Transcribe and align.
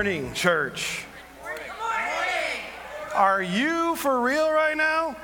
right. 0.00 0.06
Well, 0.06 0.24
good 0.24 0.24
morning, 0.24 0.34
church. 0.34 1.04
Are 3.14 3.42
you 3.42 3.96
for 3.96 4.20
real 4.20 4.50
right 4.50 4.76
now? 4.76 5.16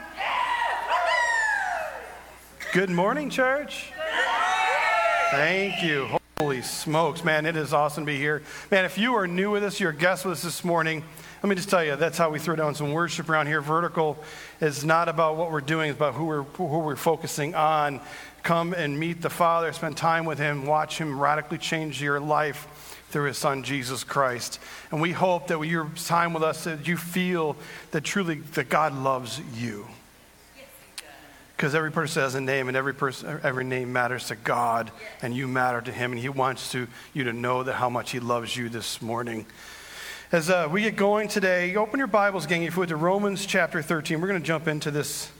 Good 2.72 2.90
morning, 2.90 3.30
church. 3.30 3.92
Thank 5.30 5.82
you. 5.82 6.18
Holy 6.38 6.60
smokes, 6.60 7.24
man, 7.24 7.46
it 7.46 7.56
is 7.56 7.72
awesome 7.72 8.04
to 8.04 8.12
be 8.12 8.18
here. 8.18 8.42
Man, 8.70 8.84
if 8.84 8.98
you 8.98 9.14
are 9.14 9.26
new 9.26 9.50
with 9.50 9.64
us, 9.64 9.80
you're 9.80 9.90
a 9.90 9.96
guest 9.96 10.26
with 10.26 10.32
us 10.32 10.42
this 10.42 10.62
morning, 10.62 11.02
let 11.42 11.48
me 11.48 11.56
just 11.56 11.70
tell 11.70 11.82
you, 11.82 11.96
that's 11.96 12.18
how 12.18 12.28
we 12.28 12.38
throw 12.38 12.54
down 12.54 12.74
some 12.74 12.92
worship 12.92 13.30
around 13.30 13.46
here. 13.46 13.62
Vertical 13.62 14.18
is 14.60 14.84
not 14.84 15.08
about 15.08 15.36
what 15.36 15.50
we're 15.50 15.62
doing, 15.62 15.90
it's 15.90 15.96
about 15.96 16.14
who 16.14 16.26
we're, 16.26 16.42
who 16.42 16.80
we're 16.80 16.96
focusing 16.96 17.54
on. 17.54 18.00
Come 18.42 18.74
and 18.74 18.98
meet 18.98 19.22
the 19.22 19.30
Father, 19.30 19.72
spend 19.72 19.96
time 19.96 20.26
with 20.26 20.38
Him, 20.38 20.66
watch 20.66 20.98
Him 20.98 21.18
radically 21.18 21.58
change 21.58 22.02
your 22.02 22.20
life 22.20 22.68
through 23.10 23.28
his 23.28 23.38
son 23.38 23.62
Jesus 23.62 24.04
Christ. 24.04 24.58
And 24.90 25.00
we 25.00 25.12
hope 25.12 25.48
that 25.48 25.58
with 25.58 25.70
your 25.70 25.90
time 26.04 26.32
with 26.32 26.42
us 26.42 26.64
that 26.64 26.86
you 26.86 26.96
feel 26.96 27.56
that 27.92 28.02
truly 28.04 28.36
that 28.54 28.68
God 28.68 28.94
loves 28.94 29.40
you. 29.54 29.86
Because 31.56 31.74
every 31.74 31.90
person 31.90 32.22
has 32.22 32.34
a 32.34 32.40
name, 32.40 32.68
and 32.68 32.76
every 32.76 32.92
person, 32.92 33.40
every 33.42 33.64
name 33.64 33.90
matters 33.90 34.26
to 34.26 34.36
God, 34.36 34.90
and 35.22 35.34
you 35.34 35.48
matter 35.48 35.80
to 35.80 35.90
Him, 35.90 36.12
and 36.12 36.20
He 36.20 36.28
wants 36.28 36.70
to, 36.72 36.86
you 37.14 37.24
to 37.24 37.32
know 37.32 37.62
that 37.62 37.74
how 37.74 37.88
much 37.88 38.10
He 38.10 38.20
loves 38.20 38.54
you 38.54 38.68
this 38.68 39.00
morning. 39.00 39.46
As 40.32 40.50
uh, 40.50 40.68
we 40.70 40.82
get 40.82 40.96
going 40.96 41.28
today, 41.28 41.74
open 41.76 41.98
your 41.98 42.08
Bibles, 42.08 42.44
gang, 42.44 42.64
if 42.64 42.74
you 42.74 42.80
would, 42.80 42.90
to 42.90 42.96
Romans 42.96 43.46
chapter 43.46 43.80
13. 43.80 44.20
We're 44.20 44.28
going 44.28 44.40
to 44.40 44.46
jump 44.46 44.68
into 44.68 44.90
this. 44.90 45.30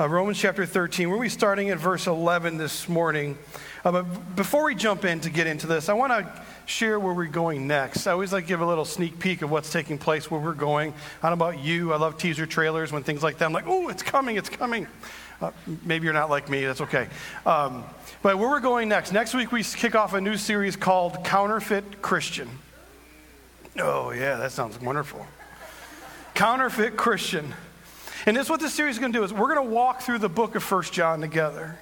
Uh, 0.00 0.08
Romans 0.08 0.38
chapter 0.38 0.64
13. 0.64 1.08
We're 1.10 1.16
going 1.16 1.28
to 1.28 1.34
be 1.34 1.38
starting 1.38 1.70
at 1.70 1.78
verse 1.78 2.06
11 2.06 2.56
this 2.56 2.88
morning. 2.88 3.36
Uh, 3.84 3.92
but 3.92 4.36
before 4.36 4.64
we 4.64 4.74
jump 4.74 5.04
in 5.04 5.20
to 5.20 5.30
get 5.30 5.46
into 5.46 5.66
this, 5.66 5.88
I 5.88 5.92
want 5.94 6.12
to 6.12 6.42
share 6.66 6.98
where 6.98 7.14
we're 7.14 7.26
going 7.26 7.66
next. 7.66 8.06
I 8.06 8.12
always 8.12 8.32
like 8.32 8.44
to 8.44 8.48
give 8.48 8.60
a 8.60 8.66
little 8.66 8.84
sneak 8.84 9.18
peek 9.18 9.42
of 9.42 9.50
what's 9.50 9.70
taking 9.70 9.98
place, 9.98 10.30
where 10.30 10.40
we're 10.40 10.52
going. 10.52 10.92
I 11.22 11.28
don't 11.28 11.38
know 11.38 11.46
about 11.46 11.60
you. 11.60 11.92
I 11.92 11.96
love 11.96 12.18
teaser 12.18 12.46
trailers 12.46 12.92
when 12.92 13.02
things 13.02 13.22
like 13.22 13.38
that. 13.38 13.44
I'm 13.44 13.52
like, 13.52 13.66
oh, 13.66 13.88
it's 13.88 14.02
coming, 14.02 14.36
it's 14.36 14.48
coming. 14.48 14.86
Uh, 15.40 15.52
maybe 15.84 16.04
you're 16.04 16.14
not 16.14 16.30
like 16.30 16.48
me. 16.48 16.64
That's 16.64 16.80
okay. 16.80 17.08
Um, 17.46 17.84
but 18.22 18.38
where 18.38 18.48
we're 18.48 18.60
going 18.60 18.88
next, 18.88 19.12
next 19.12 19.34
week 19.34 19.52
we 19.52 19.62
kick 19.62 19.94
off 19.94 20.12
a 20.14 20.20
new 20.20 20.36
series 20.36 20.74
called 20.74 21.24
Counterfeit 21.24 22.02
Christian. 22.02 22.48
Oh, 23.78 24.10
yeah, 24.10 24.36
that 24.36 24.50
sounds 24.50 24.80
wonderful. 24.80 25.24
Counterfeit 26.34 26.96
Christian. 26.96 27.54
And 28.26 28.36
this 28.36 28.50
what 28.50 28.60
this 28.60 28.74
series 28.74 28.96
is 28.96 28.98
going 28.98 29.12
to 29.12 29.18
do 29.18 29.24
is 29.24 29.32
we're 29.32 29.54
going 29.54 29.68
to 29.68 29.74
walk 29.74 30.02
through 30.02 30.18
the 30.18 30.28
book 30.28 30.56
of 30.56 30.62
First 30.62 30.92
John 30.92 31.20
together. 31.20 31.78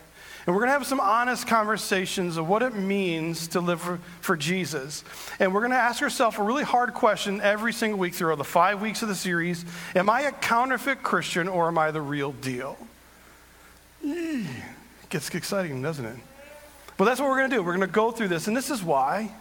And 0.47 0.55
we're 0.55 0.61
going 0.61 0.69
to 0.69 0.75
have 0.75 0.87
some 0.87 1.01
honest 1.01 1.49
conversations 1.49 2.37
of 2.37 2.49
what 2.49 2.63
it 2.63 2.75
means 2.75 3.49
to 3.49 3.61
live 3.61 3.81
for, 3.81 3.99
for 4.21 4.37
Jesus. 4.37 5.03
And 5.41 5.53
we're 5.53 5.61
going 5.61 5.73
to 5.73 5.77
ask 5.77 6.01
ourselves 6.03 6.39
a 6.39 6.43
really 6.43 6.63
hard 6.63 6.95
question 6.95 7.41
every 7.41 7.73
single 7.73 7.99
week 7.99 8.15
throughout 8.15 8.39
the 8.39 8.45
five 8.45 8.81
weeks 8.81 9.03
of 9.03 9.09
the 9.09 9.15
series 9.17 9.65
Am 9.97 10.09
I 10.09 10.23
a 10.23 10.33
counterfeit 10.33 11.03
Christian 11.03 11.49
or 11.49 11.67
am 11.67 11.79
I 11.79 11.91
the 11.91 12.01
real 12.01 12.31
deal? 12.33 12.79
It 14.03 14.47
gets 15.09 15.35
exciting, 15.35 15.83
doesn't 15.83 16.05
it? 16.05 16.17
But 16.97 17.07
that's 17.07 17.21
what 17.21 17.29
we're 17.29 17.39
going 17.39 17.51
to 17.51 17.57
do. 17.57 17.63
We're 17.63 17.77
going 17.77 17.89
to 17.89 17.93
go 17.93 18.13
through 18.13 18.29
this. 18.29 18.47
And 18.47 18.57
this 18.57 18.71
is 18.71 18.85
why 18.85 19.33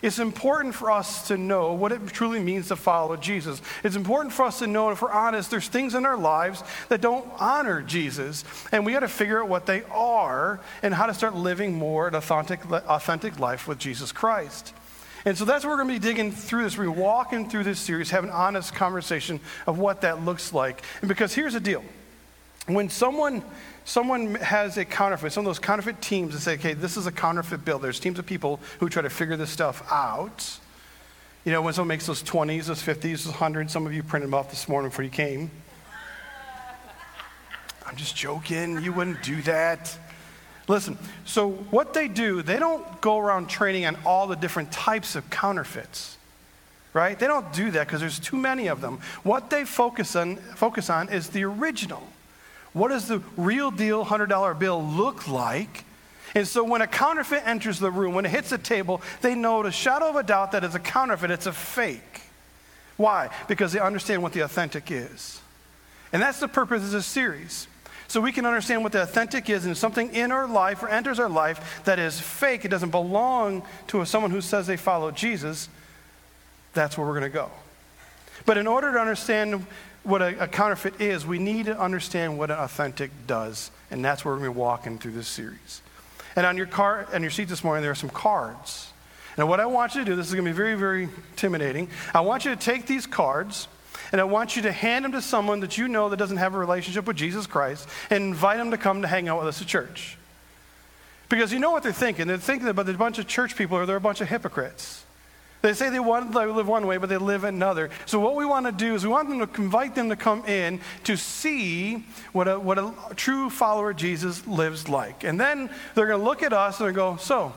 it's 0.00 0.18
important 0.18 0.74
for 0.74 0.90
us 0.90 1.28
to 1.28 1.36
know 1.36 1.72
what 1.72 1.92
it 1.92 2.06
truly 2.08 2.40
means 2.40 2.68
to 2.68 2.76
follow 2.76 3.16
Jesus. 3.16 3.60
It's 3.82 3.96
important 3.96 4.32
for 4.32 4.44
us 4.44 4.60
to 4.60 4.66
know, 4.66 4.90
if 4.90 5.02
we're 5.02 5.10
honest, 5.10 5.50
there's 5.50 5.68
things 5.68 5.94
in 5.94 6.06
our 6.06 6.16
lives 6.16 6.62
that 6.88 7.00
don't 7.00 7.28
honor 7.38 7.82
Jesus. 7.82 8.44
And 8.70 8.86
we 8.86 8.92
got 8.92 9.00
to 9.00 9.08
figure 9.08 9.42
out 9.42 9.48
what 9.48 9.66
they 9.66 9.82
are 9.90 10.60
and 10.82 10.94
how 10.94 11.06
to 11.06 11.14
start 11.14 11.34
living 11.34 11.74
more 11.74 12.08
an 12.08 12.14
authentic, 12.14 12.64
authentic 12.70 13.40
life 13.40 13.66
with 13.66 13.78
Jesus 13.78 14.12
Christ. 14.12 14.72
And 15.24 15.36
so 15.36 15.44
that's 15.44 15.64
what 15.64 15.70
we're 15.70 15.82
going 15.82 15.88
to 15.88 16.00
be 16.00 16.08
digging 16.08 16.32
through 16.32 16.62
this. 16.62 16.78
We're 16.78 16.90
walking 16.90 17.50
through 17.50 17.64
this 17.64 17.80
series, 17.80 18.10
have 18.10 18.24
an 18.24 18.30
honest 18.30 18.74
conversation 18.74 19.40
of 19.66 19.78
what 19.78 20.02
that 20.02 20.24
looks 20.24 20.52
like. 20.52 20.82
And 21.00 21.08
because 21.08 21.34
here's 21.34 21.54
the 21.54 21.60
deal 21.60 21.84
when 22.66 22.88
someone 22.88 23.42
someone 23.88 24.34
has 24.36 24.76
a 24.76 24.84
counterfeit, 24.84 25.32
some 25.32 25.46
of 25.46 25.48
those 25.48 25.58
counterfeit 25.58 26.00
teams 26.02 26.34
that 26.34 26.40
say, 26.40 26.54
okay, 26.54 26.74
this 26.74 26.98
is 26.98 27.06
a 27.06 27.12
counterfeit 27.12 27.64
bill. 27.64 27.78
There's 27.78 27.98
teams 27.98 28.18
of 28.18 28.26
people 28.26 28.60
who 28.80 28.88
try 28.90 29.00
to 29.00 29.08
figure 29.08 29.36
this 29.36 29.50
stuff 29.50 29.82
out. 29.90 30.58
You 31.44 31.52
know, 31.52 31.62
when 31.62 31.72
someone 31.72 31.88
makes 31.88 32.06
those 32.06 32.22
20s, 32.22 32.66
those 32.66 32.82
50s, 32.82 33.24
those 33.24 33.32
100s, 33.32 33.70
some 33.70 33.86
of 33.86 33.94
you 33.94 34.02
printed 34.02 34.28
them 34.28 34.34
off 34.34 34.50
this 34.50 34.68
morning 34.68 34.90
before 34.90 35.04
you 35.04 35.10
came. 35.10 35.50
I'm 37.86 37.96
just 37.96 38.14
joking. 38.14 38.82
You 38.82 38.92
wouldn't 38.92 39.22
do 39.22 39.40
that. 39.42 39.96
Listen, 40.68 40.98
so 41.24 41.52
what 41.70 41.94
they 41.94 42.08
do, 42.08 42.42
they 42.42 42.58
don't 42.58 43.00
go 43.00 43.18
around 43.18 43.48
training 43.48 43.86
on 43.86 43.96
all 44.04 44.26
the 44.26 44.36
different 44.36 44.70
types 44.70 45.16
of 45.16 45.30
counterfeits, 45.30 46.18
right? 46.92 47.18
They 47.18 47.26
don't 47.26 47.50
do 47.54 47.70
that 47.70 47.86
because 47.86 48.00
there's 48.00 48.18
too 48.18 48.36
many 48.36 48.66
of 48.66 48.82
them. 48.82 49.00
What 49.22 49.48
they 49.48 49.64
focus 49.64 50.14
on, 50.14 50.36
focus 50.36 50.90
on 50.90 51.08
is 51.08 51.30
the 51.30 51.44
original. 51.44 52.06
What 52.72 52.88
does 52.88 53.08
the 53.08 53.22
real 53.36 53.70
deal 53.70 54.04
$100 54.04 54.58
bill 54.58 54.82
look 54.82 55.28
like? 55.28 55.84
And 56.34 56.46
so 56.46 56.62
when 56.62 56.82
a 56.82 56.86
counterfeit 56.86 57.42
enters 57.46 57.78
the 57.78 57.90
room, 57.90 58.14
when 58.14 58.26
it 58.26 58.30
hits 58.30 58.50
the 58.50 58.58
table, 58.58 59.00
they 59.22 59.34
know 59.34 59.62
the 59.62 59.72
shadow 59.72 60.08
of 60.08 60.16
a 60.16 60.22
doubt 60.22 60.52
that 60.52 60.62
it's 60.64 60.74
a 60.74 60.80
counterfeit, 60.80 61.30
it's 61.30 61.46
a 61.46 61.52
fake. 61.52 62.22
Why? 62.96 63.30
Because 63.46 63.72
they 63.72 63.80
understand 63.80 64.22
what 64.22 64.32
the 64.32 64.40
authentic 64.40 64.90
is. 64.90 65.40
And 66.12 66.20
that's 66.20 66.40
the 66.40 66.48
purpose 66.48 66.82
of 66.82 66.90
this 66.90 67.06
series. 67.06 67.66
So 68.08 68.20
we 68.20 68.32
can 68.32 68.46
understand 68.46 68.82
what 68.82 68.92
the 68.92 69.02
authentic 69.02 69.50
is 69.50 69.66
and 69.66 69.76
something 69.76 70.14
in 70.14 70.32
our 70.32 70.46
life 70.48 70.82
or 70.82 70.88
enters 70.88 71.18
our 71.18 71.28
life 71.28 71.82
that 71.84 71.98
is 71.98 72.18
fake, 72.18 72.64
it 72.64 72.68
doesn't 72.68 72.90
belong 72.90 73.62
to 73.88 74.04
someone 74.06 74.30
who 74.30 74.40
says 74.40 74.66
they 74.66 74.78
follow 74.78 75.10
Jesus, 75.10 75.68
that's 76.72 76.96
where 76.96 77.06
we're 77.06 77.18
going 77.18 77.30
to 77.30 77.34
go. 77.34 77.50
But 78.46 78.56
in 78.56 78.66
order 78.66 78.92
to 78.92 78.98
understand 78.98 79.66
what 80.08 80.22
a, 80.22 80.44
a, 80.44 80.48
counterfeit 80.48 81.00
is, 81.00 81.26
we 81.26 81.38
need 81.38 81.66
to 81.66 81.78
understand 81.78 82.38
what 82.38 82.50
an 82.50 82.58
authentic 82.58 83.10
does. 83.26 83.70
And 83.90 84.04
that's 84.04 84.24
where 84.24 84.34
we're 84.34 84.40
going 84.40 84.50
to 84.50 84.54
be 84.54 84.58
walking 84.58 84.98
through 84.98 85.12
this 85.12 85.28
series. 85.28 85.82
And 86.34 86.46
on 86.46 86.56
your 86.56 86.66
car, 86.66 87.06
on 87.12 87.22
your 87.22 87.30
seat 87.30 87.48
this 87.48 87.62
morning, 87.62 87.82
there 87.82 87.90
are 87.90 87.96
some 87.96 88.10
cards. 88.10 88.92
And 89.36 89.48
what 89.48 89.60
I 89.60 89.66
want 89.66 89.94
you 89.94 90.00
to 90.00 90.04
do, 90.04 90.16
this 90.16 90.26
is 90.26 90.34
going 90.34 90.44
to 90.44 90.50
be 90.50 90.56
very, 90.56 90.74
very 90.74 91.04
intimidating. 91.04 91.88
I 92.14 92.22
want 92.22 92.44
you 92.44 92.50
to 92.50 92.60
take 92.60 92.86
these 92.86 93.06
cards 93.06 93.68
and 94.10 94.20
I 94.20 94.24
want 94.24 94.56
you 94.56 94.62
to 94.62 94.72
hand 94.72 95.04
them 95.04 95.12
to 95.12 95.22
someone 95.22 95.60
that 95.60 95.76
you 95.76 95.86
know 95.88 96.08
that 96.08 96.16
doesn't 96.16 96.38
have 96.38 96.54
a 96.54 96.58
relationship 96.58 97.06
with 97.06 97.16
Jesus 97.16 97.46
Christ 97.46 97.88
and 98.10 98.24
invite 98.24 98.56
them 98.56 98.70
to 98.70 98.78
come 98.78 99.02
to 99.02 99.08
hang 99.08 99.28
out 99.28 99.38
with 99.38 99.48
us 99.48 99.60
at 99.60 99.68
church. 99.68 100.16
Because 101.28 101.52
you 101.52 101.58
know 101.58 101.70
what 101.70 101.82
they're 101.82 101.92
thinking. 101.92 102.26
They're 102.26 102.38
thinking 102.38 102.64
that 102.64 102.70
about 102.70 102.86
there's 102.86 102.96
a 102.96 102.98
bunch 102.98 103.18
of 103.18 103.26
church 103.26 103.54
people 103.54 103.76
or 103.76 103.84
they're 103.84 103.96
a 103.96 104.00
bunch 104.00 104.20
of 104.20 104.28
hypocrites. 104.28 105.04
They 105.60 105.72
say 105.74 105.90
they 105.90 105.98
want 105.98 106.32
to 106.32 106.52
live 106.52 106.68
one 106.68 106.86
way, 106.86 106.98
but 106.98 107.08
they 107.08 107.16
live 107.16 107.42
another. 107.42 107.90
So 108.06 108.20
what 108.20 108.36
we 108.36 108.44
want 108.44 108.66
to 108.66 108.72
do 108.72 108.94
is 108.94 109.04
we 109.04 109.10
want 109.10 109.28
them 109.28 109.44
to 109.44 109.60
invite 109.60 109.94
them 109.96 110.08
to 110.08 110.16
come 110.16 110.44
in 110.44 110.80
to 111.04 111.16
see 111.16 112.04
what 112.32 112.46
a, 112.46 112.60
what 112.60 112.78
a 112.78 112.92
true 113.16 113.50
follower 113.50 113.90
of 113.90 113.96
Jesus 113.96 114.46
lives 114.46 114.88
like. 114.88 115.24
And 115.24 115.40
then 115.40 115.68
they're 115.94 116.06
going 116.06 116.20
to 116.20 116.24
look 116.24 116.44
at 116.44 116.52
us 116.52 116.80
and 116.80 116.94
go, 116.94 117.16
so, 117.16 117.52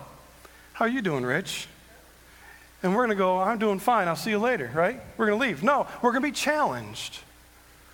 how 0.74 0.86
are 0.86 0.90
you 0.90 1.04
doing, 1.04 1.24
Rich? 1.24 1.68
And 2.82 2.94
we're 2.96 3.06
going 3.06 3.10
to 3.10 3.16
go, 3.16 3.40
I'm 3.40 3.60
doing 3.60 3.78
fine. 3.78 4.08
I'll 4.08 4.16
see 4.16 4.32
you 4.32 4.40
later, 4.40 4.72
right? 4.74 5.00
We're 5.18 5.28
going 5.28 5.40
to 5.40 5.46
leave. 5.46 5.62
No, 5.62 5.86
we're 6.02 6.12
going 6.12 6.24
to 6.24 6.28
be 6.28 6.36
challenged. 6.36 7.20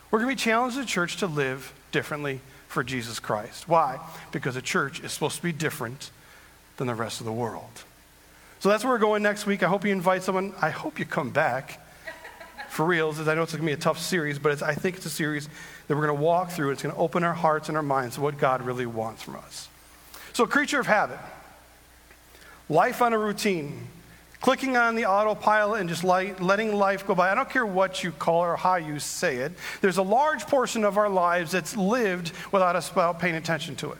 We're 0.09 0.19
going 0.19 0.29
to 0.29 0.35
be 0.38 0.41
challenged 0.41 0.78
as 0.78 0.85
a 0.85 0.88
church 0.88 1.17
to 1.17 1.28
live 1.28 1.73
differently 1.91 2.40
for 2.69 2.81
Jesus 2.81 3.19
Christ. 3.19 3.67
Why? 3.67 4.00
Because 4.31 4.56
a 4.56 4.62
church 4.62 5.03
is 5.03 5.12
supposed 5.12 5.35
to 5.35 5.44
be 5.44 5.51
different 5.51 6.12
than 6.78 6.88
the 6.88 6.96
rest 6.96 7.19
of 7.19 7.25
the 7.25 7.34
world. 7.34 7.84
So 8.59 8.69
that's 8.69 8.84
where 8.84 8.94
we're 8.94 9.00
going 9.00 9.22
next 9.22 9.45
week. 9.45 9.62
I 9.63 9.68
hope 9.68 9.85
you 9.85 9.91
invite 9.91 10.23
someone. 10.23 10.53
I 10.62 10.69
hope 10.72 10.97
you 11.00 11.06
come 11.06 11.29
back 11.29 11.79
for 12.70 12.85
reals. 12.85 13.20
I 13.20 13.35
know 13.35 13.43
it's 13.43 13.53
going 13.53 13.64
to 13.64 13.66
be 13.66 13.72
a 13.72 13.78
tough 13.78 13.99
series, 13.99 14.40
but 14.40 14.64
I 14.64 14.73
think 14.73 14.97
it's 14.97 15.05
a 15.05 15.11
series 15.11 15.47
that 15.87 15.96
we're 15.96 16.05
going 16.05 16.17
to 16.17 16.23
walk 16.23 16.49
through. 16.49 16.72
It's 16.72 16.81
going 16.81 16.93
to 16.93 16.99
open 16.99 17.23
our 17.23 17.34
hearts 17.34 17.70
and 17.70 17.78
our 17.78 17.84
minds 17.84 18.16
to 18.16 18.22
what 18.22 18.37
God 18.37 18.64
really 18.64 18.85
wants 18.85 19.22
from 19.22 19.35
us. 19.35 19.70
So, 20.34 20.46
creature 20.46 20.79
of 20.79 20.87
habit, 20.87 21.20
life 22.70 23.02
on 23.02 23.14
a 23.14 23.17
routine, 23.17 23.87
clicking 24.41 24.76
on 24.76 24.96
the 24.96 25.05
autopilot 25.05 25.79
and 25.79 25.90
just 25.90 26.03
light, 26.03 26.41
letting 26.41 26.76
life 26.76 27.05
go 27.05 27.16
by. 27.16 27.31
I 27.31 27.35
don't 27.35 27.49
care 27.49 27.66
what 27.66 28.03
you 28.03 28.11
call 28.11 28.43
it 28.43 28.47
or 28.47 28.55
how 28.55 28.76
you 28.76 28.99
say 28.99 29.37
it. 29.37 29.53
There's 29.81 29.97
a 29.97 30.03
large 30.03 30.46
portion 30.47 30.84
of 30.84 30.97
our 30.97 31.09
lives 31.09 31.52
that's 31.52 31.76
lived 31.76 32.31
without 32.52 32.76
us 32.76 32.91
paying 33.20 33.35
attention 33.35 33.76
to 33.78 33.91
it. 33.91 33.97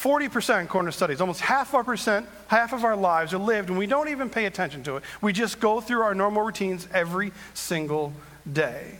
40% 0.00 0.62
according 0.62 0.88
to 0.88 0.96
studies, 0.96 1.20
almost 1.20 1.40
half 1.40 1.74
our 1.74 1.82
percent, 1.82 2.28
half 2.46 2.72
of 2.72 2.84
our 2.84 2.94
lives 2.94 3.34
are 3.34 3.38
lived 3.38 3.68
and 3.68 3.76
we 3.76 3.86
don't 3.86 4.08
even 4.08 4.30
pay 4.30 4.44
attention 4.44 4.84
to 4.84 4.96
it. 4.96 5.02
We 5.20 5.32
just 5.32 5.58
go 5.58 5.80
through 5.80 6.02
our 6.02 6.14
normal 6.14 6.42
routines 6.42 6.86
every 6.94 7.32
single 7.52 8.12
day. 8.50 8.92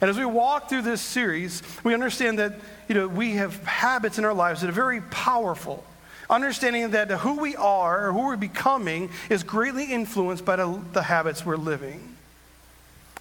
And 0.00 0.10
as 0.10 0.18
we 0.18 0.24
walk 0.24 0.68
through 0.68 0.82
this 0.82 1.00
series, 1.00 1.62
we 1.84 1.94
understand 1.94 2.40
that 2.40 2.54
you 2.88 2.96
know, 2.96 3.06
we 3.06 3.32
have 3.32 3.62
habits 3.64 4.18
in 4.18 4.24
our 4.24 4.34
lives 4.34 4.62
that 4.62 4.68
are 4.68 4.72
very 4.72 5.00
powerful. 5.00 5.84
Understanding 6.28 6.90
that 6.90 7.08
who 7.10 7.38
we 7.38 7.54
are 7.54 8.08
or 8.08 8.12
who 8.12 8.26
we're 8.26 8.36
becoming 8.36 9.10
is 9.30 9.44
greatly 9.44 9.84
influenced 9.92 10.44
by 10.44 10.56
the, 10.56 10.80
the 10.92 11.02
habits 11.02 11.46
we're 11.46 11.56
living. 11.56 12.16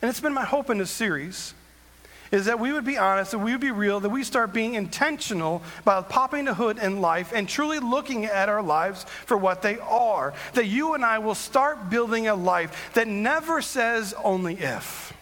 And 0.01 0.09
it's 0.09 0.19
been 0.19 0.33
my 0.33 0.43
hope 0.43 0.71
in 0.71 0.79
this 0.79 0.89
series 0.89 1.53
is 2.31 2.45
that 2.45 2.59
we 2.59 2.73
would 2.73 2.85
be 2.85 2.97
honest, 2.97 3.31
that 3.31 3.39
we 3.39 3.51
would 3.51 3.61
be 3.61 3.71
real, 3.71 3.99
that 3.99 4.09
we 4.09 4.23
start 4.23 4.53
being 4.53 4.75
intentional 4.75 5.61
about 5.81 6.09
popping 6.09 6.45
the 6.45 6.53
hood 6.53 6.77
in 6.77 7.01
life 7.01 7.31
and 7.33 7.47
truly 7.47 7.79
looking 7.79 8.25
at 8.25 8.49
our 8.49 8.61
lives 8.61 9.05
for 9.25 9.37
what 9.37 9.61
they 9.61 9.77
are. 9.79 10.33
That 10.53 10.65
you 10.65 10.93
and 10.93 11.05
I 11.05 11.19
will 11.19 11.35
start 11.35 11.89
building 11.89 12.27
a 12.27 12.35
life 12.35 12.91
that 12.93 13.07
never 13.07 13.61
says 13.61 14.13
only 14.23 14.55
if. 14.55 15.13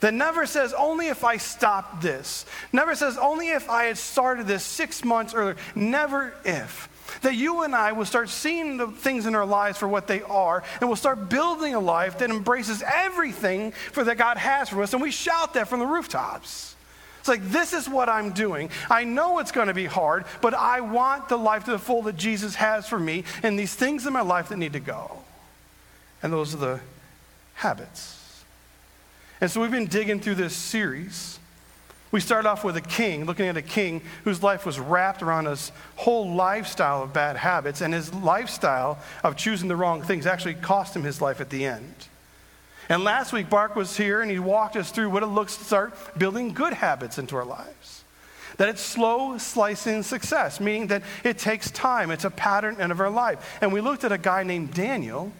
That 0.00 0.12
never 0.12 0.46
says 0.46 0.74
only 0.74 1.08
if 1.08 1.24
I 1.24 1.38
stop 1.38 2.02
this. 2.02 2.44
Never 2.72 2.94
says 2.94 3.16
only 3.16 3.48
if 3.48 3.70
I 3.70 3.84
had 3.84 3.98
started 3.98 4.46
this 4.46 4.62
six 4.62 5.04
months 5.04 5.34
earlier. 5.34 5.56
Never 5.74 6.34
if. 6.44 6.88
That 7.22 7.34
you 7.34 7.62
and 7.62 7.74
I 7.74 7.92
will 7.92 8.04
start 8.04 8.28
seeing 8.28 8.76
the 8.76 8.88
things 8.88 9.26
in 9.26 9.34
our 9.34 9.46
lives 9.46 9.78
for 9.78 9.88
what 9.88 10.06
they 10.06 10.22
are, 10.22 10.62
and 10.80 10.88
we'll 10.88 10.96
start 10.96 11.28
building 11.28 11.74
a 11.74 11.80
life 11.80 12.18
that 12.18 12.30
embraces 12.30 12.82
everything 12.82 13.72
for 13.92 14.04
that 14.04 14.18
God 14.18 14.36
has 14.36 14.68
for 14.68 14.82
us, 14.82 14.92
and 14.92 15.02
we 15.02 15.10
shout 15.10 15.54
that 15.54 15.68
from 15.68 15.80
the 15.80 15.86
rooftops. 15.86 16.74
It's 17.20 17.28
like, 17.28 17.48
this 17.50 17.72
is 17.72 17.88
what 17.88 18.08
I'm 18.08 18.30
doing. 18.32 18.70
I 18.88 19.02
know 19.02 19.40
it's 19.40 19.50
going 19.50 19.66
to 19.66 19.74
be 19.74 19.86
hard, 19.86 20.26
but 20.40 20.54
I 20.54 20.80
want 20.80 21.28
the 21.28 21.36
life 21.36 21.64
to 21.64 21.72
the 21.72 21.78
full 21.78 22.02
that 22.02 22.16
Jesus 22.16 22.54
has 22.54 22.88
for 22.88 23.00
me, 23.00 23.24
and 23.42 23.58
these 23.58 23.74
things 23.74 24.06
in 24.06 24.12
my 24.12 24.20
life 24.20 24.50
that 24.50 24.58
need 24.58 24.74
to 24.74 24.80
go. 24.80 25.18
And 26.22 26.32
those 26.32 26.54
are 26.54 26.58
the 26.58 26.80
habits. 27.54 28.44
And 29.40 29.50
so 29.50 29.60
we've 29.60 29.70
been 29.70 29.86
digging 29.86 30.20
through 30.20 30.36
this 30.36 30.54
series 30.54 31.38
we 32.12 32.20
start 32.20 32.46
off 32.46 32.64
with 32.64 32.76
a 32.76 32.80
king, 32.80 33.24
looking 33.24 33.46
at 33.46 33.56
a 33.56 33.62
king 33.62 34.00
whose 34.24 34.42
life 34.42 34.64
was 34.64 34.78
wrapped 34.78 35.22
around 35.22 35.46
his 35.46 35.72
whole 35.96 36.34
lifestyle 36.34 37.02
of 37.02 37.12
bad 37.12 37.36
habits, 37.36 37.80
and 37.80 37.92
his 37.92 38.14
lifestyle 38.14 38.98
of 39.24 39.36
choosing 39.36 39.68
the 39.68 39.76
wrong 39.76 40.02
things 40.02 40.26
actually 40.26 40.54
cost 40.54 40.94
him 40.94 41.02
his 41.02 41.20
life 41.20 41.40
at 41.40 41.50
the 41.50 41.64
end. 41.66 41.94
And 42.88 43.02
last 43.02 43.32
week, 43.32 43.50
Bart 43.50 43.74
was 43.74 43.96
here 43.96 44.20
and 44.22 44.30
he 44.30 44.38
walked 44.38 44.76
us 44.76 44.92
through 44.92 45.10
what 45.10 45.22
it 45.22 45.26
looks 45.26 45.56
to 45.56 45.64
start 45.64 46.18
building 46.18 46.54
good 46.54 46.72
habits 46.72 47.18
into 47.18 47.36
our 47.36 47.44
lives. 47.44 48.04
That 48.58 48.68
it's 48.68 48.80
slow 48.80 49.36
slicing 49.38 50.02
success, 50.02 50.60
meaning 50.60 50.86
that 50.86 51.02
it 51.24 51.36
takes 51.36 51.70
time. 51.72 52.10
It's 52.10 52.24
a 52.24 52.30
pattern 52.30 52.80
of 52.80 53.00
our 53.00 53.10
life. 53.10 53.58
And 53.60 53.72
we 53.72 53.80
looked 53.80 54.04
at 54.04 54.12
a 54.12 54.18
guy 54.18 54.44
named 54.44 54.72
Daniel 54.72 55.32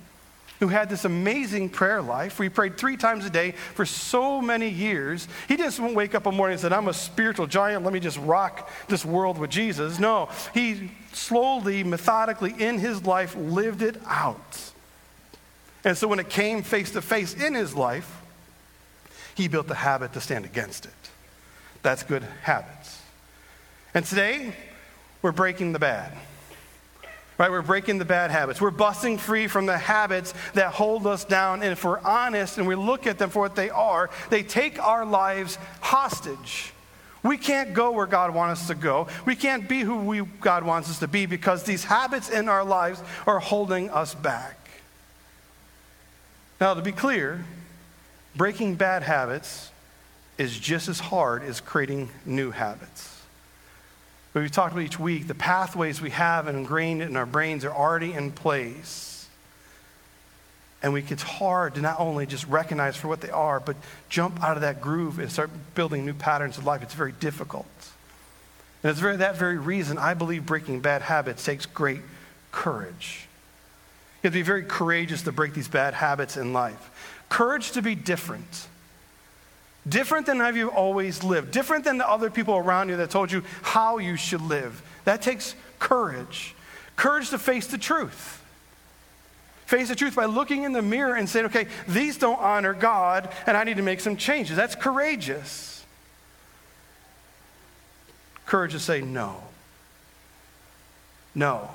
who 0.60 0.68
had 0.68 0.88
this 0.88 1.04
amazing 1.04 1.68
prayer 1.68 2.00
life. 2.00 2.38
We 2.38 2.48
prayed 2.48 2.78
three 2.78 2.96
times 2.96 3.24
a 3.24 3.30
day 3.30 3.52
for 3.52 3.84
so 3.84 4.40
many 4.40 4.68
years. 4.68 5.28
He 5.48 5.56
won't 5.56 5.94
wake 5.94 6.14
up 6.14 6.26
one 6.26 6.34
morning 6.34 6.54
and 6.54 6.60
said, 6.60 6.72
I'm 6.72 6.88
a 6.88 6.94
spiritual 6.94 7.46
giant. 7.46 7.84
Let 7.84 7.92
me 7.92 8.00
just 8.00 8.18
rock 8.18 8.70
this 8.88 9.04
world 9.04 9.38
with 9.38 9.50
Jesus. 9.50 9.98
No, 9.98 10.28
he 10.54 10.90
slowly, 11.12 11.84
methodically 11.84 12.54
in 12.58 12.78
his 12.78 13.04
life 13.04 13.34
lived 13.36 13.82
it 13.82 14.00
out. 14.06 14.72
And 15.84 15.96
so 15.96 16.08
when 16.08 16.18
it 16.18 16.28
came 16.28 16.62
face 16.62 16.90
to 16.92 17.02
face 17.02 17.34
in 17.34 17.54
his 17.54 17.74
life, 17.74 18.22
he 19.34 19.48
built 19.48 19.68
the 19.68 19.74
habit 19.74 20.12
to 20.14 20.20
stand 20.20 20.44
against 20.44 20.86
it. 20.86 20.92
That's 21.82 22.02
good 22.02 22.24
habits. 22.42 23.00
And 23.94 24.04
today, 24.04 24.54
we're 25.22 25.32
breaking 25.32 25.72
the 25.72 25.78
bad. 25.78 26.12
Right? 27.38 27.50
We're 27.50 27.62
breaking 27.62 27.98
the 27.98 28.06
bad 28.06 28.30
habits. 28.30 28.60
We're 28.60 28.70
busting 28.70 29.18
free 29.18 29.46
from 29.46 29.66
the 29.66 29.76
habits 29.76 30.32
that 30.54 30.72
hold 30.72 31.06
us 31.06 31.24
down. 31.24 31.62
And 31.62 31.72
if 31.72 31.84
we're 31.84 32.00
honest 32.00 32.56
and 32.56 32.66
we 32.66 32.74
look 32.74 33.06
at 33.06 33.18
them 33.18 33.28
for 33.28 33.40
what 33.40 33.54
they 33.54 33.68
are, 33.68 34.08
they 34.30 34.42
take 34.42 34.82
our 34.82 35.04
lives 35.04 35.58
hostage. 35.80 36.72
We 37.22 37.36
can't 37.36 37.74
go 37.74 37.90
where 37.90 38.06
God 38.06 38.32
wants 38.32 38.62
us 38.62 38.66
to 38.68 38.74
go. 38.74 39.08
We 39.26 39.34
can't 39.34 39.68
be 39.68 39.80
who 39.80 39.96
we, 39.96 40.20
God 40.40 40.64
wants 40.64 40.88
us 40.88 41.00
to 41.00 41.08
be 41.08 41.26
because 41.26 41.64
these 41.64 41.84
habits 41.84 42.30
in 42.30 42.48
our 42.48 42.64
lives 42.64 43.02
are 43.26 43.40
holding 43.40 43.90
us 43.90 44.14
back. 44.14 44.56
Now, 46.60 46.72
to 46.72 46.80
be 46.80 46.92
clear, 46.92 47.44
breaking 48.34 48.76
bad 48.76 49.02
habits 49.02 49.70
is 50.38 50.58
just 50.58 50.88
as 50.88 51.00
hard 51.00 51.42
as 51.42 51.60
creating 51.60 52.08
new 52.24 52.50
habits. 52.50 53.15
But 54.36 54.42
we've 54.42 54.52
talked 54.52 54.74
about 54.74 54.84
each 54.84 54.98
week, 55.00 55.28
the 55.28 55.34
pathways 55.34 56.02
we 56.02 56.10
have 56.10 56.46
and 56.46 56.58
ingrained 56.58 57.00
in 57.00 57.16
our 57.16 57.24
brains 57.24 57.64
are 57.64 57.72
already 57.72 58.12
in 58.12 58.32
place. 58.32 59.26
And 60.82 60.92
we, 60.92 61.02
it's 61.08 61.22
hard 61.22 61.76
to 61.76 61.80
not 61.80 61.98
only 61.98 62.26
just 62.26 62.46
recognize 62.46 62.98
for 62.98 63.08
what 63.08 63.22
they 63.22 63.30
are, 63.30 63.60
but 63.60 63.76
jump 64.10 64.44
out 64.44 64.58
of 64.58 64.60
that 64.60 64.82
groove 64.82 65.20
and 65.20 65.32
start 65.32 65.48
building 65.74 66.04
new 66.04 66.12
patterns 66.12 66.58
of 66.58 66.66
life. 66.66 66.82
It's 66.82 66.92
very 66.92 67.12
difficult. 67.12 67.64
And 68.82 68.90
it's 68.90 69.00
for 69.00 69.16
that 69.16 69.36
very 69.38 69.56
reason 69.56 69.96
I 69.96 70.12
believe 70.12 70.44
breaking 70.44 70.80
bad 70.80 71.00
habits 71.00 71.42
takes 71.42 71.64
great 71.64 72.02
courage. 72.52 73.28
You 74.22 74.28
have 74.28 74.34
to 74.34 74.38
be 74.38 74.42
very 74.42 74.64
courageous 74.64 75.22
to 75.22 75.32
break 75.32 75.54
these 75.54 75.68
bad 75.68 75.94
habits 75.94 76.36
in 76.36 76.52
life. 76.52 77.22
Courage 77.30 77.70
to 77.70 77.80
be 77.80 77.94
different 77.94 78.68
different 79.88 80.26
than 80.26 80.38
how 80.38 80.48
you've 80.48 80.74
always 80.74 81.22
lived, 81.22 81.50
different 81.50 81.84
than 81.84 81.98
the 81.98 82.08
other 82.08 82.30
people 82.30 82.56
around 82.56 82.88
you 82.88 82.96
that 82.96 83.10
told 83.10 83.30
you 83.30 83.42
how 83.62 83.98
you 83.98 84.16
should 84.16 84.40
live. 84.42 84.82
That 85.04 85.22
takes 85.22 85.54
courage. 85.78 86.54
Courage 86.96 87.30
to 87.30 87.38
face 87.38 87.66
the 87.66 87.78
truth. 87.78 88.42
Face 89.66 89.88
the 89.88 89.96
truth 89.96 90.14
by 90.14 90.26
looking 90.26 90.62
in 90.62 90.72
the 90.72 90.82
mirror 90.82 91.14
and 91.14 91.28
saying, 91.28 91.46
okay, 91.46 91.66
these 91.88 92.16
don't 92.16 92.40
honor 92.40 92.72
God, 92.72 93.28
and 93.46 93.56
I 93.56 93.64
need 93.64 93.76
to 93.76 93.82
make 93.82 94.00
some 94.00 94.16
changes. 94.16 94.56
That's 94.56 94.74
courageous. 94.74 95.84
Courage 98.46 98.72
to 98.72 98.78
say, 98.78 99.00
no. 99.00 99.42
No. 101.34 101.68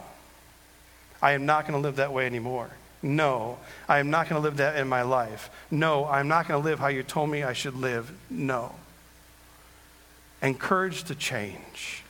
I 1.21 1.33
am 1.33 1.45
not 1.45 1.67
going 1.67 1.79
to 1.79 1.85
live 1.85 1.97
that 1.97 2.13
way 2.13 2.25
anymore. 2.25 2.69
No, 3.03 3.57
I 3.89 3.99
am 3.99 4.09
not 4.09 4.29
going 4.29 4.39
to 4.39 4.43
live 4.43 4.57
that 4.57 4.77
in 4.77 4.87
my 4.87 5.01
life. 5.01 5.49
No, 5.71 6.05
I'm 6.05 6.27
not 6.27 6.47
going 6.47 6.61
to 6.61 6.65
live 6.65 6.79
how 6.79 6.87
you 6.87 7.03
told 7.03 7.29
me 7.29 7.43
I 7.43 7.53
should 7.53 7.75
live. 7.75 8.11
No. 8.29 8.75
Encourage 10.41 11.03
to 11.05 11.15
change. 11.15 12.03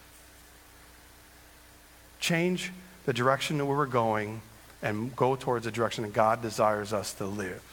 Change 2.20 2.72
the 3.06 3.14
direction 3.14 3.58
that 3.58 3.66
we're 3.66 3.86
going 3.86 4.42
and 4.82 5.16
go 5.16 5.36
towards 5.36 5.66
the 5.66 5.72
direction 5.72 6.04
that 6.04 6.14
God 6.14 6.42
desires 6.42 6.92
us 6.92 7.14
to 7.16 7.26
live. 7.26 7.64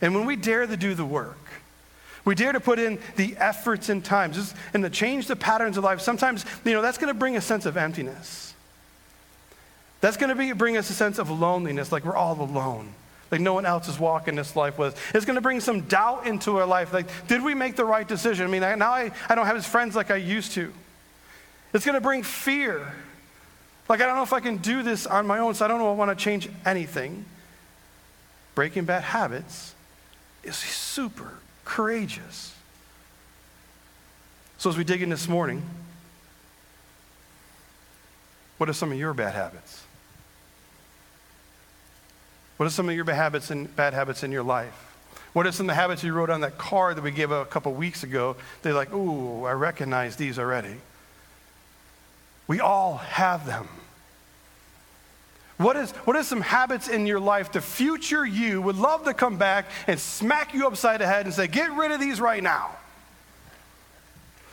And 0.00 0.14
when 0.14 0.24
we 0.24 0.36
dare 0.36 0.66
to 0.66 0.76
do 0.76 0.94
the 0.94 1.04
work, 1.04 1.38
we 2.24 2.34
dare 2.34 2.52
to 2.52 2.60
put 2.60 2.78
in 2.78 2.98
the 3.16 3.36
efforts 3.38 3.88
and 3.88 4.04
times 4.04 4.54
and 4.74 4.82
to 4.82 4.90
change 4.90 5.26
the 5.26 5.36
patterns 5.36 5.76
of 5.76 5.84
life, 5.84 6.00
sometimes, 6.00 6.44
you 6.64 6.72
know, 6.72 6.82
that's 6.82 6.98
going 6.98 7.12
to 7.12 7.18
bring 7.18 7.36
a 7.36 7.40
sense 7.40 7.66
of 7.66 7.76
emptiness. 7.76 8.49
That's 10.00 10.16
going 10.16 10.30
to 10.30 10.36
be, 10.36 10.52
bring 10.52 10.76
us 10.76 10.88
a 10.90 10.94
sense 10.94 11.18
of 11.18 11.30
loneliness, 11.30 11.92
like 11.92 12.04
we're 12.04 12.16
all 12.16 12.40
alone. 12.40 12.94
Like 13.30 13.40
no 13.40 13.54
one 13.54 13.66
else 13.66 13.88
is 13.88 13.98
walking 13.98 14.34
this 14.34 14.56
life 14.56 14.78
with 14.78 14.94
us. 14.94 15.00
It's 15.14 15.24
going 15.24 15.36
to 15.36 15.42
bring 15.42 15.60
some 15.60 15.82
doubt 15.82 16.26
into 16.26 16.58
our 16.58 16.66
life. 16.66 16.92
Like, 16.92 17.06
did 17.28 17.42
we 17.42 17.54
make 17.54 17.76
the 17.76 17.84
right 17.84 18.06
decision? 18.06 18.46
I 18.46 18.50
mean, 18.50 18.64
I, 18.64 18.74
now 18.74 18.90
I, 18.90 19.12
I 19.28 19.34
don't 19.34 19.46
have 19.46 19.56
his 19.56 19.66
friends 19.66 19.94
like 19.94 20.10
I 20.10 20.16
used 20.16 20.52
to. 20.52 20.72
It's 21.72 21.84
going 21.84 21.94
to 21.94 22.00
bring 22.00 22.22
fear. 22.22 22.92
Like, 23.88 24.00
I 24.00 24.06
don't 24.06 24.16
know 24.16 24.22
if 24.22 24.32
I 24.32 24.40
can 24.40 24.56
do 24.56 24.82
this 24.82 25.06
on 25.06 25.26
my 25.26 25.38
own, 25.38 25.54
so 25.54 25.64
I 25.64 25.68
don't 25.68 25.78
know 25.78 25.92
if 25.92 25.96
I 25.96 25.98
want 25.98 26.16
to 26.16 26.22
change 26.24 26.48
anything. 26.64 27.24
Breaking 28.54 28.84
bad 28.84 29.02
habits 29.02 29.74
is 30.42 30.56
super 30.56 31.34
courageous. 31.64 32.54
So, 34.58 34.70
as 34.70 34.76
we 34.76 34.84
dig 34.84 35.02
in 35.02 35.08
this 35.08 35.28
morning, 35.28 35.62
what 38.58 38.68
are 38.68 38.72
some 38.72 38.92
of 38.92 38.98
your 38.98 39.14
bad 39.14 39.34
habits? 39.34 39.84
What 42.60 42.66
are 42.66 42.70
some 42.70 42.90
of 42.90 42.94
your 42.94 43.06
bad 43.06 43.16
habits 43.16 43.50
and 43.50 43.74
bad 43.74 43.94
habits 43.94 44.22
in 44.22 44.30
your 44.30 44.42
life? 44.42 44.74
What 45.32 45.46
are 45.46 45.52
some 45.52 45.64
of 45.64 45.68
the 45.68 45.80
habits 45.80 46.04
you 46.04 46.12
wrote 46.12 46.28
on 46.28 46.42
that 46.42 46.58
card 46.58 46.98
that 46.98 47.02
we 47.02 47.10
gave 47.10 47.30
a 47.30 47.46
couple 47.46 47.72
weeks 47.72 48.02
ago? 48.02 48.36
They're 48.60 48.74
like, 48.74 48.92
ooh, 48.92 49.46
I 49.46 49.52
recognize 49.52 50.16
these 50.16 50.38
already. 50.38 50.74
We 52.46 52.60
all 52.60 52.98
have 52.98 53.46
them. 53.46 53.66
What 55.56 55.74
is, 55.76 55.92
what 56.04 56.16
is 56.16 56.28
some 56.28 56.42
habits 56.42 56.88
in 56.88 57.06
your 57.06 57.18
life 57.18 57.50
the 57.50 57.62
future 57.62 58.26
you 58.26 58.60
would 58.60 58.76
love 58.76 59.06
to 59.06 59.14
come 59.14 59.38
back 59.38 59.64
and 59.86 59.98
smack 59.98 60.52
you 60.52 60.66
upside 60.66 61.00
the 61.00 61.06
head 61.06 61.24
and 61.24 61.34
say, 61.34 61.46
get 61.46 61.72
rid 61.72 61.92
of 61.92 61.98
these 61.98 62.20
right 62.20 62.42
now? 62.42 62.72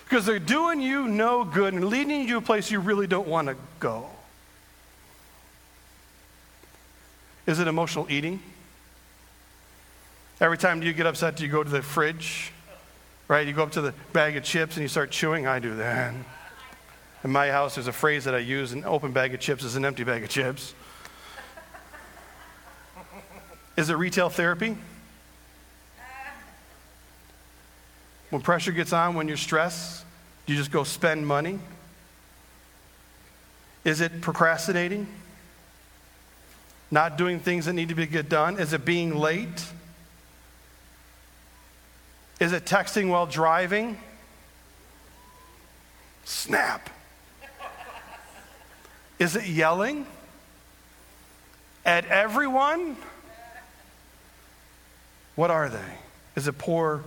Because 0.06 0.26
they're 0.26 0.40
doing 0.40 0.80
you 0.80 1.10
no 1.10 1.44
good 1.44 1.74
and 1.74 1.84
leading 1.90 2.22
you 2.22 2.28
to 2.28 2.38
a 2.38 2.42
place 2.42 2.72
you 2.72 2.80
really 2.80 3.08
don't 3.08 3.28
want 3.28 3.50
to 3.50 3.58
go. 3.82 4.10
Is 7.48 7.60
it 7.60 7.68
emotional 7.68 8.06
eating? 8.12 8.42
Every 10.40 10.58
time 10.58 10.84
you 10.84 10.94
get 10.94 11.08
upset, 11.08 11.38
do 11.38 11.46
you 11.46 11.52
go 11.52 11.64
to 11.64 11.70
the 11.70 11.82
fridge? 11.82 12.52
Right? 13.28 13.48
You 13.48 13.54
go 13.54 13.64
up 13.64 13.72
to 13.72 13.82
the 13.82 13.94
bag 14.14 14.38
of 14.38 14.44
chips 14.44 14.76
and 14.76 14.84
you 14.84 14.88
start 14.88 15.10
chewing. 15.10 15.48
I 15.48 15.60
do 15.60 15.76
that. 15.76 16.14
In 17.24 17.32
my 17.32 17.50
house, 17.50 17.76
there's 17.76 17.88
a 17.88 17.94
phrase 17.94 18.26
that 18.26 18.36
I 18.36 18.40
use 18.40 18.74
an 18.74 18.86
open 18.86 19.12
bag 19.12 19.34
of 19.34 19.40
chips 19.40 19.64
is 19.64 19.76
an 19.76 19.86
empty 19.86 20.04
bag 20.04 20.24
of 20.24 20.30
chips. 20.30 20.74
Is 23.76 23.90
it 23.90 23.96
retail 23.96 24.30
therapy? 24.30 24.78
When 28.30 28.42
pressure 28.42 28.72
gets 28.72 28.92
on, 28.92 29.16
when 29.16 29.28
you're 29.28 29.38
stressed, 29.38 30.04
do 30.46 30.54
you 30.54 30.60
just 30.60 30.72
go 30.72 30.84
spend 30.84 31.26
money? 31.26 31.60
Is 33.86 34.02
it 34.02 34.22
procrastinating? 34.22 35.08
Not 36.90 37.18
doing 37.18 37.40
things 37.40 37.66
that 37.66 37.74
need 37.74 37.90
to 37.90 37.96
be 37.96 38.06
get 38.06 38.30
done? 38.30 38.60
Is 38.60 38.74
it 38.74 38.86
being 38.86 39.16
late? 39.16 39.66
Is 42.40 42.54
it 42.54 42.66
texting 42.66 43.10
while 43.10 43.26
driving? 43.26 43.98
Snap. 46.24 46.90
Is 49.20 49.36
it 49.36 49.48
yelling 49.48 50.06
at 51.86 52.06
everyone? 52.06 52.96
What 55.36 55.52
are 55.52 55.70
they? 55.70 55.80
Is 56.36 56.48
it 56.48 56.58
poor, 56.58 57.04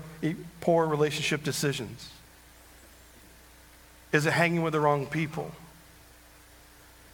poor 0.60 0.86
relationship 0.86 1.44
decisions? 1.44 2.10
Is 4.12 4.26
it 4.26 4.32
hanging 4.32 4.62
with 4.62 4.72
the 4.72 4.80
wrong 4.80 5.06
people? 5.06 5.52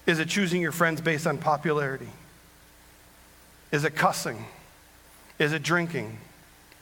Is 0.06 0.18
it 0.18 0.28
choosing 0.28 0.62
your 0.62 0.72
friends 0.72 1.00
based 1.00 1.26
on 1.26 1.36
popularity? 1.36 2.08
Is 3.72 3.84
it 3.84 3.94
cussing? 3.94 4.44
Is 5.38 5.52
it 5.52 5.62
drinking? 5.62 6.18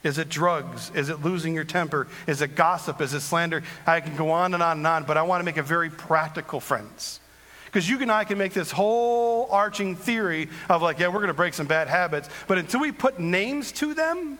Is 0.03 0.19
it 0.19 0.29
drugs? 0.29 0.93
Is 0.95 1.09
it 1.09 1.23
losing 1.23 1.55
your 1.55 1.65
temper? 1.65 2.07
Is 2.27 2.43
it 2.43 2.55
gossip? 2.55 3.01
Is 3.01 3.15
it 3.15 3.21
slander? 3.21 3.63
I 3.87 4.01
can 4.01 4.17
go 4.17 4.31
on 4.31 4.53
and 4.53 4.63
on 4.63 4.79
and 4.79 4.87
on, 4.87 5.05
but 5.05 5.17
I 5.17 5.23
want 5.23 5.41
to 5.41 5.45
make 5.45 5.57
it 5.57 5.63
very 5.63 5.89
practical, 5.91 6.61
friends. 6.61 7.21
Because 7.65 7.89
you 7.89 8.01
and 8.01 8.13
I 8.13 8.25
can 8.25 8.39
make 8.39 8.53
this 8.53 8.71
whole 8.71 9.49
arching 9.51 9.97
theory 9.97 10.49
of 10.69 10.83
like, 10.83 10.99
yeah, 10.99 11.09
we're 11.09 11.15
going 11.15 11.29
to 11.29 11.35
break 11.35 11.55
some 11.55 11.67
bad 11.67 11.89
habits, 11.89 12.29
but 12.47 12.59
until 12.59 12.81
we 12.81 12.93
put 12.93 13.19
names 13.19 13.73
to 13.73 13.95
them 13.95 14.39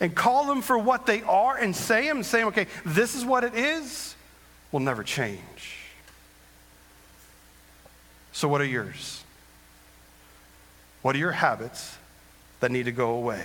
and 0.00 0.12
call 0.12 0.46
them 0.46 0.62
for 0.62 0.76
what 0.76 1.06
they 1.06 1.22
are 1.22 1.56
and 1.56 1.76
say 1.76 2.08
them, 2.08 2.16
and 2.16 2.26
say, 2.26 2.42
okay, 2.44 2.66
this 2.84 3.14
is 3.14 3.24
what 3.24 3.44
it 3.44 3.54
is, 3.54 4.16
will 4.72 4.80
never 4.80 5.04
change. 5.04 5.38
So, 8.32 8.48
what 8.48 8.60
are 8.60 8.66
yours? 8.66 9.21
What 11.02 11.14
are 11.16 11.18
your 11.18 11.32
habits 11.32 11.96
that 12.60 12.70
need 12.70 12.84
to 12.84 12.92
go 12.92 13.10
away? 13.10 13.44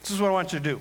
This 0.00 0.12
is 0.12 0.20
what 0.20 0.28
I 0.28 0.32
want 0.32 0.52
you 0.52 0.60
to 0.60 0.64
do. 0.64 0.80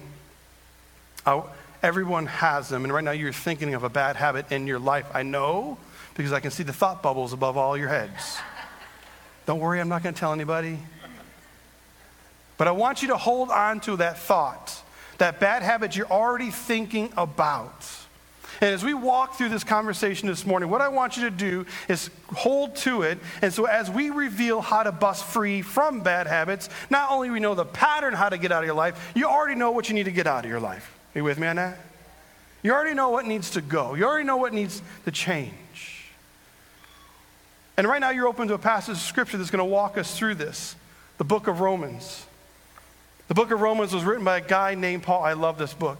I, 1.26 1.42
everyone 1.82 2.28
has 2.28 2.70
them, 2.70 2.84
and 2.84 2.94
right 2.94 3.04
now 3.04 3.12
you're 3.12 3.34
thinking 3.34 3.74
of 3.74 3.84
a 3.84 3.90
bad 3.90 4.16
habit 4.16 4.52
in 4.52 4.68
your 4.68 4.78
life. 4.78 5.08
I 5.14 5.24
know 5.24 5.80
because 6.14 6.32
I 6.32 6.40
can 6.40 6.52
see 6.52 6.64
the 6.64 6.74
thought 6.74 7.02
bubbles 7.02 7.34
above 7.34 7.58
all 7.58 7.76
your 7.76 7.90
heads. 7.90 8.38
Don't 9.48 9.60
worry, 9.60 9.80
I'm 9.80 9.90
not 9.90 10.04
going 10.04 10.14
to 10.14 10.20
tell 10.20 10.32
anybody. 10.32 10.80
But 12.58 12.68
I 12.68 12.72
want 12.72 13.02
you 13.02 13.10
to 13.10 13.18
hold 13.18 13.50
on 13.50 13.80
to 13.82 13.98
that 13.98 14.18
thought, 14.18 14.82
that 15.18 15.40
bad 15.40 15.62
habit 15.62 15.96
you're 15.96 16.12
already 16.12 16.52
thinking 16.52 17.12
about. 17.18 17.86
And 18.62 18.70
as 18.70 18.84
we 18.84 18.94
walk 18.94 19.36
through 19.36 19.50
this 19.50 19.64
conversation 19.64 20.28
this 20.28 20.46
morning, 20.46 20.70
what 20.70 20.82
I 20.82 20.88
want 20.88 21.18
you 21.18 21.24
to 21.24 21.32
do 21.32 21.66
is 21.90 22.10
hold 22.34 22.76
to 22.78 23.02
it. 23.02 23.20
And 23.42 23.54
so 23.54 23.66
as 23.66 23.90
we 23.90 24.10
reveal 24.10 24.62
how 24.62 24.84
to 24.84 24.92
bust 24.92 25.26
free 25.26 25.62
from 25.62 26.02
bad 26.02 26.28
habits, 26.28 26.70
not 26.90 27.12
only 27.12 27.30
we 27.30 27.40
know 27.40 27.56
the 27.56 27.66
pattern 27.66 28.14
how 28.14 28.30
to 28.30 28.38
get 28.38 28.52
out 28.52 28.64
of 28.64 28.66
your 28.66 28.76
life, 28.76 29.12
you 29.16 29.26
already 29.26 29.56
know 29.56 29.72
what 29.72 29.90
you 29.90 29.96
need 29.96 30.06
to 30.06 30.12
get 30.12 30.28
out 30.28 30.46
of 30.46 30.50
your 30.50 30.60
life. 30.60 30.98
Are 31.14 31.20
you 31.20 31.24
with 31.24 31.38
me 31.38 31.48
on 31.48 31.58
that? 31.58 31.80
You 32.64 32.74
already 32.74 32.96
know 32.96 33.10
what 33.10 33.26
needs 33.26 33.52
to 33.52 33.62
go. 33.62 33.94
You 33.94 34.06
already 34.06 34.26
know 34.26 34.38
what 34.38 34.54
needs 34.54 34.82
to 35.06 35.12
change. 35.12 35.54
And 37.78 37.88
right 37.88 38.00
now 38.00 38.10
you're 38.10 38.28
open 38.28 38.48
to 38.48 38.54
a 38.54 38.60
passage 38.60 38.96
of 38.96 39.02
scripture 39.02 39.38
that's 39.38 39.52
going 39.52 39.60
to 39.60 39.66
walk 39.66 39.98
us 39.98 40.18
through 40.18 40.36
this. 40.36 40.76
The 41.18 41.26
book 41.26 41.48
of 41.48 41.60
Romans. 41.60 42.26
The 43.28 43.34
book 43.34 43.52
of 43.52 43.60
Romans 43.60 43.94
was 43.94 44.04
written 44.04 44.24
by 44.24 44.38
a 44.38 44.42
guy 44.42 44.76
named 44.76 45.04
Paul. 45.04 45.24
I 45.24 45.34
love 45.34 45.58
this 45.58 45.74
book. 45.74 46.00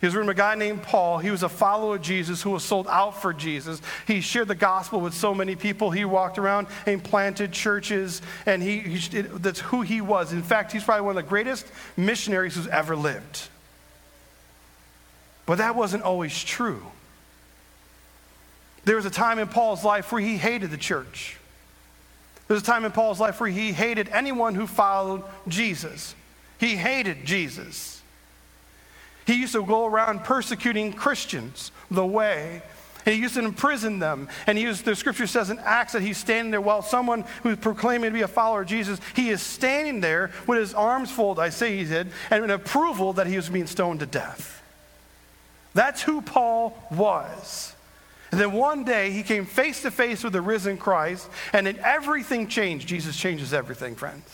He 0.00 0.06
was 0.06 0.14
a 0.14 0.34
guy 0.34 0.54
named 0.56 0.82
Paul. 0.82 1.18
He 1.18 1.30
was 1.30 1.42
a 1.42 1.48
follower 1.48 1.96
of 1.96 2.02
Jesus 2.02 2.42
who 2.42 2.50
was 2.50 2.62
sold 2.62 2.86
out 2.88 3.22
for 3.22 3.32
Jesus. 3.32 3.80
He 4.06 4.20
shared 4.20 4.48
the 4.48 4.54
gospel 4.54 5.00
with 5.00 5.14
so 5.14 5.34
many 5.34 5.56
people. 5.56 5.90
He 5.90 6.04
walked 6.04 6.38
around 6.38 6.66
and 6.84 7.02
planted 7.02 7.52
churches, 7.52 8.20
and 8.44 8.62
he, 8.62 8.80
he 8.80 9.18
it, 9.18 9.42
that's 9.42 9.60
who 9.60 9.80
he 9.80 10.02
was. 10.02 10.32
In 10.32 10.42
fact, 10.42 10.72
he's 10.72 10.84
probably 10.84 11.06
one 11.06 11.16
of 11.16 11.24
the 11.24 11.28
greatest 11.28 11.66
missionaries 11.96 12.56
who's 12.56 12.68
ever 12.68 12.94
lived. 12.94 13.48
But 15.46 15.58
that 15.58 15.76
wasn't 15.76 16.02
always 16.02 16.44
true. 16.44 16.82
There 18.84 18.96
was 18.96 19.06
a 19.06 19.10
time 19.10 19.38
in 19.38 19.48
Paul's 19.48 19.82
life 19.82 20.12
where 20.12 20.20
he 20.20 20.36
hated 20.36 20.70
the 20.70 20.76
church. 20.76 21.38
There 22.48 22.54
was 22.54 22.62
a 22.62 22.66
time 22.66 22.84
in 22.84 22.92
Paul's 22.92 23.18
life 23.18 23.40
where 23.40 23.50
he 23.50 23.72
hated 23.72 24.08
anyone 24.10 24.54
who 24.54 24.66
followed 24.66 25.24
Jesus. 25.48 26.14
He 26.58 26.76
hated 26.76 27.24
Jesus. 27.24 27.95
He 29.26 29.34
used 29.34 29.52
to 29.54 29.64
go 29.64 29.86
around 29.86 30.24
persecuting 30.24 30.92
Christians 30.92 31.72
the 31.90 32.06
way. 32.06 32.62
And 33.04 33.14
he 33.14 33.20
used 33.20 33.34
to 33.34 33.44
imprison 33.44 34.00
them. 34.00 34.28
And 34.46 34.58
he 34.58 34.64
used, 34.64 34.84
the 34.84 34.96
scripture 34.96 35.28
says 35.28 35.50
in 35.50 35.60
Acts 35.60 35.92
that 35.92 36.02
he's 36.02 36.18
standing 36.18 36.50
there 36.50 36.60
while 36.60 36.82
someone 36.82 37.24
who's 37.42 37.56
proclaiming 37.56 38.10
to 38.10 38.14
be 38.14 38.22
a 38.22 38.28
follower 38.28 38.62
of 38.62 38.68
Jesus, 38.68 39.00
he 39.14 39.28
is 39.30 39.40
standing 39.40 40.00
there 40.00 40.32
with 40.46 40.58
his 40.58 40.74
arms 40.74 41.10
folded, 41.10 41.40
I 41.40 41.50
say 41.50 41.76
he 41.76 41.84
did, 41.84 42.08
and 42.30 42.42
an 42.42 42.50
approval 42.50 43.12
that 43.14 43.28
he 43.28 43.36
was 43.36 43.48
being 43.48 43.68
stoned 43.68 44.00
to 44.00 44.06
death. 44.06 44.60
That's 45.72 46.02
who 46.02 46.20
Paul 46.20 46.76
was. 46.90 47.74
And 48.32 48.40
then 48.40 48.52
one 48.52 48.82
day 48.82 49.12
he 49.12 49.22
came 49.22 49.44
face 49.46 49.82
to 49.82 49.90
face 49.90 50.24
with 50.24 50.32
the 50.32 50.40
risen 50.40 50.76
Christ, 50.76 51.28
and 51.52 51.66
then 51.66 51.78
everything 51.84 52.48
changed. 52.48 52.88
Jesus 52.88 53.16
changes 53.16 53.54
everything, 53.54 53.94
friends. 53.94 54.24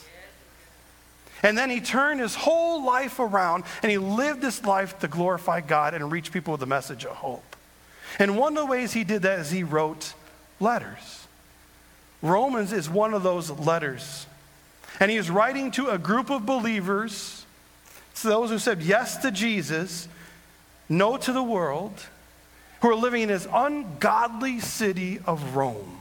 And 1.42 1.58
then 1.58 1.70
he 1.70 1.80
turned 1.80 2.20
his 2.20 2.34
whole 2.34 2.84
life 2.84 3.18
around 3.18 3.64
and 3.82 3.90
he 3.90 3.99
lived 3.99 4.42
his 4.42 4.64
life 4.64 4.99
to 5.00 5.08
glorify 5.08 5.61
God 5.61 5.94
and 5.94 6.11
reach 6.11 6.32
people 6.32 6.52
with 6.52 6.61
the 6.61 6.66
message 6.66 7.04
of 7.04 7.12
hope. 7.12 7.56
And 8.18 8.37
one 8.37 8.56
of 8.56 8.64
the 8.64 8.70
ways 8.70 8.92
he 8.92 9.04
did 9.04 9.22
that 9.22 9.40
is 9.40 9.50
he 9.50 9.64
wrote 9.64 10.14
letters. 10.61 11.26
Romans 12.20 12.72
is 12.72 12.88
one 12.88 13.14
of 13.14 13.22
those 13.22 13.50
letters. 13.50 14.26
And 15.00 15.11
he 15.11 15.16
is 15.16 15.30
writing 15.30 15.70
to 15.72 15.88
a 15.88 15.99
group 15.99 16.30
of 16.30 16.46
believers, 16.46 17.44
to 18.16 18.28
those 18.28 18.50
who 18.50 18.58
said 18.58 18.82
yes 18.82 19.16
to 19.18 19.30
Jesus, 19.30 20.06
no 20.88 21.16
to 21.16 21.32
the 21.32 21.42
world, 21.42 21.92
who 22.80 22.90
are 22.90 22.94
living 22.94 23.22
in 23.22 23.28
this 23.28 23.49
ungodly 23.52 24.61
city 24.61 25.18
of 25.26 25.56
Rome. 25.56 25.99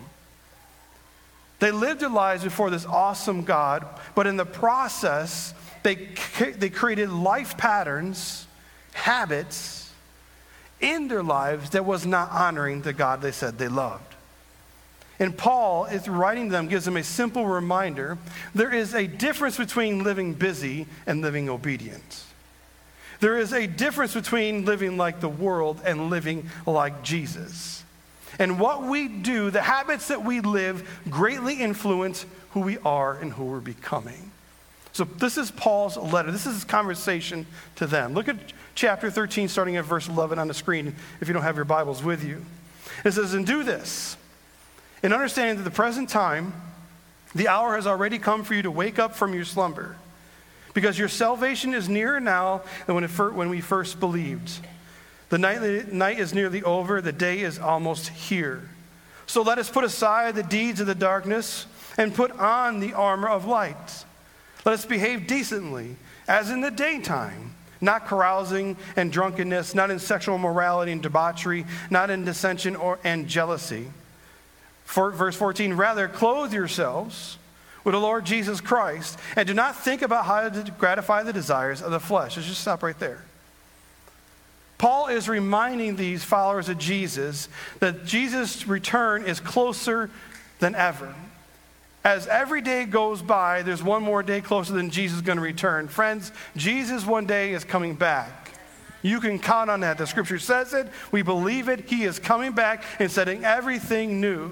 They 1.61 1.69
lived 1.69 1.99
their 1.99 2.09
lives 2.09 2.43
before 2.43 2.71
this 2.71 2.87
awesome 2.87 3.43
God, 3.43 3.85
but 4.15 4.25
in 4.25 4.35
the 4.35 4.47
process, 4.47 5.53
they, 5.83 6.09
they 6.57 6.71
created 6.71 7.11
life 7.11 7.55
patterns, 7.55 8.47
habits 8.93 9.91
in 10.79 11.07
their 11.07 11.21
lives 11.21 11.69
that 11.69 11.85
was 11.85 12.03
not 12.03 12.31
honoring 12.31 12.81
the 12.81 12.93
God 12.93 13.21
they 13.21 13.31
said 13.31 13.59
they 13.59 13.67
loved. 13.67 14.15
And 15.19 15.37
Paul 15.37 15.85
is 15.85 16.09
writing 16.09 16.49
them, 16.49 16.67
gives 16.67 16.85
them 16.85 16.97
a 16.97 17.03
simple 17.03 17.45
reminder 17.45 18.17
there 18.55 18.73
is 18.73 18.95
a 18.95 19.05
difference 19.05 19.55
between 19.55 20.03
living 20.03 20.33
busy 20.33 20.87
and 21.05 21.21
living 21.21 21.47
obedient. 21.47 22.23
There 23.19 23.37
is 23.37 23.53
a 23.53 23.67
difference 23.67 24.15
between 24.15 24.65
living 24.65 24.97
like 24.97 25.19
the 25.19 25.29
world 25.29 25.79
and 25.85 26.09
living 26.09 26.49
like 26.65 27.03
Jesus. 27.03 27.80
And 28.39 28.59
what 28.59 28.83
we 28.83 29.07
do, 29.07 29.51
the 29.51 29.61
habits 29.61 30.07
that 30.07 30.23
we 30.23 30.39
live, 30.39 31.01
greatly 31.09 31.55
influence 31.55 32.25
who 32.51 32.61
we 32.61 32.77
are 32.79 33.17
and 33.17 33.33
who 33.33 33.45
we're 33.45 33.59
becoming. 33.59 34.31
So, 34.93 35.05
this 35.05 35.37
is 35.37 35.51
Paul's 35.51 35.95
letter. 35.95 36.31
This 36.31 36.45
is 36.45 36.55
his 36.55 36.63
conversation 36.65 37.45
to 37.77 37.87
them. 37.87 38.13
Look 38.13 38.27
at 38.27 38.35
chapter 38.75 39.09
13, 39.09 39.47
starting 39.47 39.77
at 39.77 39.85
verse 39.85 40.07
11 40.07 40.37
on 40.37 40.47
the 40.47 40.53
screen, 40.53 40.95
if 41.21 41.27
you 41.27 41.33
don't 41.33 41.43
have 41.43 41.55
your 41.55 41.65
Bibles 41.65 42.03
with 42.03 42.23
you. 42.23 42.45
It 43.05 43.11
says, 43.13 43.33
And 43.33 43.47
do 43.47 43.63
this, 43.63 44.17
in 45.01 45.13
understanding 45.13 45.57
that 45.57 45.63
the 45.63 45.71
present 45.71 46.09
time, 46.09 46.53
the 47.33 47.47
hour 47.47 47.75
has 47.75 47.87
already 47.87 48.19
come 48.19 48.43
for 48.43 48.53
you 48.53 48.63
to 48.63 48.71
wake 48.71 48.99
up 48.99 49.15
from 49.15 49.33
your 49.33 49.45
slumber, 49.45 49.95
because 50.73 50.99
your 50.99 51.07
salvation 51.07 51.73
is 51.73 51.87
nearer 51.87 52.19
now 52.19 52.61
than 52.85 52.95
when, 52.95 53.05
it, 53.05 53.09
when 53.33 53.49
we 53.49 53.61
first 53.61 53.99
believed. 53.99 54.59
The 55.31 55.37
night, 55.37 55.93
night 55.93 56.19
is 56.19 56.33
nearly 56.33 56.61
over, 56.61 56.99
the 56.99 57.13
day 57.13 57.39
is 57.39 57.57
almost 57.57 58.09
here. 58.09 58.63
So 59.27 59.43
let 59.43 59.59
us 59.59 59.69
put 59.69 59.85
aside 59.85 60.35
the 60.35 60.43
deeds 60.43 60.81
of 60.81 60.87
the 60.87 60.93
darkness 60.93 61.67
and 61.97 62.13
put 62.13 62.31
on 62.37 62.81
the 62.81 62.91
armor 62.91 63.29
of 63.29 63.45
light. 63.45 64.03
Let 64.65 64.73
us 64.73 64.85
behave 64.85 65.27
decently, 65.27 65.95
as 66.27 66.49
in 66.49 66.59
the 66.59 66.69
daytime, 66.69 67.55
not 67.79 68.07
carousing 68.07 68.75
and 68.97 69.09
drunkenness, 69.09 69.73
not 69.73 69.89
in 69.89 69.99
sexual 69.99 70.37
morality 70.37 70.91
and 70.91 71.01
debauchery, 71.01 71.65
not 71.89 72.09
in 72.09 72.25
dissension 72.25 72.75
or, 72.75 72.99
and 73.05 73.29
jealousy. 73.29 73.87
For, 74.83 75.11
verse 75.11 75.37
14, 75.37 75.75
rather 75.75 76.09
clothe 76.09 76.51
yourselves 76.51 77.37
with 77.85 77.93
the 77.93 77.99
Lord 78.01 78.25
Jesus 78.25 78.59
Christ 78.59 79.17
and 79.37 79.47
do 79.47 79.53
not 79.53 79.77
think 79.77 80.01
about 80.01 80.25
how 80.25 80.49
to 80.49 80.71
gratify 80.77 81.23
the 81.23 81.31
desires 81.31 81.81
of 81.81 81.91
the 81.91 82.01
flesh. 82.01 82.35
Let's 82.35 82.49
just 82.49 82.59
stop 82.59 82.83
right 82.83 82.99
there. 82.99 83.23
Paul 84.81 85.09
is 85.09 85.29
reminding 85.29 85.95
these 85.95 86.23
followers 86.23 86.67
of 86.67 86.79
Jesus 86.79 87.49
that 87.81 88.03
Jesus' 88.03 88.65
return 88.65 89.25
is 89.27 89.39
closer 89.39 90.09
than 90.57 90.73
ever. 90.73 91.13
As 92.03 92.25
every 92.25 92.61
day 92.61 92.85
goes 92.85 93.21
by, 93.21 93.61
there's 93.61 93.83
one 93.83 94.01
more 94.01 94.23
day 94.23 94.41
closer 94.41 94.73
than 94.73 94.89
Jesus 94.89 95.17
is 95.17 95.21
going 95.21 95.37
to 95.37 95.43
return. 95.43 95.87
Friends, 95.87 96.31
Jesus 96.57 97.05
one 97.05 97.27
day 97.27 97.53
is 97.53 97.63
coming 97.63 97.93
back. 97.93 98.53
You 99.03 99.19
can 99.19 99.37
count 99.37 99.69
on 99.69 99.81
that. 99.81 99.99
The 99.99 100.07
scripture 100.07 100.39
says 100.39 100.73
it. 100.73 100.87
We 101.11 101.21
believe 101.21 101.69
it. 101.69 101.81
He 101.87 102.03
is 102.03 102.17
coming 102.17 102.53
back 102.53 102.83
and 102.97 103.11
setting 103.11 103.45
everything 103.45 104.19
new. 104.19 104.51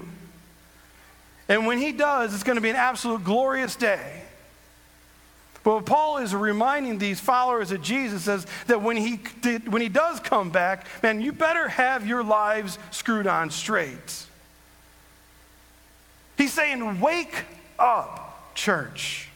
And 1.48 1.66
when 1.66 1.78
he 1.78 1.90
does, 1.90 2.32
it's 2.34 2.44
going 2.44 2.54
to 2.54 2.62
be 2.62 2.70
an 2.70 2.76
absolute 2.76 3.24
glorious 3.24 3.74
day. 3.74 4.22
But 5.62 5.84
Paul 5.84 6.18
is 6.18 6.34
reminding 6.34 6.98
these 6.98 7.20
followers 7.20 7.70
of 7.70 7.82
Jesus 7.82 8.26
is 8.26 8.46
that 8.66 8.80
when 8.80 8.96
he, 8.96 9.20
did, 9.42 9.70
when 9.70 9.82
he 9.82 9.90
does 9.90 10.18
come 10.20 10.50
back, 10.50 10.86
man, 11.02 11.20
you 11.20 11.32
better 11.32 11.68
have 11.68 12.06
your 12.06 12.24
lives 12.24 12.78
screwed 12.90 13.26
on 13.26 13.50
straight. 13.50 14.26
He's 16.38 16.52
saying, 16.52 17.00
Wake 17.00 17.44
up, 17.78 18.54
church. 18.54 19.28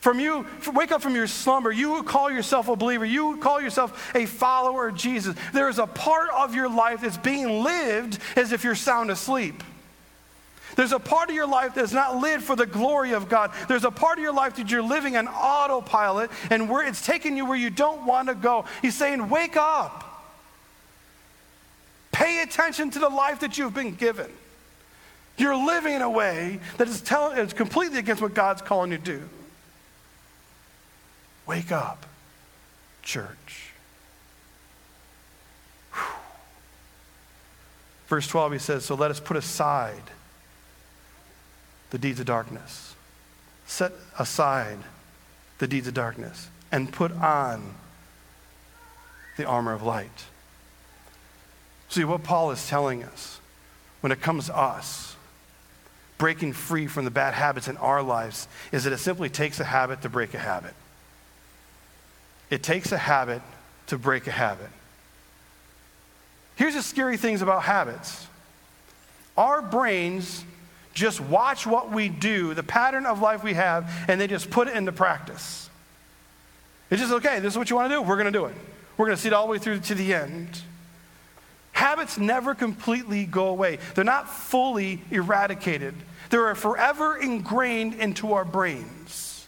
From 0.00 0.18
you, 0.18 0.46
wake 0.72 0.90
up 0.90 1.00
from 1.00 1.14
your 1.14 1.28
slumber. 1.28 1.70
You 1.70 1.94
who 1.94 2.02
call 2.02 2.28
yourself 2.28 2.68
a 2.68 2.74
believer, 2.74 3.04
you 3.04 3.34
who 3.34 3.40
call 3.40 3.60
yourself 3.60 4.12
a 4.16 4.26
follower 4.26 4.88
of 4.88 4.96
Jesus. 4.96 5.36
There 5.52 5.68
is 5.68 5.78
a 5.78 5.86
part 5.86 6.30
of 6.30 6.56
your 6.56 6.68
life 6.68 7.02
that's 7.02 7.18
being 7.18 7.62
lived 7.62 8.18
as 8.34 8.50
if 8.50 8.64
you're 8.64 8.74
sound 8.74 9.12
asleep. 9.12 9.62
There's 10.76 10.92
a 10.92 10.98
part 10.98 11.28
of 11.28 11.34
your 11.34 11.46
life 11.46 11.74
that's 11.74 11.92
not 11.92 12.16
lived 12.16 12.44
for 12.44 12.56
the 12.56 12.66
glory 12.66 13.12
of 13.12 13.28
God. 13.28 13.52
There's 13.68 13.84
a 13.84 13.90
part 13.90 14.18
of 14.18 14.22
your 14.22 14.32
life 14.32 14.56
that 14.56 14.70
you're 14.70 14.82
living 14.82 15.16
on 15.16 15.28
autopilot 15.28 16.30
and 16.50 16.68
where 16.68 16.86
it's 16.86 17.04
taking 17.04 17.36
you 17.36 17.44
where 17.46 17.58
you 17.58 17.70
don't 17.70 18.06
want 18.06 18.28
to 18.28 18.34
go. 18.34 18.64
He's 18.80 18.96
saying, 18.96 19.28
Wake 19.28 19.56
up. 19.56 20.08
Pay 22.10 22.42
attention 22.42 22.90
to 22.90 22.98
the 22.98 23.08
life 23.08 23.40
that 23.40 23.56
you've 23.56 23.74
been 23.74 23.94
given. 23.94 24.30
You're 25.38 25.56
living 25.56 25.94
in 25.94 26.02
a 26.02 26.10
way 26.10 26.60
that 26.76 26.88
is, 26.88 27.00
tell, 27.00 27.34
completely 27.48 27.98
against 27.98 28.20
what 28.20 28.34
God's 28.34 28.60
calling 28.62 28.92
you 28.92 28.98
to 28.98 29.04
do. 29.04 29.28
Wake 31.46 31.72
up, 31.72 32.06
church. 33.02 33.72
Whew. 35.94 36.02
Verse 38.08 38.28
12, 38.28 38.52
he 38.52 38.58
says, 38.58 38.84
So 38.84 38.94
let 38.94 39.10
us 39.10 39.18
put 39.18 39.36
aside 39.36 40.02
the 41.92 41.98
deeds 41.98 42.18
of 42.18 42.26
darkness. 42.26 42.96
Set 43.66 43.92
aside 44.18 44.78
the 45.58 45.68
deeds 45.68 45.86
of 45.86 45.94
darkness 45.94 46.48
and 46.72 46.90
put 46.90 47.12
on 47.12 47.74
the 49.36 49.44
armor 49.44 49.74
of 49.74 49.82
light. 49.82 50.24
See, 51.90 52.04
what 52.04 52.24
Paul 52.24 52.50
is 52.50 52.66
telling 52.66 53.04
us 53.04 53.38
when 54.00 54.10
it 54.10 54.22
comes 54.22 54.46
to 54.46 54.56
us 54.56 55.16
breaking 56.16 56.54
free 56.54 56.86
from 56.86 57.04
the 57.04 57.10
bad 57.10 57.34
habits 57.34 57.68
in 57.68 57.76
our 57.76 58.02
lives 58.02 58.48
is 58.72 58.84
that 58.84 58.92
it 58.94 58.98
simply 58.98 59.28
takes 59.28 59.60
a 59.60 59.64
habit 59.64 60.00
to 60.00 60.08
break 60.08 60.32
a 60.32 60.38
habit. 60.38 60.72
It 62.48 62.62
takes 62.62 62.90
a 62.90 62.98
habit 62.98 63.42
to 63.88 63.98
break 63.98 64.26
a 64.26 64.30
habit. 64.30 64.70
Here's 66.56 66.74
the 66.74 66.82
scary 66.82 67.18
things 67.18 67.42
about 67.42 67.64
habits 67.64 68.26
our 69.36 69.60
brains 69.60 70.44
just 70.92 71.20
watch 71.20 71.66
what 71.66 71.90
we 71.90 72.08
do, 72.08 72.54
the 72.54 72.62
pattern 72.62 73.06
of 73.06 73.20
life 73.20 73.42
we 73.42 73.54
have, 73.54 73.90
and 74.08 74.20
they 74.20 74.26
just 74.26 74.50
put 74.50 74.68
it 74.68 74.76
into 74.76 74.92
practice. 74.92 75.70
It's 76.90 77.00
just, 77.00 77.12
okay, 77.14 77.40
this 77.40 77.54
is 77.54 77.58
what 77.58 77.70
you 77.70 77.76
want 77.76 77.90
to 77.90 77.96
do, 77.96 78.02
we're 78.02 78.16
going 78.16 78.32
to 78.32 78.38
do 78.38 78.44
it. 78.46 78.54
We're 78.96 79.06
going 79.06 79.16
to 79.16 79.22
see 79.22 79.28
it 79.28 79.32
all 79.32 79.46
the 79.46 79.52
way 79.52 79.58
through 79.58 79.80
to 79.80 79.94
the 79.94 80.12
end. 80.12 80.60
Habits 81.72 82.18
never 82.18 82.54
completely 82.54 83.24
go 83.24 83.48
away, 83.48 83.78
they're 83.94 84.04
not 84.04 84.28
fully 84.28 85.02
eradicated, 85.10 85.94
they're 86.30 86.54
forever 86.54 87.16
ingrained 87.16 87.94
into 87.94 88.34
our 88.34 88.44
brains. 88.44 89.46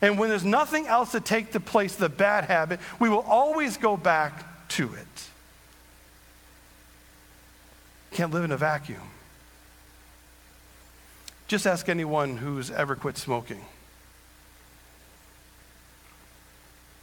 And 0.00 0.16
when 0.16 0.28
there's 0.28 0.44
nothing 0.44 0.86
else 0.86 1.10
to 1.12 1.20
take 1.20 1.50
the 1.50 1.58
place 1.58 1.94
of 1.94 2.00
the 2.00 2.08
bad 2.08 2.44
habit, 2.44 2.78
we 3.00 3.08
will 3.08 3.22
always 3.22 3.76
go 3.76 3.96
back 3.96 4.68
to 4.68 4.94
it. 4.94 5.28
Can't 8.12 8.32
live 8.32 8.44
in 8.44 8.52
a 8.52 8.56
vacuum. 8.56 9.00
Just 11.48 11.66
ask 11.66 11.88
anyone 11.88 12.36
who's 12.36 12.70
ever 12.70 12.94
quit 12.94 13.16
smoking. 13.16 13.64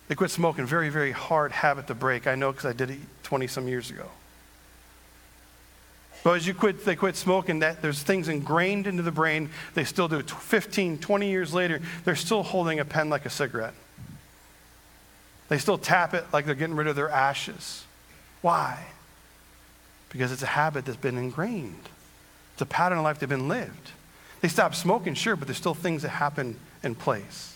They 0.07 0.13
quit 0.13 0.29
smoking, 0.29 0.67
very, 0.67 0.89
very 0.89 1.11
hard 1.11 1.51
habit 1.51 1.87
to 1.87 1.95
break. 1.95 2.27
I 2.27 2.35
know 2.35 2.51
because 2.51 2.65
I 2.65 2.73
did 2.73 2.91
it 2.91 2.99
20 3.23 3.47
some 3.47 3.67
years 3.67 3.89
ago. 3.89 4.05
But 6.23 6.37
as 6.37 6.47
you 6.47 6.53
quit, 6.53 6.85
they 6.85 6.95
quit 6.95 7.15
smoking, 7.15 7.59
that 7.59 7.81
there's 7.81 8.01
things 8.01 8.29
ingrained 8.29 8.87
into 8.87 9.03
the 9.03 9.11
brain. 9.11 9.49
They 9.73 9.83
still 9.83 10.07
do. 10.07 10.19
it 10.19 10.29
15, 10.29 10.99
20 10.99 11.29
years 11.29 11.53
later, 11.53 11.81
they're 12.03 12.15
still 12.15 12.43
holding 12.43 12.79
a 12.79 12.85
pen 12.85 13.09
like 13.09 13.25
a 13.25 13.29
cigarette. 13.29 13.73
They 15.49 15.57
still 15.57 15.77
tap 15.77 16.13
it 16.13 16.25
like 16.33 16.45
they're 16.45 16.55
getting 16.55 16.75
rid 16.75 16.87
of 16.87 16.95
their 16.95 17.09
ashes. 17.09 17.83
Why? 18.41 18.85
Because 20.09 20.31
it's 20.31 20.43
a 20.43 20.47
habit 20.47 20.85
that's 20.85 20.97
been 20.97 21.17
ingrained. 21.17 21.89
It's 22.53 22.61
a 22.61 22.65
pattern 22.65 22.99
of 22.99 23.03
life 23.03 23.19
that's 23.19 23.29
been 23.29 23.47
lived. 23.47 23.91
They 24.41 24.47
stop 24.47 24.75
smoking, 24.75 25.15
sure, 25.15 25.35
but 25.35 25.47
there's 25.47 25.57
still 25.57 25.73
things 25.73 26.03
that 26.03 26.09
happen 26.09 26.57
in 26.83 26.95
place. 26.95 27.55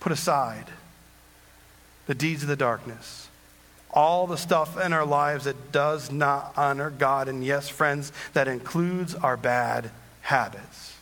Put 0.00 0.12
aside 0.12 0.66
the 2.06 2.14
deeds 2.14 2.42
of 2.42 2.48
the 2.48 2.56
darkness, 2.56 3.28
all 3.90 4.26
the 4.26 4.36
stuff 4.36 4.78
in 4.78 4.92
our 4.92 5.06
lives 5.06 5.44
that 5.44 5.72
does 5.72 6.10
not 6.10 6.52
honor 6.56 6.90
God. 6.90 7.28
And 7.28 7.44
yes, 7.44 7.68
friends, 7.68 8.12
that 8.32 8.48
includes 8.48 9.14
our 9.14 9.36
bad 9.36 9.90
habits. 10.22 10.96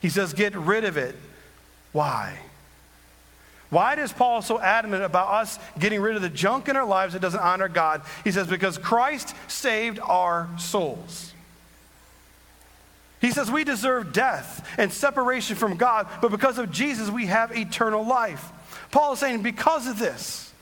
He 0.00 0.08
says, 0.08 0.32
get 0.32 0.54
rid 0.56 0.84
of 0.84 0.96
it. 0.96 1.14
Why? 1.92 2.38
Why 3.70 3.94
does 3.96 4.12
Paul 4.12 4.42
so 4.42 4.60
adamant 4.60 5.02
about 5.02 5.28
us 5.28 5.58
getting 5.78 6.00
rid 6.00 6.16
of 6.16 6.22
the 6.22 6.28
junk 6.28 6.68
in 6.68 6.76
our 6.76 6.86
lives 6.86 7.12
that 7.12 7.20
doesn't 7.20 7.40
honor 7.40 7.68
God? 7.68 8.02
He 8.22 8.30
says, 8.30 8.46
because 8.46 8.78
Christ 8.78 9.34
saved 9.48 9.98
our 10.00 10.48
souls. 10.58 11.33
He 13.24 13.30
says 13.30 13.50
we 13.50 13.64
deserve 13.64 14.12
death 14.12 14.68
and 14.76 14.92
separation 14.92 15.56
from 15.56 15.78
God, 15.78 16.08
but 16.20 16.30
because 16.30 16.58
of 16.58 16.70
Jesus, 16.70 17.08
we 17.08 17.24
have 17.24 17.56
eternal 17.56 18.04
life. 18.04 18.52
Paul 18.90 19.14
is 19.14 19.18
saying, 19.18 19.40
because 19.40 19.86
of 19.86 19.98
this, 19.98 20.52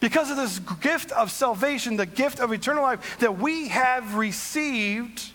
because 0.00 0.28
of 0.28 0.36
this 0.36 0.58
gift 0.58 1.12
of 1.12 1.30
salvation, 1.30 1.96
the 1.96 2.04
gift 2.04 2.40
of 2.40 2.52
eternal 2.52 2.82
life 2.82 3.20
that 3.20 3.38
we 3.38 3.68
have 3.68 4.16
received, 4.16 5.30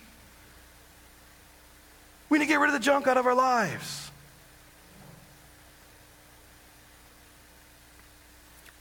we 2.28 2.38
need 2.38 2.44
to 2.44 2.50
get 2.50 2.60
rid 2.60 2.68
of 2.68 2.74
the 2.74 2.80
junk 2.80 3.08
out 3.08 3.16
of 3.16 3.26
our 3.26 3.34
lives. 3.34 4.12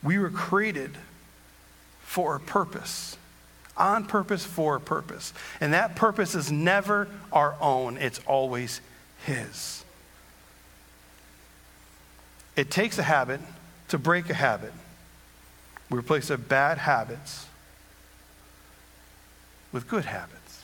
We 0.02 0.18
were 0.18 0.30
created 0.30 0.98
for 2.02 2.34
a 2.34 2.40
purpose 2.40 3.16
on 3.76 4.04
purpose 4.04 4.44
for 4.44 4.76
a 4.76 4.80
purpose. 4.80 5.32
And 5.60 5.72
that 5.72 5.96
purpose 5.96 6.34
is 6.34 6.50
never 6.50 7.08
our 7.32 7.56
own, 7.60 7.96
it's 7.96 8.20
always 8.26 8.80
His. 9.26 9.84
It 12.56 12.70
takes 12.70 12.98
a 12.98 13.02
habit 13.02 13.40
to 13.88 13.98
break 13.98 14.28
a 14.28 14.34
habit. 14.34 14.72
We 15.88 15.98
replace 15.98 16.28
the 16.28 16.38
bad 16.38 16.78
habits 16.78 17.46
with 19.72 19.88
good 19.88 20.04
habits. 20.04 20.62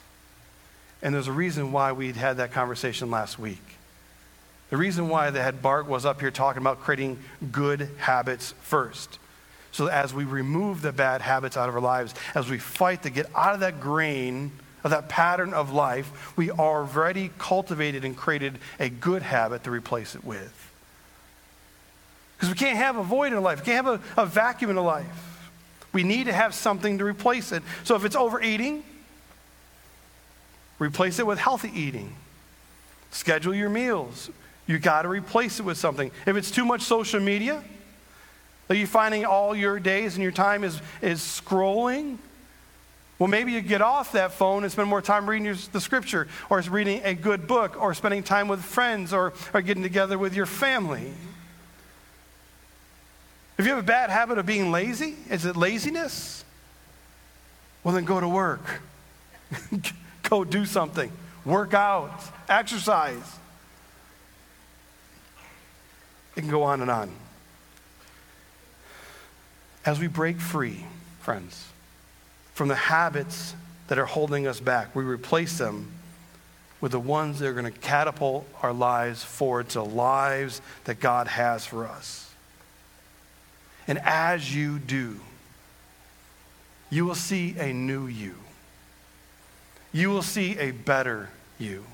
And 1.03 1.14
there's 1.14 1.29
a 1.29 1.33
reason 1.33 1.73
why 1.73 1.92
we 1.92 2.12
had 2.12 2.38
that 2.38 2.53
conversation 2.53 3.11
last 3.11 3.38
week. 3.38 3.62
The 4.71 4.77
reason 4.77 5.09
why 5.09 5.31
the 5.31 5.42
head 5.42 5.62
Bart 5.62 5.87
was 5.87 6.05
up 6.05 6.21
here 6.21 6.31
talking 6.31 6.61
about 6.61 6.81
creating 6.81 7.19
good 7.53 7.88
habits 7.99 8.55
first. 8.62 9.19
So 9.77 9.89
as 9.89 10.15
we 10.15 10.25
remove 10.25 10.81
the 10.81 10.91
bad 10.91 11.21
habits 11.21 11.55
out 11.55 11.69
of 11.69 11.75
our 11.75 11.83
lives, 11.83 12.15
as 12.35 12.49
we 12.49 12.57
fight 12.57 13.03
to 13.03 13.11
get 13.11 13.27
out 13.37 13.53
of 13.53 13.61
that 13.61 13.79
grain, 13.79 14.51
of 14.83 14.91
that 14.91 15.11
pattern 15.11 15.53
of 15.53 15.71
life, 15.71 16.35
we 16.35 16.51
already 16.51 17.31
cultivated 17.37 18.03
and 18.03 18.17
created 18.17 18.59
a 18.81 18.89
good 18.89 19.21
habit 19.21 19.65
to 19.65 19.71
replace 19.71 20.15
it 20.15 20.25
with. 20.25 20.73
Because 22.37 22.49
we 22.49 22.55
can't 22.55 22.79
have 22.79 22.97
a 22.97 23.03
void 23.03 23.35
in 23.35 23.43
life, 23.43 23.61
we 23.61 23.67
can't 23.67 23.85
have 23.85 24.01
a, 24.17 24.23
a 24.23 24.25
vacuum 24.25 24.71
in 24.71 24.77
life. 24.77 25.51
We 25.93 26.05
need 26.05 26.25
to 26.25 26.33
have 26.33 26.55
something 26.55 26.97
to 26.97 27.05
replace 27.05 27.53
it. 27.53 27.62
So 27.85 27.97
if 27.97 28.07
it's 28.07 28.17
overeating, 28.17 28.83
replace 30.79 31.19
it 31.19 31.27
with 31.27 31.39
healthy 31.39 31.71
eating. 31.75 32.17
Schedule 33.11 33.55
your 33.55 33.69
meals. 33.69 34.31
You 34.67 34.79
got 34.79 35.03
to 35.03 35.09
replace 35.09 35.61
it 35.61 35.65
with 35.65 35.77
something. 35.77 36.11
If 36.25 36.35
it's 36.35 36.51
too 36.51 36.65
much 36.65 36.81
social 36.81 37.21
media, 37.21 37.62
are 38.69 38.75
you 38.75 38.87
finding 38.87 39.25
all 39.25 39.55
your 39.55 39.79
days 39.79 40.15
and 40.15 40.23
your 40.23 40.33
time 40.33 40.65
is, 40.65 40.81
is 41.01 41.21
scrolling? 41.21 42.19
Well, 43.19 43.29
maybe 43.29 43.53
you 43.53 43.61
get 43.63 43.81
off 43.81 44.13
that 44.13 44.33
phone 44.33 44.63
and 44.65 44.73
spend 44.73 44.89
more 44.89 45.01
time 45.01 45.29
reading 45.29 45.47
your, 45.47 45.55
the 45.73 45.81
scripture, 45.81 46.29
or 46.51 46.61
reading 46.61 47.01
a 47.05 47.15
good 47.15 47.47
book, 47.47 47.81
or 47.81 47.95
spending 47.95 48.23
time 48.23 48.49
with 48.49 48.63
friends, 48.63 49.13
or, 49.13 49.33
or 49.55 49.63
getting 49.63 49.83
together 49.83 50.19
with 50.19 50.35
your 50.35 50.47
family. 50.47 51.13
If 53.57 53.65
you 53.65 53.71
have 53.71 53.83
a 53.83 53.87
bad 53.87 54.11
habit 54.11 54.37
of 54.37 54.45
being 54.45 54.71
lazy, 54.71 55.17
is 55.31 55.47
it 55.47 55.57
laziness? 55.57 56.45
Well, 57.83 57.95
then 57.95 58.05
go 58.05 58.21
to 58.21 58.29
work. 58.29 58.83
go 60.23 60.45
do 60.45 60.67
something. 60.67 61.11
Work 61.45 61.73
out. 61.73 62.21
Exercise. 62.49 63.37
It 66.35 66.41
can 66.41 66.51
go 66.51 66.65
on 66.65 66.83
and 66.83 66.91
on. 66.91 67.11
As 69.87 70.01
we 70.01 70.09
break 70.09 70.40
free, 70.40 70.85
friends, 71.20 71.64
from 72.55 72.66
the 72.66 72.75
habits 72.75 73.55
that 73.87 73.99
are 73.99 74.05
holding 74.05 74.49
us 74.49 74.59
back, 74.59 74.96
we 74.96 75.05
replace 75.05 75.59
them 75.59 75.92
with 76.81 76.90
the 76.92 77.01
ones 77.01 77.38
that 77.38 77.46
are 77.46 77.53
going 77.53 77.72
to 77.72 77.79
catapult 77.81 78.46
our 78.62 78.72
lives 78.72 79.22
forward 79.22 79.68
to 79.70 79.83
lives 79.83 80.61
that 80.85 80.99
God 80.99 81.29
has 81.29 81.64
for 81.64 81.87
us. 81.87 82.29
And 83.87 83.99
as 84.03 84.55
you 84.55 84.81
do, 84.81 85.20
you 86.90 87.07
will 87.07 87.14
see 87.14 87.57
a 87.57 87.72
new 87.72 88.07
you. 88.09 88.35
You 89.92 90.11
will 90.11 90.22
see 90.22 90.59
a 90.59 90.72
better 90.72 91.31
you 91.59 91.85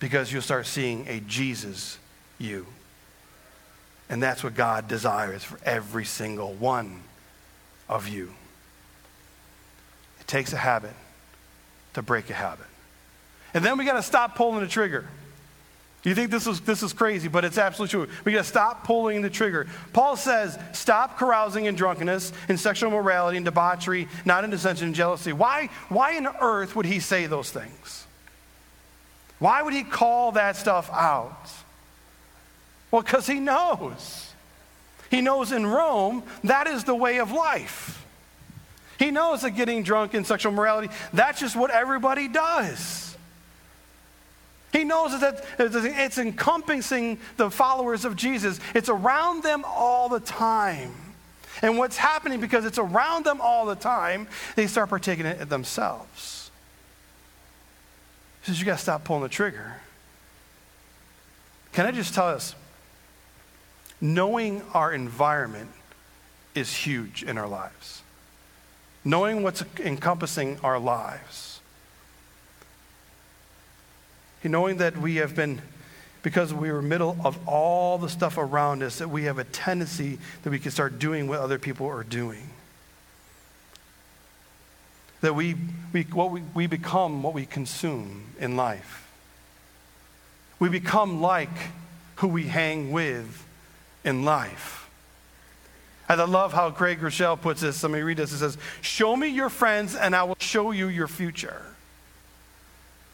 because 0.00 0.32
you'll 0.32 0.42
start 0.42 0.66
seeing 0.66 1.06
a 1.08 1.20
Jesus 1.20 1.98
you. 2.38 2.66
And 4.08 4.22
that's 4.22 4.44
what 4.44 4.54
God 4.54 4.86
desires 4.86 5.42
for 5.42 5.58
every 5.64 6.04
single 6.04 6.52
one 6.52 7.02
of 7.88 8.08
you. 8.08 8.34
It 10.20 10.26
takes 10.26 10.52
a 10.52 10.58
habit 10.58 10.94
to 11.94 12.02
break 12.02 12.28
a 12.30 12.34
habit. 12.34 12.66
And 13.54 13.64
then 13.64 13.78
we 13.78 13.84
got 13.84 13.94
to 13.94 14.02
stop 14.02 14.36
pulling 14.36 14.60
the 14.60 14.66
trigger. 14.66 15.06
You 16.02 16.14
think 16.14 16.30
this 16.30 16.46
is, 16.46 16.60
this 16.60 16.82
is 16.82 16.92
crazy, 16.92 17.28
but 17.28 17.46
it's 17.46 17.56
absolutely 17.56 18.06
true. 18.06 18.14
We 18.24 18.32
got 18.32 18.38
to 18.38 18.44
stop 18.44 18.84
pulling 18.84 19.22
the 19.22 19.30
trigger. 19.30 19.66
Paul 19.94 20.16
says, 20.16 20.58
stop 20.72 21.18
carousing 21.18 21.64
in 21.64 21.76
drunkenness, 21.76 22.32
and 22.48 22.60
sexual 22.60 22.90
immorality, 22.90 23.38
and 23.38 23.44
debauchery, 23.44 24.06
not 24.26 24.44
in 24.44 24.50
dissension 24.50 24.88
and 24.88 24.94
jealousy. 24.94 25.32
Why, 25.32 25.70
why 25.88 26.16
on 26.18 26.26
earth 26.42 26.76
would 26.76 26.84
he 26.84 27.00
say 27.00 27.26
those 27.26 27.50
things? 27.50 28.06
Why 29.38 29.62
would 29.62 29.72
he 29.72 29.82
call 29.82 30.32
that 30.32 30.56
stuff 30.56 30.90
out? 30.92 31.48
Well, 32.94 33.02
because 33.02 33.26
he 33.26 33.40
knows. 33.40 34.32
He 35.10 35.20
knows 35.20 35.50
in 35.50 35.66
Rome 35.66 36.22
that 36.44 36.68
is 36.68 36.84
the 36.84 36.94
way 36.94 37.18
of 37.18 37.32
life. 37.32 38.06
He 39.00 39.10
knows 39.10 39.42
that 39.42 39.50
getting 39.50 39.82
drunk 39.82 40.14
in 40.14 40.24
sexual 40.24 40.52
morality, 40.52 40.94
that's 41.12 41.40
just 41.40 41.56
what 41.56 41.72
everybody 41.72 42.28
does. 42.28 43.16
He 44.72 44.84
knows 44.84 45.20
that 45.20 45.44
it's 45.58 46.18
encompassing 46.18 47.18
the 47.36 47.50
followers 47.50 48.04
of 48.04 48.14
Jesus. 48.14 48.60
It's 48.76 48.88
around 48.88 49.42
them 49.42 49.64
all 49.66 50.08
the 50.08 50.20
time. 50.20 50.94
And 51.62 51.76
what's 51.78 51.96
happening 51.96 52.40
because 52.40 52.64
it's 52.64 52.78
around 52.78 53.24
them 53.24 53.40
all 53.40 53.66
the 53.66 53.74
time, 53.74 54.28
they 54.54 54.68
start 54.68 54.90
partaking 54.90 55.26
it 55.26 55.48
themselves. 55.48 56.52
He 58.42 58.52
says, 58.52 58.60
You 58.60 58.66
got 58.66 58.76
to 58.76 58.82
stop 58.82 59.02
pulling 59.02 59.24
the 59.24 59.28
trigger. 59.28 59.80
Can 61.72 61.86
I 61.86 61.90
just 61.90 62.14
tell 62.14 62.28
us, 62.28 62.54
knowing 64.04 64.60
our 64.74 64.92
environment 64.92 65.70
is 66.54 66.70
huge 66.70 67.22
in 67.22 67.38
our 67.38 67.48
lives. 67.48 68.02
Knowing 69.02 69.42
what's 69.42 69.64
encompassing 69.80 70.58
our 70.62 70.78
lives. 70.78 71.60
Knowing 74.44 74.76
that 74.76 74.98
we 74.98 75.16
have 75.16 75.34
been, 75.34 75.62
because 76.22 76.52
we 76.52 76.70
were 76.70 76.82
middle 76.82 77.16
of 77.24 77.48
all 77.48 77.96
the 77.96 78.10
stuff 78.10 78.36
around 78.36 78.82
us, 78.82 78.98
that 78.98 79.08
we 79.08 79.24
have 79.24 79.38
a 79.38 79.44
tendency 79.44 80.18
that 80.42 80.50
we 80.50 80.58
can 80.58 80.70
start 80.70 80.98
doing 80.98 81.26
what 81.26 81.40
other 81.40 81.58
people 81.58 81.86
are 81.86 82.04
doing. 82.04 82.50
That 85.22 85.34
we, 85.34 85.56
we, 85.94 86.02
what 86.02 86.30
we, 86.30 86.42
we 86.52 86.66
become 86.66 87.22
what 87.22 87.32
we 87.32 87.46
consume 87.46 88.24
in 88.38 88.54
life. 88.54 89.08
We 90.58 90.68
become 90.68 91.22
like 91.22 91.48
who 92.16 92.28
we 92.28 92.42
hang 92.42 92.92
with 92.92 93.44
in 94.04 94.24
life. 94.24 94.88
And 96.08 96.20
I 96.20 96.24
love 96.24 96.52
how 96.52 96.70
Craig 96.70 97.00
Groeschel 97.00 97.40
puts 97.40 97.62
this. 97.62 97.82
Let 97.82 97.92
me 97.92 98.00
read 98.00 98.18
this. 98.18 98.32
It 98.32 98.38
says, 98.38 98.58
Show 98.82 99.16
me 99.16 99.28
your 99.28 99.48
friends, 99.48 99.96
and 99.96 100.14
I 100.14 100.24
will 100.24 100.36
show 100.38 100.70
you 100.70 100.88
your 100.88 101.08
future. 101.08 101.62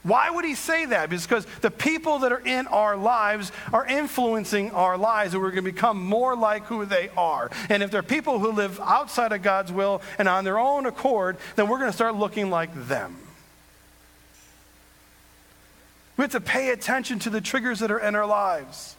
Why 0.03 0.31
would 0.31 0.47
he 0.47 0.55
say 0.55 0.87
that? 0.87 1.11
Because 1.11 1.47
the 1.61 1.71
people 1.71 2.21
that 2.21 2.33
are 2.33 2.41
in 2.41 2.67
our 2.69 2.97
lives 2.97 3.53
are 3.73 3.87
influencing 3.87 4.71
our 4.71 4.97
lives, 4.97 5.35
and 5.35 5.43
we're 5.43 5.51
going 5.51 5.65
to 5.65 5.73
become 5.73 6.03
more 6.03 6.35
like 6.35 6.65
who 6.65 6.87
they 6.87 7.11
are. 7.17 7.51
And 7.69 7.83
if 7.83 7.91
they're 7.91 8.03
people 8.03 8.39
who 8.39 8.51
live 8.51 8.81
outside 8.81 9.33
of 9.33 9.43
God's 9.43 9.71
will 9.71 10.01
and 10.19 10.27
on 10.27 10.45
their 10.45 10.59
own 10.59 10.87
accord, 10.87 11.37
then 11.57 11.69
we're 11.69 11.79
going 11.79 11.91
to 11.91 11.97
start 11.97 12.15
looking 12.15 12.49
like 12.49 12.71
them. 12.89 13.19
We 16.17 16.23
have 16.23 16.33
to 16.33 16.41
pay 16.41 16.71
attention 16.71 17.19
to 17.21 17.31
the 17.31 17.41
triggers 17.41 17.81
that 17.81 17.91
are 17.91 18.01
in 18.01 18.15
our 18.15 18.27
lives. 18.27 18.97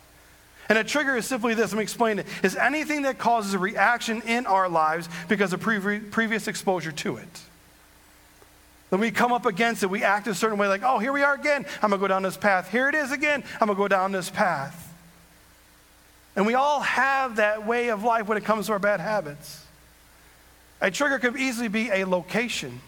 And 0.71 0.77
a 0.77 0.85
trigger 0.85 1.17
is 1.17 1.25
simply 1.25 1.53
this. 1.53 1.73
Let 1.73 1.79
me 1.79 1.83
explain 1.83 2.17
it. 2.17 2.25
Is 2.43 2.55
anything 2.55 3.01
that 3.01 3.17
causes 3.17 3.53
a 3.53 3.59
reaction 3.59 4.21
in 4.21 4.45
our 4.45 4.69
lives 4.69 5.09
because 5.27 5.51
of 5.51 5.59
pre- 5.59 5.99
previous 5.99 6.47
exposure 6.47 6.93
to 6.93 7.17
it. 7.17 7.41
When 8.87 9.01
we 9.01 9.11
come 9.11 9.33
up 9.33 9.45
against 9.45 9.83
it, 9.83 9.89
we 9.89 10.01
act 10.01 10.27
a 10.27 10.33
certain 10.33 10.57
way, 10.57 10.69
like, 10.69 10.83
oh, 10.85 10.97
here 10.97 11.11
we 11.11 11.23
are 11.23 11.33
again. 11.33 11.65
I'm 11.81 11.89
going 11.89 11.99
to 11.99 12.03
go 12.05 12.07
down 12.07 12.23
this 12.23 12.37
path. 12.37 12.71
Here 12.71 12.87
it 12.87 12.95
is 12.95 13.11
again. 13.11 13.43
I'm 13.59 13.67
going 13.67 13.75
to 13.75 13.83
go 13.83 13.89
down 13.89 14.13
this 14.13 14.29
path. 14.29 14.93
And 16.37 16.47
we 16.47 16.53
all 16.53 16.79
have 16.79 17.35
that 17.35 17.67
way 17.67 17.89
of 17.89 18.05
life 18.05 18.29
when 18.29 18.37
it 18.37 18.45
comes 18.45 18.67
to 18.67 18.71
our 18.71 18.79
bad 18.79 19.01
habits. 19.01 19.65
A 20.79 20.89
trigger 20.89 21.19
could 21.19 21.35
easily 21.35 21.67
be 21.67 21.89
a 21.89 22.05
location. 22.05 22.79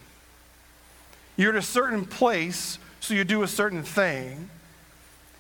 You're 1.36 1.52
in 1.52 1.58
a 1.58 1.62
certain 1.62 2.06
place, 2.06 2.80
so 3.02 3.14
you 3.14 3.26
do 3.26 3.44
a 3.44 3.48
certain 3.50 3.84
thing. 3.84 4.50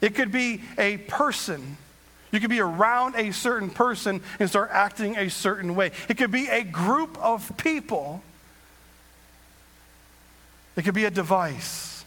It 0.01 0.13
could 0.13 0.34
be 0.34 0.62
a 0.77 0.97
person. 0.97 1.77
You 2.33 2.39
could 2.39 2.49
be 2.49 2.59
around 2.59 3.15
a 3.15 3.31
certain 3.31 3.69
person 3.69 4.21
and 4.39 4.49
start 4.49 4.71
acting 4.73 5.15
a 5.15 5.29
certain 5.29 5.75
way. 5.75 5.91
It 6.09 6.17
could 6.17 6.31
be 6.31 6.47
a 6.47 6.63
group 6.63 7.15
of 7.21 7.55
people. 7.57 8.23
It 10.75 10.81
could 10.81 10.95
be 10.95 11.05
a 11.05 11.11
device. 11.11 12.03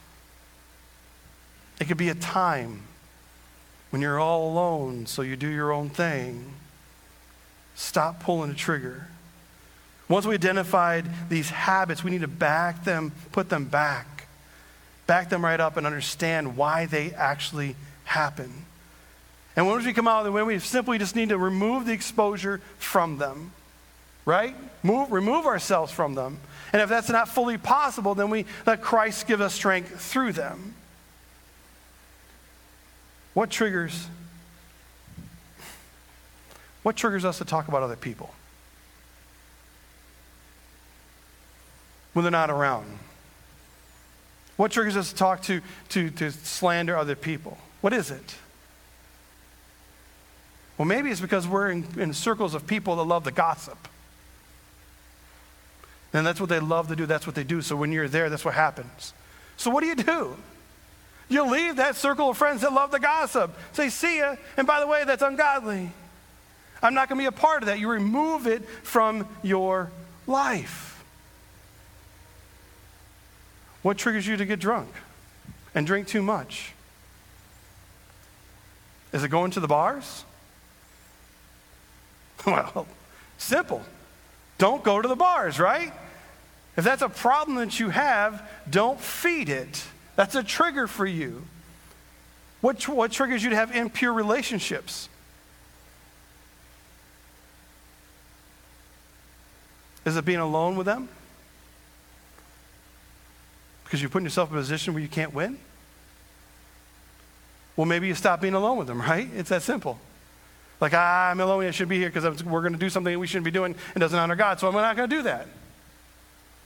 It 1.81 1.85
could 1.87 1.97
be 1.97 2.09
a 2.09 2.15
time 2.15 2.83
when 3.91 4.03
you're 4.03 4.19
all 4.19 4.51
alone, 4.51 5.07
so 5.07 5.23
you 5.23 5.37
do 5.37 5.49
your 5.49 5.73
own 5.73 5.91
thing. 5.91 6.55
Stop 7.77 8.19
pulling 8.19 8.51
the 8.51 8.57
trigger. 8.57 9.07
Once 10.09 10.27
we 10.27 10.35
identified 10.35 11.07
these 11.29 11.51
habits, 11.51 12.03
we 12.03 12.11
need 12.11 12.23
to 12.23 12.29
back 12.29 12.83
them, 12.83 13.13
put 13.31 13.49
them 13.49 13.67
back, 13.67 14.27
back 15.07 15.29
them 15.29 15.45
right 15.45 15.61
up, 15.61 15.77
and 15.77 15.87
understand 15.87 16.57
why 16.57 16.87
they 16.87 17.13
actually 17.13 17.77
happen. 18.05 18.66
And 19.57 19.67
once 19.67 19.87
we 19.87 19.95
come 19.95 20.07
out 20.07 20.19
of 20.19 20.27
the 20.27 20.33
way, 20.33 20.43
we 20.43 20.59
simply 20.59 20.99
just 20.99 21.17
need 21.17 21.31
to 21.31 21.39
remove 21.39 21.87
the 21.87 21.93
exposure 21.93 22.61
from 22.77 23.17
them, 23.17 23.53
right? 24.27 24.55
Move, 24.83 25.11
remove 25.11 25.47
ourselves 25.47 25.91
from 25.91 26.15
them. 26.15 26.39
And 26.75 26.83
if 26.83 26.91
that's 26.91 27.09
not 27.09 27.29
fully 27.29 27.57
possible, 27.57 28.15
then 28.15 28.29
we 28.29 28.45
let 28.67 28.83
Christ 28.83 29.27
give 29.27 29.41
us 29.41 29.55
strength 29.55 29.99
through 29.99 30.33
them. 30.33 30.75
What 33.33 33.49
triggers? 33.49 34.09
What 36.83 36.97
triggers 36.97 37.25
us 37.25 37.39
to 37.39 37.47
talk 37.47 37.69
about 37.69 37.83
other 37.83 37.97
people? 37.97 38.35
When 42.13 42.25
they're 42.25 42.31
not 42.31 42.51
around. 42.51 42.99
What 44.57 44.71
triggers 44.71 44.97
us 44.97 45.11
to 45.11 45.15
talk 45.17 45.43
to, 45.43 45.63
to, 45.91 46.11
to 46.11 46.31
slander 46.31 46.97
other 46.97 47.17
people? 47.17 47.57
What 47.81 47.93
is 47.93 48.11
it? 48.11 48.37
Well, 50.79 50.87
maybe 50.87 51.11
it's 51.11 51.21
because 51.21 51.49
we're 51.49 51.71
in, 51.71 51.87
in 51.99 52.13
circles 52.13 52.55
of 52.55 52.67
people 52.67 52.97
that 52.97 53.05
love 53.05 53.25
the 53.25 53.33
gossip. 53.33 53.89
And 56.13 56.27
that's 56.27 56.41
what 56.41 56.49
they 56.49 56.61
love 56.61 56.89
to 56.89 56.97
do. 56.97 57.07
That's 57.07 57.27
what 57.27 57.35
they 57.35 57.45
do. 57.45 57.63
So 57.63 57.77
when 57.77 57.93
you're 57.93 58.09
there, 58.09 58.31
that's 58.31 58.45
what 58.45 58.55
happens. 58.55 59.13
So 59.57 59.71
what 59.71 59.81
do 59.81 59.87
you 59.87 59.97
do? 59.97 60.37
You 61.29 61.51
leave 61.51 61.77
that 61.77 61.97
circle 61.97 62.31
of 62.31 62.37
friends 62.37 62.61
that 62.61 62.73
love 62.73 62.91
the 62.91 63.01
gossip. 63.01 63.57
Say, 63.73 63.89
see 63.89 64.19
ya. 64.19 64.37
And 64.57 64.67
by 64.67 64.81
the 64.81 64.87
way, 64.87 65.05
that's 65.05 65.23
ungodly. 65.23 65.91
I'm 66.83 66.95
not 66.95 67.09
going 67.09 67.19
to 67.19 67.23
be 67.23 67.27
a 67.27 67.33
part 67.33 67.63
of 67.63 67.67
that. 67.67 67.79
You 67.79 67.89
remove 67.89 68.47
it 68.47 68.65
from 68.83 69.27
your 69.43 69.91
life. 70.27 71.05
What 73.83 73.99
triggers 73.99 74.27
you 74.27 74.37
to 74.37 74.45
get 74.45 74.59
drunk 74.59 74.91
and 75.75 75.87
drink 75.87 76.07
too 76.07 76.23
much? 76.23 76.73
Is 79.13 79.25
it 79.25 79.29
going 79.29 79.51
to 79.53 79.61
the 79.61 79.69
bars? 79.69 80.25
Well, 82.75 82.87
simple. 83.39 83.83
Don't 84.59 84.85
go 84.85 85.03
to 85.03 85.09
the 85.09 85.17
bars, 85.17 85.59
right? 85.59 85.93
If 86.77 86.85
that's 86.85 87.03
a 87.03 87.09
problem 87.09 87.57
that 87.57 87.81
you 87.81 87.91
have, 87.91 88.49
don't 88.71 89.01
feed 89.01 89.49
it. 89.49 89.83
That's 90.15 90.35
a 90.35 90.43
trigger 90.43 90.87
for 90.87 91.07
you. 91.07 91.43
What, 92.61 92.87
what 92.89 93.11
triggers 93.11 93.43
you 93.43 93.51
to 93.51 93.57
have 93.57 93.75
impure 93.75 94.13
relationships? 94.13 95.09
Is 100.05 100.17
it 100.17 100.25
being 100.25 100.39
alone 100.39 100.77
with 100.77 100.87
them? 100.87 101.09
Because 103.85 104.01
you're 104.01 104.11
putting 104.11 104.27
yourself 104.27 104.51
in 104.51 104.57
a 104.57 104.61
position 104.61 104.95
where 104.95 105.03
you 105.03 105.09
can't 105.09 105.35
win? 105.35 105.59
Well, 107.77 107.87
maybe 107.87 108.07
you 108.07 108.15
stop 108.15 108.41
being 108.41 108.55
alone 108.55 108.79
with 108.79 108.87
them, 108.87 109.01
right? 109.03 109.29
It's 109.35 109.51
that 109.51 109.63
simple. 109.63 109.99
Like, 110.81 110.93
ah, 110.95 111.31
I'm 111.31 111.73
should 111.73 111.89
be 111.89 111.99
here 111.99 112.11
because 112.11 112.45
we're 112.45 112.61
going 112.61 112.75
to 112.75 112.79
do 112.79 112.91
something 112.91 113.19
we 113.19 113.27
shouldn't 113.27 113.45
be 113.45 113.51
doing 113.51 113.75
and 113.95 114.01
doesn't 114.01 114.19
honor 114.19 114.37
God, 114.37 114.61
so 114.61 114.69
I'm 114.69 114.75
not 114.75 114.97
going 114.97 115.09
to 115.09 115.17
do 115.17 115.23
that. 115.23 115.47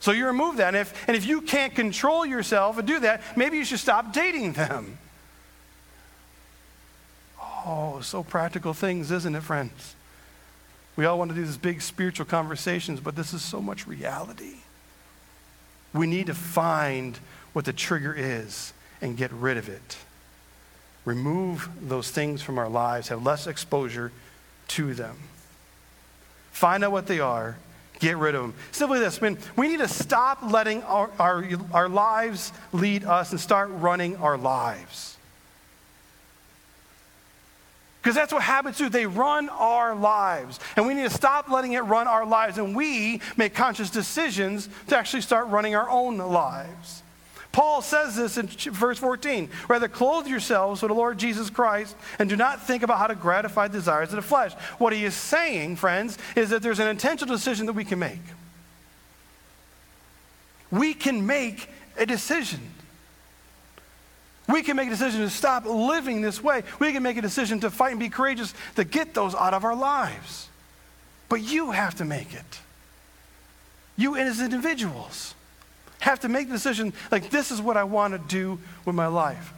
So 0.01 0.11
you 0.11 0.25
remove 0.25 0.57
that. 0.57 0.69
And 0.69 0.77
if, 0.77 1.07
and 1.07 1.15
if 1.15 1.25
you 1.25 1.41
can't 1.41 1.73
control 1.73 2.25
yourself 2.25 2.77
and 2.77 2.87
do 2.87 2.99
that, 3.01 3.37
maybe 3.37 3.57
you 3.57 3.63
should 3.63 3.79
stop 3.79 4.11
dating 4.11 4.53
them. 4.53 4.97
Oh, 7.39 8.01
so 8.01 8.23
practical 8.23 8.73
things, 8.73 9.11
isn't 9.11 9.35
it, 9.35 9.43
friends? 9.43 9.95
We 10.95 11.05
all 11.05 11.17
want 11.17 11.29
to 11.29 11.35
do 11.35 11.45
these 11.45 11.57
big 11.57 11.81
spiritual 11.81 12.25
conversations, 12.25 12.99
but 12.99 13.15
this 13.15 13.33
is 13.33 13.43
so 13.43 13.61
much 13.61 13.87
reality. 13.87 14.55
We 15.93 16.07
need 16.07 16.25
to 16.27 16.33
find 16.33 17.17
what 17.53 17.65
the 17.65 17.73
trigger 17.73 18.13
is 18.17 18.73
and 19.01 19.15
get 19.15 19.31
rid 19.31 19.57
of 19.57 19.69
it. 19.69 19.97
Remove 21.05 21.69
those 21.81 22.11
things 22.11 22.41
from 22.41 22.57
our 22.57 22.69
lives, 22.69 23.07
have 23.07 23.23
less 23.23 23.47
exposure 23.47 24.11
to 24.69 24.93
them. 24.93 25.17
Find 26.51 26.83
out 26.83 26.91
what 26.91 27.07
they 27.07 27.19
are, 27.19 27.57
get 27.99 28.17
rid 28.17 28.35
of 28.35 28.41
them. 28.41 28.53
Simply 28.71 28.99
this, 28.99 29.19
I 29.21 29.29
mean, 29.29 29.37
we 29.55 29.67
need 29.67 29.79
to 29.79 29.87
stop 29.87 30.39
letting 30.43 30.83
our, 30.83 31.09
our, 31.17 31.45
our 31.71 31.89
lives 31.89 32.51
lead 32.71 33.03
us 33.03 33.31
and 33.31 33.39
start 33.39 33.69
running 33.71 34.15
our 34.17 34.37
lives. 34.37 35.17
Because 38.01 38.15
that's 38.15 38.33
what 38.33 38.41
habits 38.41 38.79
do. 38.79 38.89
They 38.89 39.05
run 39.05 39.47
our 39.49 39.93
lives. 39.93 40.59
And 40.75 40.87
we 40.87 40.95
need 40.95 41.03
to 41.03 41.11
stop 41.11 41.49
letting 41.49 41.73
it 41.73 41.81
run 41.81 42.07
our 42.07 42.25
lives. 42.25 42.57
And 42.57 42.75
we 42.75 43.21
make 43.37 43.53
conscious 43.53 43.91
decisions 43.91 44.69
to 44.87 44.97
actually 44.97 45.21
start 45.21 45.47
running 45.49 45.75
our 45.75 45.87
own 45.87 46.17
lives. 46.17 47.03
Paul 47.51 47.81
says 47.81 48.15
this 48.15 48.37
in 48.37 48.47
verse 48.47 48.97
14 48.97 49.49
Rather, 49.67 49.87
clothe 49.87 50.27
yourselves 50.27 50.81
with 50.81 50.89
the 50.89 50.95
Lord 50.95 51.17
Jesus 51.17 51.49
Christ 51.49 51.95
and 52.17 52.29
do 52.29 52.35
not 52.35 52.65
think 52.65 52.83
about 52.83 52.97
how 52.97 53.07
to 53.07 53.15
gratify 53.15 53.67
desires 53.67 54.09
of 54.09 54.15
the 54.15 54.21
flesh. 54.21 54.53
What 54.77 54.93
he 54.93 55.03
is 55.03 55.13
saying, 55.13 55.75
friends, 55.75 56.17
is 56.35 56.49
that 56.51 56.61
there's 56.61 56.79
an 56.79 56.87
intentional 56.87 57.35
decision 57.35 57.65
that 57.65 57.73
we 57.73 57.83
can 57.83 57.99
make. 57.99 58.21
We 60.71 60.93
can 60.93 61.25
make 61.25 61.67
a 61.97 62.05
decision. 62.05 62.61
We 64.47 64.63
can 64.63 64.77
make 64.77 64.87
a 64.87 64.91
decision 64.91 65.21
to 65.21 65.29
stop 65.29 65.65
living 65.65 66.21
this 66.21 66.41
way. 66.41 66.63
We 66.79 66.93
can 66.93 67.03
make 67.03 67.17
a 67.17 67.21
decision 67.21 67.59
to 67.61 67.69
fight 67.69 67.91
and 67.91 67.99
be 67.99 68.09
courageous 68.09 68.53
to 68.75 68.85
get 68.85 69.13
those 69.13 69.35
out 69.35 69.53
of 69.53 69.65
our 69.65 69.75
lives. 69.75 70.47
But 71.27 71.41
you 71.41 71.71
have 71.71 71.95
to 71.95 72.05
make 72.05 72.33
it. 72.33 72.59
You 73.97 74.15
as 74.15 74.39
individuals 74.39 75.35
have 76.01 76.19
to 76.21 76.29
make 76.29 76.47
the 76.47 76.53
decision 76.53 76.93
like, 77.11 77.29
this 77.29 77.51
is 77.51 77.61
what 77.61 77.77
I 77.77 77.83
want 77.83 78.13
to 78.13 78.19
do 78.27 78.59
with 78.85 78.95
my 78.95 79.07
life. 79.07 79.53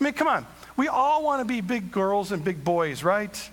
I 0.00 0.04
mean, 0.04 0.14
come 0.14 0.26
on. 0.26 0.46
We 0.76 0.88
all 0.88 1.22
want 1.22 1.40
to 1.40 1.44
be 1.44 1.60
big 1.60 1.92
girls 1.92 2.32
and 2.32 2.42
big 2.42 2.64
boys, 2.64 3.04
right? 3.04 3.50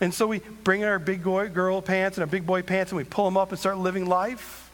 And 0.00 0.12
so 0.12 0.26
we 0.26 0.38
bring 0.64 0.80
in 0.80 0.88
our 0.88 0.98
big 0.98 1.22
boy, 1.22 1.48
girl 1.48 1.82
pants 1.82 2.16
and 2.16 2.22
our 2.22 2.26
big 2.26 2.46
boy 2.46 2.62
pants 2.62 2.92
and 2.92 2.96
we 2.96 3.04
pull 3.04 3.26
them 3.26 3.36
up 3.36 3.50
and 3.50 3.58
start 3.58 3.76
living 3.76 4.06
life. 4.06 4.70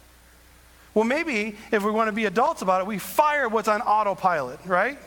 Well, 0.94 1.04
maybe 1.04 1.56
if 1.72 1.84
we 1.84 1.90
want 1.90 2.08
to 2.08 2.12
be 2.12 2.24
adults 2.24 2.62
about 2.62 2.80
it, 2.80 2.86
we 2.86 2.98
fire 2.98 3.48
what's 3.48 3.68
on 3.68 3.82
autopilot, 3.82 4.60
right? 4.64 4.98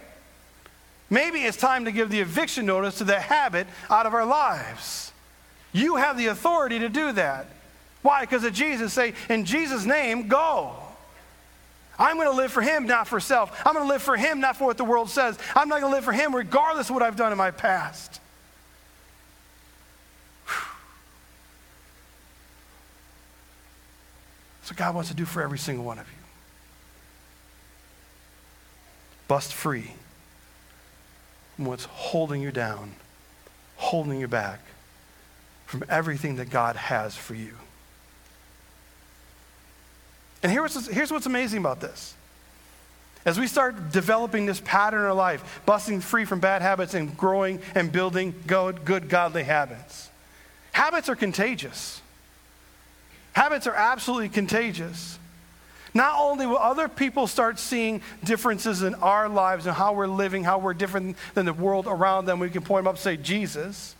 Maybe 1.09 1.39
it's 1.39 1.57
time 1.57 1.85
to 1.85 1.91
give 1.91 2.09
the 2.09 2.19
eviction 2.19 2.65
notice 2.65 2.97
to 2.99 3.05
the 3.05 3.19
habit 3.19 3.67
out 3.89 4.05
of 4.05 4.13
our 4.13 4.25
lives. 4.25 5.11
You 5.71 5.95
have 5.95 6.17
the 6.17 6.27
authority 6.27 6.79
to 6.79 6.89
do 6.89 7.13
that. 7.13 7.47
Why? 8.01 8.21
Because 8.21 8.43
of 8.43 8.53
Jesus. 8.53 8.93
Say, 8.93 9.13
in 9.29 9.45
Jesus' 9.45 9.85
name, 9.85 10.27
go. 10.27 10.75
I'm 11.99 12.15
going 12.15 12.29
to 12.29 12.35
live 12.35 12.51
for 12.51 12.61
Him, 12.61 12.87
not 12.87 13.07
for 13.07 13.19
self. 13.19 13.61
I'm 13.65 13.73
going 13.73 13.85
to 13.85 13.91
live 13.91 14.01
for 14.01 14.15
Him, 14.15 14.39
not 14.39 14.55
for 14.55 14.65
what 14.65 14.77
the 14.77 14.85
world 14.85 15.09
says. 15.09 15.37
I'm 15.53 15.67
not 15.67 15.81
going 15.81 15.91
to 15.91 15.95
live 15.95 16.05
for 16.05 16.13
Him 16.13 16.33
regardless 16.33 16.89
of 16.89 16.95
what 16.95 17.03
I've 17.03 17.17
done 17.17 17.31
in 17.33 17.37
my 17.37 17.51
past. 17.51 18.21
That's 24.61 24.71
what 24.71 24.77
God 24.77 24.95
wants 24.95 25.09
to 25.09 25.15
do 25.15 25.25
for 25.25 25.41
every 25.41 25.57
single 25.57 25.83
one 25.83 25.99
of 25.99 26.07
you. 26.07 26.13
Bust 29.27 29.53
free 29.53 29.91
from 31.55 31.65
what's 31.65 31.85
holding 31.85 32.41
you 32.41 32.51
down, 32.51 32.93
holding 33.77 34.19
you 34.19 34.27
back 34.27 34.59
from 35.65 35.83
everything 35.89 36.37
that 36.37 36.49
God 36.49 36.75
has 36.75 37.15
for 37.15 37.35
you. 37.35 37.53
And 40.41 40.51
here's, 40.51 40.87
here's 40.87 41.11
what's 41.11 41.25
amazing 41.25 41.59
about 41.59 41.81
this. 41.81 42.15
As 43.25 43.37
we 43.37 43.47
start 43.47 43.91
developing 43.91 44.45
this 44.45 44.61
pattern 44.63 45.01
in 45.01 45.05
our 45.05 45.13
life, 45.13 45.61
busting 45.65 45.99
free 45.99 46.25
from 46.25 46.39
bad 46.39 46.61
habits 46.61 46.93
and 46.93 47.15
growing 47.17 47.59
and 47.75 47.91
building 47.91 48.33
good, 48.47 48.85
good 48.85 49.09
godly 49.09 49.43
habits, 49.43 50.09
habits 50.71 51.09
are 51.09 51.15
contagious. 51.15 52.01
Habits 53.33 53.67
are 53.67 53.75
absolutely 53.75 54.29
contagious. 54.29 55.19
Not 55.93 56.15
only 56.19 56.45
will 56.45 56.57
other 56.57 56.87
people 56.87 57.27
start 57.27 57.59
seeing 57.59 58.01
differences 58.23 58.83
in 58.83 58.95
our 58.95 59.27
lives 59.27 59.65
and 59.65 59.75
how 59.75 59.93
we're 59.93 60.07
living, 60.07 60.43
how 60.43 60.59
we're 60.59 60.73
different 60.73 61.17
than 61.33 61.45
the 61.45 61.53
world 61.53 61.87
around 61.87 62.25
them, 62.25 62.39
we 62.39 62.49
can 62.49 62.61
point 62.61 62.83
them 62.83 62.87
up 62.87 62.95
and 62.95 63.01
say, 63.01 63.17
Jesus. 63.17 63.95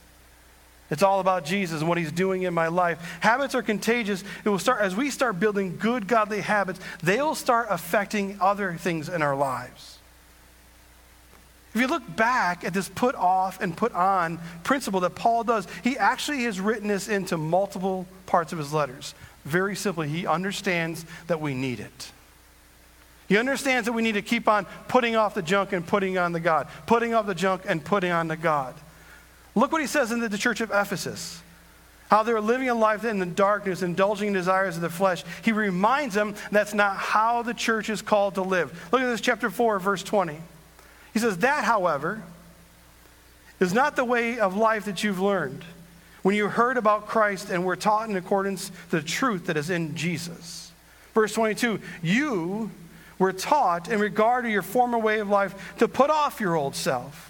It's 0.90 1.04
all 1.04 1.20
about 1.20 1.46
Jesus 1.46 1.82
and 1.82 1.90
what 1.90 1.98
he's 1.98 2.12
doing 2.12 2.44
in 2.44 2.54
my 2.54 2.68
life. 2.68 3.00
Habits 3.20 3.54
are 3.54 3.62
contagious. 3.62 4.24
It 4.44 4.50
will 4.50 4.60
start 4.60 4.82
as 4.82 4.96
we 4.96 5.12
start 5.12 5.40
building 5.40 5.78
good 5.78 6.08
godly 6.08 6.42
habits, 6.42 6.80
they'll 7.04 7.36
start 7.36 7.68
affecting 7.70 8.38
other 8.42 8.74
things 8.74 9.08
in 9.08 9.22
our 9.22 9.36
lives. 9.36 10.00
If 11.76 11.82
you 11.82 11.88
look 11.88 12.16
back 12.16 12.64
at 12.64 12.74
this 12.74 12.90
put 12.90 13.14
off 13.14 13.62
and 13.62 13.78
put 13.78 13.94
on 13.94 14.40
principle 14.64 15.02
that 15.02 15.14
Paul 15.14 15.44
does, 15.44 15.68
he 15.84 15.98
actually 15.98 16.44
has 16.44 16.60
written 16.60 16.88
this 16.88 17.08
into 17.08 17.38
multiple 17.38 18.08
parts 18.26 18.52
of 18.52 18.58
his 18.58 18.74
letters. 18.74 19.14
Very 19.46 19.76
simply, 19.76 20.08
he 20.08 20.26
understands 20.26 21.06
that 21.28 21.40
we 21.40 21.54
need 21.54 21.80
it. 21.80 22.12
He 23.28 23.38
understands 23.38 23.86
that 23.86 23.94
we 23.94 24.02
need 24.02 24.14
to 24.14 24.24
keep 24.24 24.48
on 24.48 24.66
putting 24.88 25.16
off 25.16 25.36
the 25.36 25.44
junk 25.44 25.72
and 25.72 25.86
putting 25.86 26.18
on 26.18 26.32
the 26.32 26.40
God, 26.40 26.68
putting 26.88 27.14
off 27.14 27.28
the 27.28 27.36
junk 27.36 27.62
and 27.68 27.86
putting 27.86 28.12
on 28.12 28.28
the 28.28 28.36
God. 28.36 28.74
Look 29.56 29.72
what 29.72 29.82
he 29.82 29.88
says 29.88 30.12
in 30.12 30.20
the, 30.20 30.38
church 30.38 30.62
of 30.62 30.72
Ephesus. 30.72 31.42
How 32.10 32.24
they're 32.24 32.42
living 32.42 32.70
a 32.70 32.76
life 32.76 33.04
in 33.04 33.20
the 33.20 33.26
darkness, 33.26 33.82
indulging 33.82 34.30
in 34.30 34.34
desires 34.34 34.76
of 34.76 34.82
the 34.82 34.90
flesh. 34.90 35.24
He 35.44 35.52
reminds 35.52 36.16
them 36.16 36.36
that's 36.52 36.74
not 36.74 36.98
how 36.98 37.44
the 37.44 37.54
church 37.54 37.90
is 37.90 38.02
called 38.02 38.36
to 38.36 38.42
live. 38.42 38.90
Look 38.92 39.02
at 39.02 39.08
this, 39.08 39.22
chapter 39.22 39.50
4, 39.50 39.80
verse 39.80 40.04
20. 40.04 40.38
He 41.14 41.20
says, 41.20 41.40
That, 41.40 41.64
however, 41.64 42.24
is 43.60 43.74
not 43.74 43.96
the 43.96 44.06
way 44.06 44.40
of 44.40 44.56
life 44.56 44.86
that 44.86 45.04
you've 45.04 45.20
learned 45.20 45.64
when 46.22 46.36
you 46.36 46.48
heard 46.48 46.78
about 46.78 47.08
Christ 47.08 47.50
and 47.50 47.66
were 47.66 47.76
taught 47.76 48.10
in 48.10 48.16
accordance 48.16 48.70
to 48.90 48.98
the 48.98 49.02
truth 49.02 49.48
that 49.48 49.58
is 49.58 49.70
in 49.70 49.96
Jesus. 49.96 50.72
Verse 51.14 51.34
22 51.34 51.80
You 52.02 52.72
were 53.18 53.34
taught 53.34 53.90
in 53.90 54.00
regard 54.00 54.46
to 54.46 54.50
your 54.50 54.62
former 54.62 54.98
way 54.98 55.20
of 55.20 55.30
life 55.30 55.76
to 55.80 55.88
put 55.88 56.10
off 56.10 56.40
your 56.40 56.56
old 56.56 56.76
self 56.76 57.29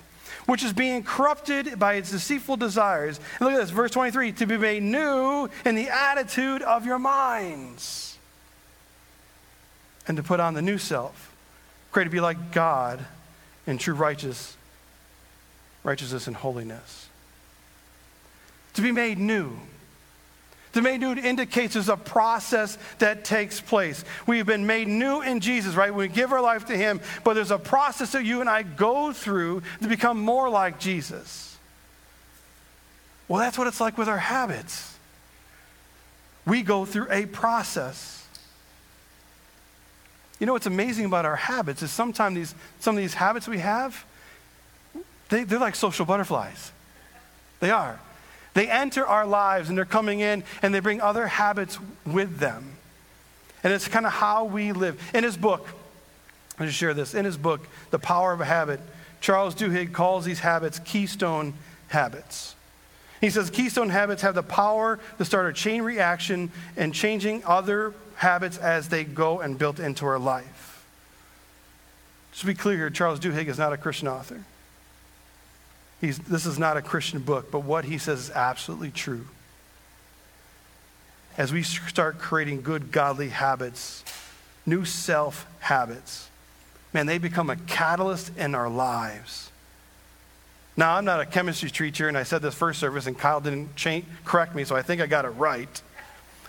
which 0.49 0.63
is 0.63 0.73
being 0.73 1.03
corrupted 1.03 1.77
by 1.77 1.93
its 1.93 2.09
deceitful 2.09 2.57
desires. 2.57 3.19
And 3.39 3.47
look 3.47 3.53
at 3.53 3.61
this, 3.61 3.69
verse 3.69 3.91
23 3.91 4.31
to 4.31 4.47
be 4.47 4.57
made 4.57 4.81
new 4.81 5.47
in 5.63 5.75
the 5.75 5.89
attitude 5.89 6.63
of 6.63 6.87
your 6.87 6.97
minds. 6.97 8.17
And 10.07 10.17
to 10.17 10.23
put 10.23 10.39
on 10.39 10.55
the 10.55 10.63
new 10.63 10.79
self, 10.79 11.35
created 11.91 12.09
to 12.09 12.13
be 12.15 12.19
like 12.19 12.51
God 12.51 13.05
in 13.67 13.77
true 13.77 13.93
righteous, 13.93 14.57
righteousness 15.83 16.25
and 16.25 16.35
holiness. 16.35 17.09
To 18.73 18.81
be 18.81 18.91
made 18.91 19.19
new. 19.19 19.51
Made 20.75 21.01
new 21.01 21.13
indicates 21.13 21.73
there's 21.73 21.89
a 21.89 21.97
process 21.97 22.77
that 22.99 23.25
takes 23.25 23.59
place. 23.59 24.05
We've 24.27 24.45
been 24.45 24.65
made 24.67 24.87
new 24.87 25.21
in 25.21 25.39
Jesus, 25.39 25.75
right? 25.75 25.93
We 25.93 26.07
give 26.07 26.31
our 26.31 26.41
life 26.41 26.65
to 26.65 26.77
Him, 26.77 27.01
but 27.23 27.33
there's 27.33 27.51
a 27.51 27.57
process 27.57 28.11
that 28.11 28.23
you 28.23 28.39
and 28.39 28.49
I 28.49 28.63
go 28.63 29.11
through 29.11 29.63
to 29.81 29.87
become 29.87 30.19
more 30.21 30.47
like 30.49 30.79
Jesus. 30.79 31.57
Well, 33.27 33.39
that's 33.39 33.57
what 33.57 33.67
it's 33.67 33.81
like 33.81 33.97
with 33.97 34.07
our 34.07 34.17
habits. 34.17 34.95
We 36.45 36.61
go 36.61 36.85
through 36.85 37.07
a 37.09 37.25
process. 37.25 38.25
You 40.39 40.45
know 40.45 40.53
what's 40.53 40.65
amazing 40.65 41.05
about 41.05 41.25
our 41.25 41.35
habits 41.35 41.83
is 41.83 41.91
sometimes 41.91 42.35
these, 42.35 42.55
some 42.79 42.95
of 42.95 43.01
these 43.01 43.13
habits 43.13 43.47
we 43.47 43.59
have, 43.59 44.05
they, 45.29 45.43
they're 45.43 45.59
like 45.59 45.75
social 45.75 46.05
butterflies. 46.05 46.71
They 47.59 47.71
are. 47.71 47.99
They 48.59 48.69
enter 48.69 49.07
our 49.07 49.25
lives 49.25 49.69
and 49.69 49.77
they're 49.77 49.85
coming 49.85 50.19
in 50.19 50.43
and 50.61 50.75
they 50.75 50.81
bring 50.81 50.99
other 50.99 51.27
habits 51.27 51.79
with 52.05 52.39
them. 52.39 52.73
And 53.63 53.71
it's 53.71 53.87
kind 53.87 54.05
of 54.05 54.11
how 54.11 54.43
we 54.43 54.73
live. 54.73 55.01
In 55.13 55.23
his 55.23 55.37
book, 55.37 55.65
I'll 56.59 56.65
just 56.65 56.77
share 56.77 56.93
this. 56.93 57.13
In 57.13 57.23
his 57.23 57.37
book, 57.37 57.69
The 57.91 57.99
Power 57.99 58.33
of 58.33 58.41
a 58.41 58.45
Habit, 58.45 58.81
Charles 59.21 59.55
Duhigg 59.55 59.93
calls 59.93 60.25
these 60.25 60.41
habits 60.41 60.79
keystone 60.79 61.53
habits. 61.87 62.53
He 63.21 63.29
says 63.29 63.49
keystone 63.49 63.91
habits 63.91 64.23
have 64.23 64.35
the 64.35 64.43
power 64.43 64.99
to 65.19 65.23
start 65.23 65.49
a 65.49 65.53
chain 65.53 65.81
reaction 65.81 66.51
and 66.75 66.93
changing 66.93 67.45
other 67.45 67.93
habits 68.15 68.57
as 68.57 68.89
they 68.89 69.05
go 69.05 69.39
and 69.39 69.57
built 69.57 69.79
into 69.79 70.05
our 70.05 70.19
life. 70.19 70.85
Just 72.31 72.41
to 72.41 72.47
be 72.47 72.55
clear, 72.55 72.75
here, 72.75 72.89
Charles 72.89 73.21
Duhigg 73.21 73.47
is 73.47 73.57
not 73.57 73.71
a 73.71 73.77
Christian 73.77 74.09
author. 74.09 74.43
He's, 76.01 76.17
this 76.19 76.45
is 76.45 76.57
not 76.57 76.77
a 76.77 76.81
Christian 76.81 77.19
book, 77.19 77.51
but 77.51 77.59
what 77.59 77.85
he 77.85 77.97
says 77.97 78.19
is 78.19 78.31
absolutely 78.31 78.91
true. 78.91 79.25
As 81.37 81.51
we 81.51 81.63
start 81.63 82.19
creating 82.19 82.61
good, 82.61 82.91
godly 82.91 83.29
habits, 83.29 84.03
new 84.65 84.85
self 84.85 85.45
habits, 85.59 86.29
man, 86.93 87.05
they 87.05 87.17
become 87.17 87.49
a 87.49 87.55
catalyst 87.55 88.35
in 88.37 88.55
our 88.55 88.69
lives. 88.69 89.51
Now, 90.77 90.95
I'm 90.95 91.03
not 91.03 91.19
a 91.19 91.25
chemistry 91.25 91.69
teacher, 91.69 92.07
and 92.07 92.17
I 92.17 92.23
said 92.23 92.41
this 92.41 92.55
first 92.55 92.79
service, 92.79 93.05
and 93.05 93.17
Kyle 93.17 93.41
didn't 93.41 93.69
correct 94.23 94.55
me, 94.55 94.63
so 94.63 94.77
I 94.77 94.81
think 94.81 95.01
I 95.01 95.07
got 95.07 95.25
it 95.25 95.29
right. 95.29 95.81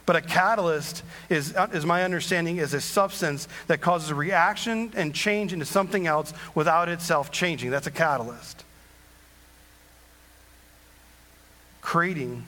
But 0.06 0.16
a 0.16 0.20
catalyst 0.20 1.02
is, 1.28 1.54
is 1.72 1.84
my 1.84 2.04
understanding, 2.04 2.58
is 2.58 2.72
a 2.72 2.80
substance 2.80 3.48
that 3.66 3.80
causes 3.80 4.10
a 4.10 4.14
reaction 4.14 4.92
and 4.94 5.14
change 5.14 5.52
into 5.52 5.64
something 5.64 6.06
else 6.06 6.32
without 6.54 6.88
itself 6.88 7.32
changing. 7.32 7.70
That's 7.70 7.88
a 7.88 7.92
catalyst. 7.92 8.64
Creating 11.90 12.44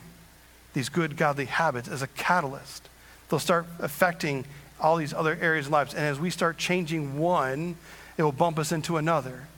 these 0.72 0.88
good, 0.88 1.16
godly 1.16 1.46
habits 1.46 1.88
as 1.88 2.00
a 2.00 2.06
catalyst. 2.06 2.88
They'll 3.28 3.40
start 3.40 3.66
affecting 3.80 4.44
all 4.80 4.96
these 4.96 5.12
other 5.12 5.36
areas 5.40 5.66
of 5.66 5.72
lives. 5.72 5.94
And 5.94 6.04
as 6.04 6.20
we 6.20 6.30
start 6.30 6.58
changing 6.58 7.18
one, 7.18 7.74
it 8.16 8.22
will 8.22 8.30
bump 8.30 8.56
us 8.56 8.70
into 8.70 8.98
another. 8.98 9.48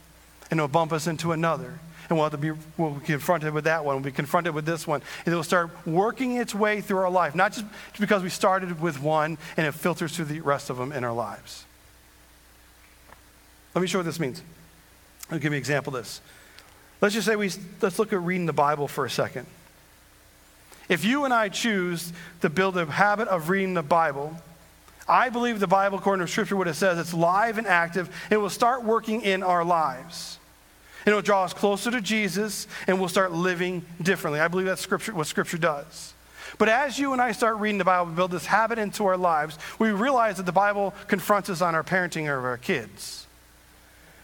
And 0.51 0.59
it 0.59 0.63
will 0.63 0.69
bump 0.69 0.91
us 0.91 1.07
into 1.07 1.33
another 1.33 1.81
and 2.09 2.17
we'll 2.17 2.25
have 2.25 2.33
to 2.33 2.39
be 2.39 2.59
we'll 2.79 2.93
be 2.93 3.05
confronted 3.05 3.53
with 3.53 3.65
that 3.65 3.85
one. 3.85 3.97
We'll 3.97 4.05
be 4.05 4.13
confronted 4.13 4.55
with 4.55 4.65
this 4.65 4.87
one. 4.87 5.03
And 5.27 5.33
it 5.35 5.37
will 5.37 5.43
start 5.43 5.71
working 5.87 6.37
its 6.37 6.55
way 6.55 6.81
through 6.81 6.99
our 6.99 7.11
life, 7.11 7.35
not 7.35 7.53
just 7.53 7.67
because 8.01 8.23
we 8.23 8.31
started 8.31 8.81
with 8.81 9.03
one 9.03 9.37
and 9.59 9.67
it 9.67 9.73
filters 9.73 10.17
through 10.17 10.27
the 10.27 10.41
rest 10.41 10.71
of 10.71 10.79
them 10.79 10.93
in 10.93 11.05
our 11.05 11.13
lives. 11.13 11.67
Let 13.75 13.83
me 13.83 13.89
show 13.89 13.99
what 13.99 14.07
this 14.07 14.21
means. 14.21 14.41
I'll 15.31 15.39
give 15.39 15.53
you 15.53 15.57
an 15.57 15.59
example 15.59 15.95
of 15.95 16.03
this. 16.03 16.23
Let's 17.03 17.15
just 17.15 17.27
say 17.27 17.37
we 17.37 17.51
let's 17.83 17.99
look 17.99 18.15
at 18.15 18.21
reading 18.21 18.47
the 18.47 18.55
Bible 18.55 18.89
for 18.89 19.05
a 19.05 19.11
second. 19.11 19.47
If 20.89 21.05
you 21.05 21.25
and 21.25 21.33
I 21.33 21.49
choose 21.49 22.13
to 22.43 22.51
build 22.51 22.77
a 22.77 22.87
habit 22.87 23.29
of 23.29 23.49
reading 23.49 23.75
the 23.75 23.83
Bible, 23.83 24.37
I 25.09 25.29
believe 25.31 25.61
the 25.61 25.67
Bible, 25.67 25.99
according 25.99 26.25
to 26.27 26.31
Scripture, 26.31 26.57
what 26.57 26.69
it 26.69 26.75
says, 26.75 26.99
it's 26.99 27.15
live 27.15 27.59
and 27.59 27.67
active. 27.67 28.15
It 28.31 28.39
will 28.39 28.51
start 28.51 28.85
working 28.85 29.23
in 29.23 29.43
our 29.43 29.65
lives. 29.65 30.39
And 31.05 31.13
it'll 31.13 31.23
draw 31.23 31.45
us 31.45 31.53
closer 31.53 31.91
to 31.91 32.01
Jesus, 32.01 32.67
and 32.87 32.99
we'll 32.99 33.11
start 33.11 33.33
living 33.33 33.85
differently. 34.01 34.41
I 34.41 34.49
believe 34.49 34.67
that's 34.67 34.81
scripture, 34.81 35.15
what 35.15 35.27
Scripture 35.27 35.59
does. 35.59 36.15
But 36.57 36.69
as 36.69 36.99
you 36.99 37.13
and 37.13 37.21
I 37.21 37.33
start 37.33 37.59
reading 37.59 37.79
the 37.79 37.85
Bible, 37.85 38.11
we 38.11 38.17
build 38.17 38.31
this 38.31 38.47
habit 38.47 38.79
into 38.79 39.05
our 39.07 39.17
lives, 39.17 39.59
we 39.79 39.91
realize 39.91 40.39
that 40.39 40.47
the 40.47 40.53
Bible 40.53 40.95
confronts 41.09 41.51
us 41.51 41.61
on 41.61 41.75
our 41.75 41.85
parenting 41.85 42.23
of 42.23 42.45
our 42.45 42.57
kids. 42.57 43.24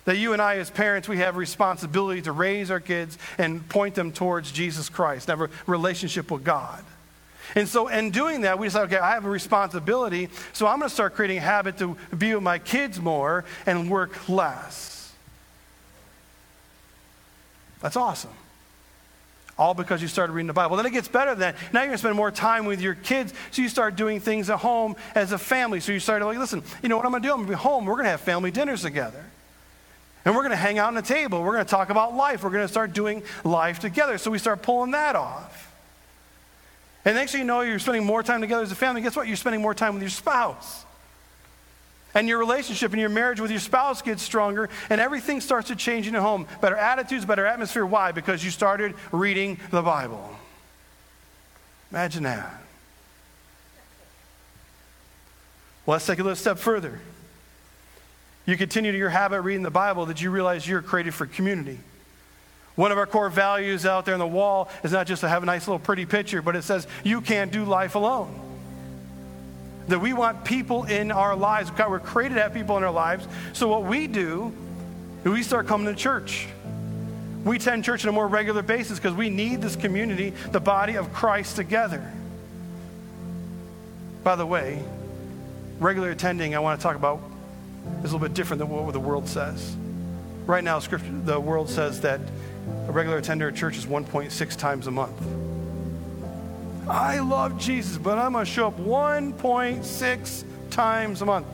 That 0.06 0.16
you 0.16 0.32
and 0.32 0.40
I, 0.40 0.56
as 0.56 0.70
parents, 0.70 1.08
we 1.08 1.18
have 1.18 1.36
responsibility 1.36 2.22
to 2.22 2.32
raise 2.32 2.70
our 2.70 2.80
kids 2.80 3.18
and 3.38 3.68
point 3.68 3.94
them 3.94 4.12
towards 4.12 4.50
Jesus 4.50 4.88
Christ, 4.88 5.28
have 5.28 5.42
a 5.42 5.50
relationship 5.66 6.30
with 6.30 6.42
God. 6.42 6.82
And 7.54 7.68
so, 7.68 7.88
in 7.88 8.10
doing 8.10 8.42
that, 8.42 8.58
we 8.58 8.66
decide, 8.68 8.84
okay, 8.84 8.98
I 8.98 9.12
have 9.12 9.24
a 9.24 9.30
responsibility, 9.30 10.28
so 10.52 10.66
I'm 10.66 10.78
going 10.78 10.88
to 10.88 10.94
start 10.94 11.14
creating 11.14 11.38
a 11.38 11.42
habit 11.42 11.78
to 11.78 11.96
be 12.16 12.34
with 12.34 12.42
my 12.42 12.58
kids 12.58 13.00
more 13.00 13.44
and 13.66 13.90
work 13.90 14.28
less. 14.28 15.12
That's 17.80 17.96
awesome. 17.96 18.30
All 19.58 19.74
because 19.74 20.00
you 20.00 20.08
started 20.08 20.32
reading 20.32 20.46
the 20.46 20.52
Bible. 20.52 20.76
Then 20.76 20.86
it 20.86 20.92
gets 20.92 21.08
better 21.08 21.32
than 21.32 21.40
that. 21.40 21.56
Now 21.72 21.80
you're 21.80 21.88
going 21.88 21.94
to 21.94 21.98
spend 21.98 22.16
more 22.16 22.30
time 22.30 22.66
with 22.66 22.80
your 22.80 22.94
kids, 22.94 23.34
so 23.50 23.62
you 23.62 23.68
start 23.68 23.96
doing 23.96 24.20
things 24.20 24.48
at 24.48 24.58
home 24.58 24.96
as 25.14 25.32
a 25.32 25.38
family. 25.38 25.80
So 25.80 25.92
you 25.92 26.00
start 26.00 26.22
like, 26.22 26.38
listen, 26.38 26.62
you 26.82 26.88
know 26.88 26.96
what 26.96 27.04
I'm 27.04 27.12
going 27.12 27.22
to 27.22 27.28
do? 27.28 27.32
I'm 27.32 27.38
going 27.38 27.48
to 27.48 27.52
be 27.52 27.58
home. 27.58 27.84
We're 27.84 27.94
going 27.94 28.04
to 28.04 28.10
have 28.10 28.20
family 28.20 28.50
dinners 28.50 28.82
together. 28.82 29.24
And 30.24 30.34
we're 30.34 30.42
going 30.42 30.50
to 30.50 30.56
hang 30.56 30.78
out 30.78 30.88
on 30.88 30.94
the 30.94 31.02
table. 31.02 31.42
We're 31.42 31.54
going 31.54 31.64
to 31.64 31.70
talk 31.70 31.90
about 31.90 32.14
life. 32.14 32.44
We're 32.44 32.50
going 32.50 32.64
to 32.64 32.68
start 32.68 32.92
doing 32.92 33.22
life 33.42 33.78
together. 33.78 34.18
So 34.18 34.30
we 34.30 34.38
start 34.38 34.62
pulling 34.62 34.90
that 34.90 35.16
off. 35.16 35.74
And 37.04 37.16
next 37.16 37.32
thing 37.32 37.40
you 37.40 37.46
know, 37.46 37.62
you're 37.62 37.78
spending 37.78 38.04
more 38.04 38.22
time 38.22 38.42
together 38.42 38.62
as 38.62 38.72
a 38.72 38.74
family. 38.74 39.00
Guess 39.00 39.16
what? 39.16 39.26
You're 39.26 39.36
spending 39.36 39.62
more 39.62 39.74
time 39.74 39.94
with 39.94 40.02
your 40.02 40.10
spouse. 40.10 40.84
And 42.12 42.28
your 42.28 42.38
relationship 42.38 42.92
and 42.92 43.00
your 43.00 43.08
marriage 43.08 43.40
with 43.40 43.50
your 43.50 43.60
spouse 43.60 44.02
gets 44.02 44.22
stronger, 44.22 44.68
and 44.90 45.00
everything 45.00 45.40
starts 45.40 45.68
to 45.68 45.76
change 45.76 46.08
in 46.08 46.12
your 46.12 46.22
home. 46.22 46.46
Better 46.60 46.76
attitudes, 46.76 47.24
better 47.24 47.46
atmosphere. 47.46 47.86
Why? 47.86 48.10
Because 48.10 48.44
you 48.44 48.50
started 48.50 48.94
reading 49.12 49.60
the 49.70 49.80
Bible. 49.80 50.28
Imagine 51.92 52.24
that. 52.24 52.60
Well, 55.86 55.94
let's 55.94 56.06
take 56.06 56.18
a 56.18 56.22
little 56.22 56.36
step 56.36 56.58
further. 56.58 57.00
You 58.50 58.56
continue 58.56 58.90
to 58.90 58.98
your 58.98 59.10
habit 59.10 59.42
reading 59.42 59.62
the 59.62 59.70
Bible 59.70 60.06
that 60.06 60.20
you 60.20 60.28
realize 60.32 60.66
you're 60.66 60.82
created 60.82 61.14
for 61.14 61.24
community. 61.24 61.78
One 62.74 62.90
of 62.90 62.98
our 62.98 63.06
core 63.06 63.30
values 63.30 63.86
out 63.86 64.06
there 64.06 64.14
on 64.14 64.18
the 64.18 64.26
wall 64.26 64.68
is 64.82 64.90
not 64.90 65.06
just 65.06 65.20
to 65.20 65.28
have 65.28 65.44
a 65.44 65.46
nice 65.46 65.68
little 65.68 65.78
pretty 65.78 66.04
picture, 66.04 66.42
but 66.42 66.56
it 66.56 66.62
says 66.62 66.88
you 67.04 67.20
can't 67.20 67.52
do 67.52 67.64
life 67.64 67.94
alone 67.94 68.40
that 69.86 70.00
we 70.00 70.12
want 70.12 70.44
people 70.44 70.82
in 70.82 71.12
our 71.12 71.36
lives. 71.36 71.70
God, 71.70 71.92
we're 71.92 72.00
created 72.00 72.34
to 72.34 72.42
have 72.42 72.52
people 72.52 72.76
in 72.76 72.82
our 72.82 72.90
lives. 72.90 73.28
So 73.52 73.68
what 73.68 73.84
we 73.84 74.08
do 74.08 74.52
is 75.24 75.30
we 75.30 75.44
start 75.44 75.68
coming 75.68 75.86
to 75.86 75.94
church. 75.94 76.48
We 77.44 77.54
attend 77.54 77.84
church 77.84 78.04
on 78.04 78.08
a 78.08 78.12
more 78.12 78.26
regular 78.26 78.62
basis 78.62 78.98
because 78.98 79.14
we 79.14 79.30
need 79.30 79.62
this 79.62 79.76
community, 79.76 80.30
the 80.50 80.60
body 80.60 80.96
of 80.96 81.12
Christ 81.12 81.54
together. 81.54 82.12
By 84.24 84.34
the 84.34 84.46
way, 84.46 84.82
regular 85.78 86.10
attending, 86.10 86.56
I 86.56 86.58
want 86.58 86.80
to 86.80 86.82
talk 86.82 86.96
about, 86.96 87.29
is 87.86 88.10
a 88.10 88.14
little 88.14 88.18
bit 88.18 88.34
different 88.34 88.58
than 88.58 88.68
what 88.68 88.92
the 88.92 89.00
world 89.00 89.28
says. 89.28 89.76
Right 90.46 90.64
now, 90.64 90.78
scripture, 90.78 91.12
the 91.24 91.38
world 91.38 91.68
says 91.68 92.00
that 92.00 92.20
a 92.88 92.92
regular 92.92 93.18
attender 93.18 93.48
at 93.48 93.54
church 93.54 93.76
is 93.76 93.86
1.6 93.86 94.56
times 94.56 94.86
a 94.86 94.90
month. 94.90 95.16
I 96.88 97.20
love 97.20 97.58
Jesus, 97.58 97.98
but 97.98 98.18
I'm 98.18 98.32
going 98.32 98.44
to 98.44 98.50
show 98.50 98.66
up 98.66 98.78
1.6 98.78 100.44
times 100.70 101.22
a 101.22 101.26
month. 101.26 101.46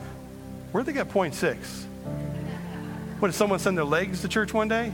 Where'd 0.71 0.87
they 0.87 0.93
get 0.93 1.09
0.6? 1.09 1.57
What, 3.19 3.27
did 3.29 3.35
someone 3.35 3.59
send 3.59 3.77
their 3.77 3.85
legs 3.85 4.21
to 4.21 4.27
church 4.27 4.53
one 4.53 4.67
day? 4.67 4.91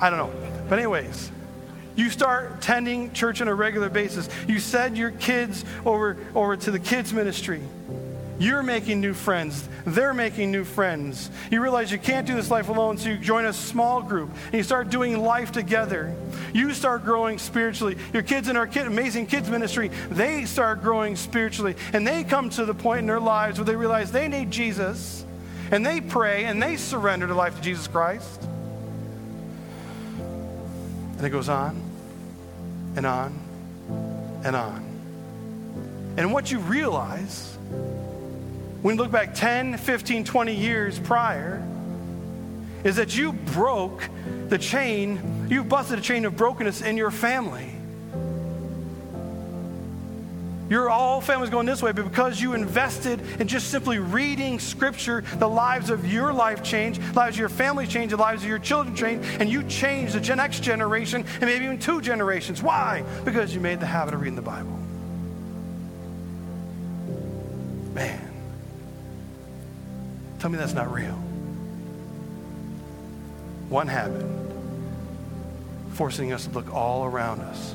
I 0.00 0.10
don't 0.10 0.18
know. 0.18 0.50
But, 0.68 0.78
anyways, 0.78 1.30
you 1.96 2.10
start 2.10 2.56
attending 2.58 3.12
church 3.12 3.40
on 3.40 3.48
a 3.48 3.54
regular 3.54 3.88
basis. 3.88 4.28
You 4.48 4.58
send 4.58 4.98
your 4.98 5.12
kids 5.12 5.64
over, 5.84 6.16
over 6.34 6.56
to 6.56 6.70
the 6.70 6.78
kids' 6.78 7.12
ministry. 7.12 7.60
You're 8.38 8.62
making 8.64 9.00
new 9.00 9.14
friends. 9.14 9.68
They're 9.84 10.14
making 10.14 10.50
new 10.50 10.64
friends. 10.64 11.30
You 11.50 11.62
realize 11.62 11.92
you 11.92 11.98
can't 11.98 12.26
do 12.26 12.34
this 12.34 12.50
life 12.50 12.68
alone, 12.68 12.98
so 12.98 13.08
you 13.10 13.16
join 13.16 13.44
a 13.44 13.52
small 13.52 14.02
group 14.02 14.30
and 14.46 14.54
you 14.54 14.62
start 14.64 14.90
doing 14.90 15.20
life 15.20 15.52
together. 15.52 16.14
You 16.52 16.74
start 16.74 17.04
growing 17.04 17.38
spiritually. 17.38 17.96
Your 18.12 18.22
kids 18.22 18.48
in 18.48 18.56
our 18.56 18.66
kid, 18.66 18.86
amazing 18.86 19.26
kids 19.26 19.48
ministry, 19.48 19.90
they 20.10 20.46
start 20.46 20.82
growing 20.82 21.14
spiritually. 21.14 21.76
And 21.92 22.06
they 22.06 22.24
come 22.24 22.50
to 22.50 22.64
the 22.64 22.74
point 22.74 23.00
in 23.00 23.06
their 23.06 23.20
lives 23.20 23.58
where 23.58 23.64
they 23.66 23.76
realize 23.76 24.10
they 24.10 24.26
need 24.26 24.50
Jesus 24.50 25.24
and 25.70 25.86
they 25.86 26.00
pray 26.00 26.44
and 26.44 26.62
they 26.62 26.76
surrender 26.76 27.26
their 27.26 27.36
life 27.36 27.56
to 27.56 27.62
Jesus 27.62 27.86
Christ. 27.86 28.42
And 31.16 31.24
it 31.24 31.30
goes 31.30 31.48
on 31.48 31.80
and 32.96 33.06
on 33.06 33.38
and 34.44 34.56
on. 34.56 34.84
And 36.16 36.32
what 36.32 36.50
you 36.50 36.58
realize 36.58 37.56
when 38.84 38.96
you 38.96 39.02
look 39.02 39.10
back 39.10 39.34
10, 39.34 39.78
15, 39.78 40.24
20 40.24 40.54
years 40.54 40.98
prior, 40.98 41.66
is 42.84 42.96
that 42.96 43.16
you 43.16 43.32
broke 43.32 44.06
the 44.50 44.58
chain, 44.58 45.46
you 45.48 45.64
busted 45.64 45.98
a 45.98 46.02
chain 46.02 46.26
of 46.26 46.36
brokenness 46.36 46.82
in 46.82 46.98
your 46.98 47.10
family. 47.10 47.74
Your 50.68 50.90
all 50.90 51.22
family's 51.22 51.48
going 51.48 51.64
this 51.64 51.82
way, 51.82 51.92
but 51.92 52.04
because 52.04 52.42
you 52.42 52.52
invested 52.52 53.22
in 53.40 53.48
just 53.48 53.70
simply 53.70 54.00
reading 54.00 54.58
scripture, 54.58 55.22
the 55.38 55.48
lives 55.48 55.88
of 55.88 56.04
your 56.12 56.34
life 56.34 56.62
change, 56.62 56.98
the 56.98 57.14
lives 57.14 57.36
of 57.36 57.40
your 57.40 57.48
family 57.48 57.86
change, 57.86 58.10
the 58.10 58.18
lives 58.18 58.42
of 58.42 58.50
your 58.50 58.58
children 58.58 58.94
change, 58.94 59.24
and 59.40 59.48
you 59.48 59.62
change 59.62 60.12
the 60.12 60.36
next 60.36 60.62
generation 60.62 61.24
and 61.40 61.44
maybe 61.44 61.64
even 61.64 61.78
two 61.78 62.02
generations. 62.02 62.62
Why? 62.62 63.02
Because 63.24 63.54
you 63.54 63.62
made 63.62 63.80
the 63.80 63.86
habit 63.86 64.12
of 64.12 64.20
reading 64.20 64.36
the 64.36 64.42
Bible. 64.42 64.78
Man. 67.94 68.23
Tell 70.44 70.50
me 70.50 70.58
that's 70.58 70.74
not 70.74 70.92
real. 70.92 71.14
One 73.70 73.88
habit 73.88 74.26
forcing 75.94 76.34
us 76.34 76.44
to 76.44 76.50
look 76.50 76.70
all 76.70 77.06
around 77.06 77.40
us 77.40 77.74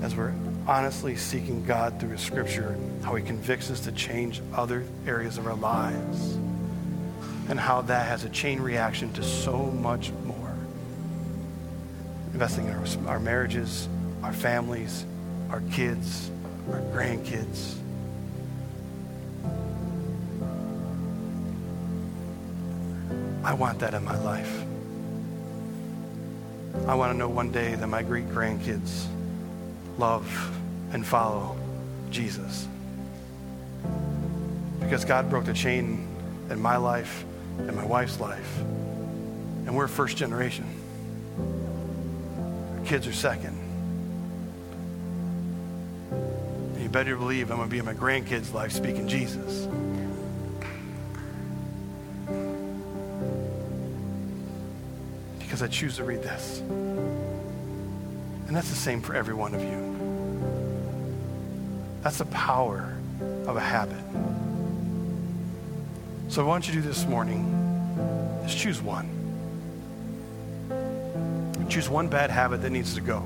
as 0.00 0.16
we're 0.16 0.32
honestly 0.66 1.14
seeking 1.14 1.62
God 1.66 2.00
through 2.00 2.12
His 2.12 2.22
Scripture, 2.22 2.74
how 3.02 3.14
He 3.16 3.22
convicts 3.22 3.70
us 3.70 3.80
to 3.80 3.92
change 3.92 4.40
other 4.54 4.82
areas 5.06 5.36
of 5.36 5.46
our 5.46 5.56
lives, 5.56 6.36
and 7.50 7.60
how 7.60 7.82
that 7.82 8.08
has 8.08 8.24
a 8.24 8.30
chain 8.30 8.60
reaction 8.60 9.12
to 9.12 9.22
so 9.22 9.66
much 9.66 10.10
more. 10.24 10.54
Investing 12.32 12.64
in 12.64 12.72
our, 12.72 13.12
our 13.12 13.20
marriages, 13.20 13.90
our 14.22 14.32
families, 14.32 15.04
our 15.50 15.60
kids, 15.70 16.30
our 16.72 16.80
grandkids 16.80 17.79
I 23.42 23.54
want 23.54 23.78
that 23.80 23.94
in 23.94 24.04
my 24.04 24.18
life. 24.18 24.64
I 26.86 26.94
want 26.94 27.12
to 27.12 27.16
know 27.16 27.28
one 27.28 27.50
day 27.50 27.74
that 27.74 27.86
my 27.86 28.02
great 28.02 28.28
grandkids 28.28 29.06
love 29.98 30.26
and 30.92 31.06
follow 31.06 31.56
Jesus. 32.10 32.66
because 34.90 35.04
God 35.04 35.30
broke 35.30 35.44
the 35.44 35.54
chain 35.54 36.08
in 36.50 36.60
my 36.60 36.76
life 36.76 37.24
and 37.58 37.76
my 37.76 37.84
wife's 37.84 38.18
life. 38.18 38.58
And 38.58 39.76
we're 39.76 39.86
first 39.86 40.16
generation. 40.16 40.66
Our 42.76 42.84
kids 42.84 43.06
are 43.06 43.12
second. 43.12 43.56
And 46.74 46.82
you 46.82 46.88
better 46.88 47.14
believe 47.14 47.52
I'm 47.52 47.58
going 47.58 47.68
to 47.68 47.72
be 47.72 47.78
in 47.78 47.84
my 47.84 47.94
grandkids' 47.94 48.52
life 48.52 48.72
speaking 48.72 49.06
Jesus. 49.06 49.68
I 55.62 55.68
choose 55.68 55.96
to 55.96 56.04
read 56.04 56.22
this. 56.22 56.60
And 56.60 58.56
that's 58.56 58.70
the 58.70 58.76
same 58.76 59.00
for 59.00 59.14
every 59.14 59.34
one 59.34 59.54
of 59.54 59.62
you. 59.62 59.90
That's 62.02 62.18
the 62.18 62.24
power 62.26 62.96
of 63.46 63.56
a 63.56 63.60
habit. 63.60 64.02
So, 66.28 66.42
what 66.42 66.46
I 66.46 66.48
want 66.48 66.68
you 66.68 66.74
to 66.74 66.80
do 66.80 66.86
this 66.86 67.06
morning 67.06 67.44
is 68.44 68.54
choose 68.54 68.80
one. 68.80 69.08
Choose 71.68 71.88
one 71.88 72.08
bad 72.08 72.30
habit 72.30 72.62
that 72.62 72.70
needs 72.70 72.94
to 72.96 73.00
go, 73.00 73.20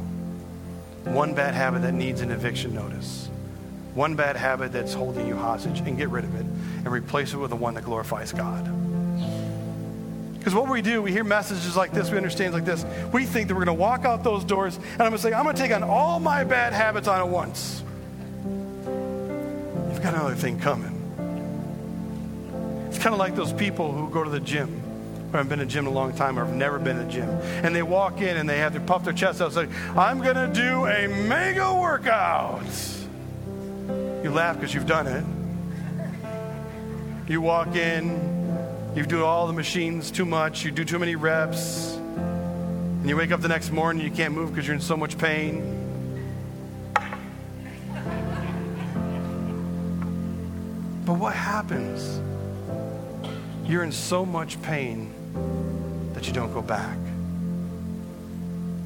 one 1.05 1.35
bad 1.35 1.55
habit 1.55 1.81
that 1.81 1.95
needs 1.95 2.21
an 2.21 2.31
eviction 2.31 2.75
notice, 2.75 3.31
one 3.95 4.17
bad 4.17 4.37
habit 4.37 4.71
that's 4.71 4.93
holding 4.93 5.27
you 5.27 5.35
hostage, 5.35 5.81
and 5.81 5.97
get 5.97 6.11
rid 6.11 6.25
of 6.25 6.35
it 6.35 6.45
and 6.45 6.89
replace 6.89 7.33
it 7.33 7.39
with 7.39 7.49
the 7.49 7.57
one 7.57 7.73
that 7.73 7.85
glorifies 7.85 8.33
God. 8.33 8.67
Because 10.45 10.55
what 10.55 10.69
we 10.69 10.83
do, 10.83 11.01
we 11.01 11.11
hear 11.11 11.25
messages 11.25 11.75
like 11.75 11.91
this, 11.93 12.11
we 12.11 12.19
understand 12.19 12.53
like 12.53 12.67
this. 12.67 12.85
We 13.15 13.25
think 13.25 13.49
that 13.49 13.55
we're 13.55 13.65
going 13.65 13.75
to 13.75 13.81
walk 13.81 14.05
out 14.05 14.23
those 14.23 14.45
doors, 14.45 14.77
and 14.77 15.01
I'm 15.01 15.09
going 15.09 15.13
to 15.13 15.19
say, 15.19 15.33
I'm 15.33 15.45
going 15.45 15.57
to 15.57 15.63
take 15.63 15.73
on 15.73 15.83
all 15.83 16.21
my 16.21 16.45
bad 16.45 16.75
habits 16.75 17.09
on 17.09 17.19
at 17.19 17.27
once. 17.27 17.83
You've 18.85 20.03
got 20.03 20.13
another 20.13 20.35
thing 20.35 20.61
coming. 20.61 20.91
It's 22.91 22.99
kind 22.99 23.15
of 23.15 23.19
like 23.19 23.35
those 23.35 23.55
people 23.55 23.91
who 23.91 24.11
go 24.11 24.23
to 24.23 24.29
the 24.29 24.39
gym, 24.39 24.69
who 24.69 25.39
haven't 25.39 25.49
been 25.49 25.61
to 25.61 25.65
the 25.65 25.71
gym 25.71 25.87
in 25.87 25.93
a 25.93 25.95
long 25.95 26.15
time 26.15 26.39
or 26.39 26.45
have 26.45 26.55
never 26.55 26.79
been 26.79 26.99
to 26.99 27.05
the 27.05 27.11
gym. 27.11 27.31
And 27.65 27.75
they 27.75 27.83
walk 27.83 28.21
in 28.21 28.37
and 28.37 28.47
they 28.47 28.59
have 28.59 28.75
to 28.75 28.81
puff 28.81 29.03
their 29.03 29.15
chest 29.15 29.41
out 29.41 29.57
and 29.57 29.71
say, 29.71 29.79
I'm 29.97 30.21
going 30.21 30.37
to 30.37 30.49
do 30.53 30.85
a 30.85 31.09
mega 31.27 31.75
workout. 31.75 32.67
You 34.23 34.31
laugh 34.31 34.57
because 34.57 34.75
you've 34.75 34.87
done 34.87 35.07
it. 35.07 35.25
You 37.31 37.41
walk 37.41 37.77
in, 37.77 38.34
you 38.95 39.05
do 39.05 39.25
all 39.25 39.47
the 39.47 39.53
machines 39.53 40.11
too 40.11 40.25
much. 40.25 40.65
You 40.65 40.71
do 40.71 40.85
too 40.85 40.99
many 40.99 41.17
reps. 41.17 41.95
And 41.97 43.09
you 43.09 43.17
wake 43.17 43.33
up 43.33 43.41
the 43.41 43.49
next 43.49 43.71
morning, 43.71 44.03
and 44.03 44.11
you 44.11 44.17
can't 44.17 44.33
move 44.33 44.51
because 44.51 44.67
you're 44.67 44.77
in 44.77 44.81
so 44.81 44.97
much 44.97 45.19
pain. 45.19 45.81
But 51.05 51.15
what 51.15 51.35
happens? 51.35 52.21
You're 53.69 53.83
in 53.83 53.93
so 53.93 54.25
much 54.25 54.61
pain 54.63 55.13
that 56.15 56.27
you 56.27 56.33
don't 56.33 56.53
go 56.53 56.63
back. 56.63 56.97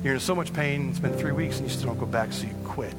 You're 0.03 0.15
in 0.15 0.21
so 0.21 0.35
much 0.35 0.53
pain, 0.53 0.89
it's 0.89 0.99
been 0.99 1.13
three 1.13 1.33
weeks, 1.33 1.59
and 1.59 1.69
you 1.69 1.73
still 1.73 1.89
don't 1.89 1.99
go 1.99 2.07
back, 2.07 2.33
so 2.33 2.47
you 2.47 2.55
quit. 2.65 2.95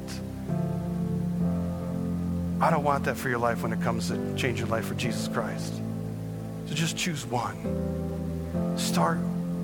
I 2.60 2.70
don't 2.70 2.84
want 2.84 3.04
that 3.04 3.16
for 3.16 3.28
your 3.28 3.38
life 3.38 3.62
when 3.62 3.72
it 3.72 3.80
comes 3.82 4.08
to 4.08 4.36
change 4.36 4.60
your 4.60 4.68
life 4.68 4.84
for 4.84 4.94
Jesus 4.94 5.26
Christ. 5.28 5.74
So 6.70 6.76
just 6.76 6.96
choose 6.96 7.26
one. 7.26 8.78
Start 8.78 9.18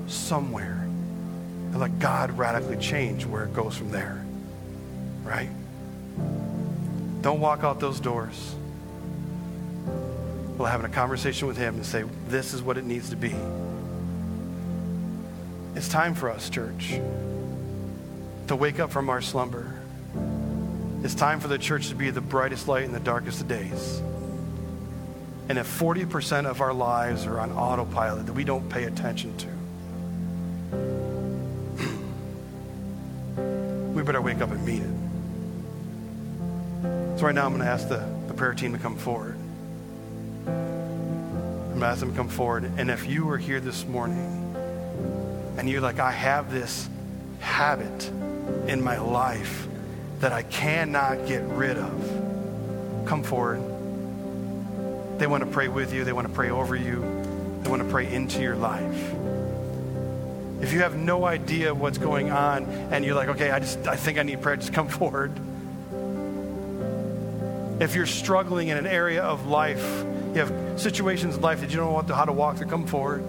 somewhere 0.07 0.81
and 0.81 1.79
let 1.79 1.99
God 1.99 2.37
radically 2.37 2.75
change 2.75 3.25
where 3.25 3.45
it 3.45 3.53
goes 3.53 3.77
from 3.77 3.91
there. 3.91 4.25
Right? 5.23 5.49
Don't 7.21 7.39
walk 7.39 7.63
out 7.63 7.79
those 7.79 8.01
doors. 8.01 8.55
We'll 10.57 10.67
having 10.67 10.85
a 10.85 10.93
conversation 10.93 11.47
with 11.47 11.55
Him 11.55 11.75
and 11.75 11.85
say, 11.85 12.03
This 12.27 12.53
is 12.53 12.61
what 12.61 12.77
it 12.77 12.83
needs 12.83 13.11
to 13.11 13.15
be. 13.15 13.33
It's 15.75 15.87
time 15.87 16.13
for 16.13 16.29
us, 16.29 16.49
church, 16.49 16.99
to 18.47 18.55
wake 18.57 18.81
up 18.81 18.91
from 18.91 19.09
our 19.09 19.21
slumber. 19.21 19.79
It's 21.03 21.15
time 21.15 21.39
for 21.39 21.47
the 21.47 21.57
church 21.57 21.87
to 21.87 21.95
be 21.95 22.09
the 22.09 22.19
brightest 22.19 22.67
light 22.67 22.83
in 22.83 22.91
the 22.91 22.99
darkest 22.99 23.39
of 23.39 23.47
days. 23.47 24.01
And 25.49 25.57
if 25.57 25.79
40% 25.79 26.45
of 26.45 26.59
our 26.59 26.73
lives 26.73 27.25
are 27.25 27.39
on 27.39 27.53
autopilot 27.53 28.25
that 28.25 28.33
we 28.33 28.43
don't 28.43 28.67
pay 28.69 28.83
attention 28.83 29.37
to, 29.37 29.47
we 33.93 34.03
better 34.03 34.21
wake 34.21 34.41
up 34.41 34.51
and 34.51 34.65
mean 34.65 34.83
it. 34.83 34.97
So, 37.17 37.25
right 37.25 37.33
now, 37.33 37.45
I'm 37.45 37.53
going 37.53 37.63
to 37.63 37.69
ask 37.69 37.87
the, 37.87 38.05
the 38.27 38.33
prayer 38.33 38.53
team 38.53 38.73
to 38.73 38.77
come 38.77 38.97
forward. 38.97 39.37
I'm 40.45 40.53
going 41.69 41.79
to 41.79 41.85
ask 41.85 42.01
them 42.01 42.11
to 42.11 42.17
come 42.17 42.29
forward. 42.29 42.65
And 42.77 42.91
if 42.91 43.07
you 43.07 43.29
are 43.29 43.37
here 43.37 43.59
this 43.59 43.85
morning 43.85 44.55
and 45.57 45.69
you're 45.69 45.81
like, 45.81 45.99
I 45.99 46.11
have 46.11 46.51
this 46.51 46.89
habit 47.39 48.09
in 48.67 48.83
my 48.83 48.97
life 48.97 49.67
that 50.19 50.33
I 50.33 50.43
cannot 50.43 51.25
get 51.27 51.43
rid 51.43 51.77
of, 51.77 53.05
come 53.05 53.23
forward. 53.23 53.76
They 55.17 55.25
want 55.25 55.43
to 55.43 55.49
pray 55.49 55.67
with 55.67 55.93
you, 55.93 56.03
they 56.03 56.13
want 56.13 56.27
to 56.27 56.33
pray 56.33 56.51
over 56.51 56.75
you, 56.75 57.01
they 57.63 57.69
want 57.69 57.81
to 57.81 57.89
pray 57.89 58.13
into 58.13 58.41
your 58.41 58.55
life. 58.55 59.13
If 60.61 60.73
you 60.73 60.79
have 60.79 60.95
no 60.95 61.25
idea 61.25 61.73
what's 61.73 61.97
going 61.97 62.31
on 62.31 62.65
and 62.91 63.03
you're 63.03 63.15
like, 63.15 63.29
okay, 63.29 63.51
I 63.51 63.59
just 63.59 63.87
I 63.87 63.95
think 63.95 64.19
I 64.19 64.23
need 64.23 64.41
prayer, 64.41 64.55
just 64.57 64.73
come 64.73 64.87
forward. 64.99 65.31
If 67.81 67.95
you're 67.95 68.05
struggling 68.05 68.69
in 68.69 68.77
an 68.77 68.87
area 68.87 69.23
of 69.23 69.47
life, 69.47 69.83
you 70.33 70.41
have 70.43 70.79
situations 70.79 71.35
in 71.35 71.41
life 71.41 71.61
that 71.61 71.71
you 71.71 71.77
don't 71.77 72.07
know 72.07 72.15
how 72.15 72.25
to 72.25 72.33
walk 72.33 72.57
through, 72.57 72.67
come 72.67 72.85
forward. 72.85 73.23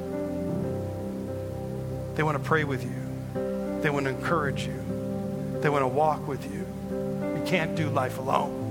They 2.16 2.22
want 2.22 2.36
to 2.36 2.44
pray 2.44 2.64
with 2.64 2.82
you. 2.82 3.80
They 3.82 3.90
want 3.90 4.04
to 4.06 4.10
encourage 4.10 4.66
you. 4.66 5.58
They 5.62 5.68
want 5.68 5.82
to 5.82 5.88
walk 5.88 6.26
with 6.26 6.44
you. 6.44 6.66
You 6.90 7.42
can't 7.46 7.76
do 7.76 7.88
life 7.88 8.18
alone. 8.18 8.66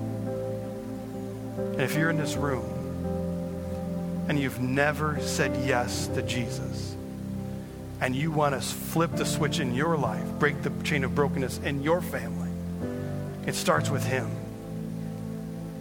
And 1.57 1.81
if 1.81 1.95
you're 1.95 2.09
in 2.09 2.17
this 2.17 2.35
room 2.35 2.76
and 4.27 4.39
you've 4.39 4.59
never 4.59 5.19
said 5.21 5.65
yes 5.65 6.07
to 6.07 6.21
Jesus, 6.21 6.95
and 8.01 8.15
you 8.15 8.31
want 8.31 8.53
to 8.55 8.61
flip 8.61 9.11
the 9.15 9.25
switch 9.25 9.59
in 9.59 9.73
your 9.73 9.97
life, 9.97 10.25
break 10.39 10.61
the 10.61 10.71
chain 10.83 11.03
of 11.03 11.15
brokenness 11.15 11.59
in 11.59 11.81
your 11.81 12.01
family, 12.01 12.49
it 13.45 13.55
starts 13.55 13.89
with 13.89 14.05
Him. 14.05 14.29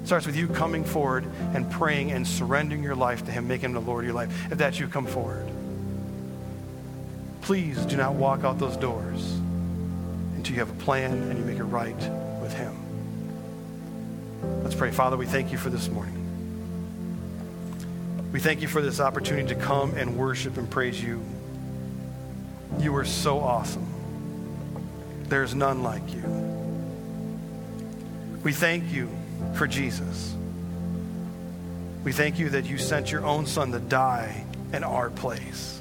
It 0.03 0.07
starts 0.07 0.25
with 0.25 0.37
you 0.37 0.47
coming 0.47 0.85
forward 0.85 1.25
and 1.53 1.69
praying 1.69 2.13
and 2.13 2.27
surrendering 2.27 2.83
your 2.83 2.95
life 2.95 3.25
to 3.27 3.33
Him, 3.33 3.49
making 3.49 3.71
Him 3.71 3.73
the 3.73 3.81
Lord 3.81 4.05
of 4.05 4.07
your 4.07 4.15
life. 4.15 4.53
If 4.53 4.59
that's 4.59 4.79
you, 4.79 4.87
come 4.87 5.07
forward. 5.07 5.49
Please 7.43 7.85
do 7.87 7.97
not 7.97 8.15
walk 8.15 8.45
out 8.45 8.59
those 8.61 8.77
doors 8.77 9.33
until 10.37 10.55
you 10.55 10.61
have 10.61 10.71
a 10.71 10.85
plan 10.85 11.13
and 11.13 11.39
you 11.39 11.45
make 11.45 11.59
it 11.59 11.65
right 11.65 11.97
with 12.41 12.53
Him. 12.55 12.75
Let's 14.63 14.77
pray. 14.77 14.93
Father, 14.93 15.17
we 15.17 15.27
thank 15.27 15.51
you 15.51 15.59
for 15.59 15.71
this 15.71 15.89
morning. 15.89 16.26
We 18.37 18.41
thank 18.41 18.61
you 18.61 18.68
for 18.68 18.82
this 18.82 19.01
opportunity 19.01 19.49
to 19.49 19.55
come 19.55 19.95
and 19.95 20.14
worship 20.14 20.59
and 20.59 20.68
praise 20.68 21.03
you. 21.03 21.22
You 22.78 22.95
are 22.97 23.05
so 23.07 23.41
awesome. 23.41 23.87
There's 25.30 25.55
none 25.55 25.82
like 25.82 26.03
you. 26.12 26.22
We 28.45 28.53
thank 28.53 28.93
you 28.93 29.09
for 29.55 29.66
Jesus. 29.66 30.37
We 32.05 32.12
thank 32.12 32.39
you 32.39 32.51
that 32.51 32.66
you 32.66 32.76
sent 32.76 33.11
your 33.11 33.24
own 33.24 33.47
son 33.47 33.72
to 33.72 33.78
die 33.78 34.45
in 34.70 34.84
our 34.84 35.09
place. 35.09 35.80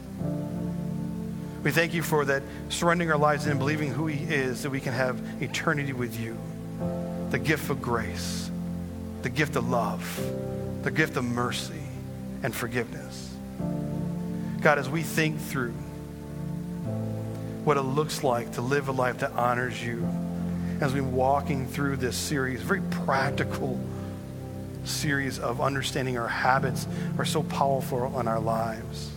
We 1.61 1.71
thank 1.71 1.93
you 1.93 2.03
for 2.03 2.23
that 2.23 2.41
surrendering 2.69 3.11
our 3.11 3.17
lives 3.17 3.47
and 3.47 3.59
believing 3.59 3.91
who 3.91 4.07
he 4.07 4.33
is, 4.33 4.63
that 4.63 4.69
we 4.69 4.79
can 4.79 4.93
have 4.93 5.19
eternity 5.41 5.91
with 5.91 6.17
you. 6.17 6.37
The 7.31 7.37
gift 7.39 7.69
of 7.69 7.81
grace, 7.81 8.49
the 9.23 9.29
gift 9.29 9.57
of 9.57 9.67
love, 9.67 10.21
the 10.83 10.91
gift 10.91 11.17
of 11.17 11.25
mercy 11.25 11.84
and 12.43 12.55
forgiveness. 12.55 13.33
God, 14.61 14.79
as 14.79 14.89
we 14.89 15.01
think 15.01 15.39
through 15.39 15.73
what 17.63 17.77
it 17.77 17.81
looks 17.81 18.23
like 18.23 18.53
to 18.53 18.61
live 18.61 18.87
a 18.87 18.91
life 18.91 19.19
that 19.19 19.31
honors 19.31 19.83
you, 19.83 20.07
as 20.81 20.93
we're 20.93 21.03
walking 21.03 21.67
through 21.67 21.97
this 21.97 22.17
series, 22.17 22.61
very 22.61 22.81
practical 22.91 23.79
series 24.83 25.39
of 25.39 25.61
understanding 25.61 26.17
our 26.17 26.27
habits 26.27 26.87
are 27.17 27.25
so 27.25 27.43
powerful 27.43 28.19
in 28.19 28.27
our 28.27 28.39
lives. 28.39 29.11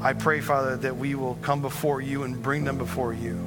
I 0.00 0.12
pray, 0.12 0.40
Father, 0.40 0.76
that 0.78 0.96
we 0.96 1.14
will 1.14 1.34
come 1.42 1.60
before 1.60 2.00
you 2.00 2.22
and 2.22 2.40
bring 2.42 2.64
them 2.64 2.78
before 2.78 3.12
you. 3.12 3.38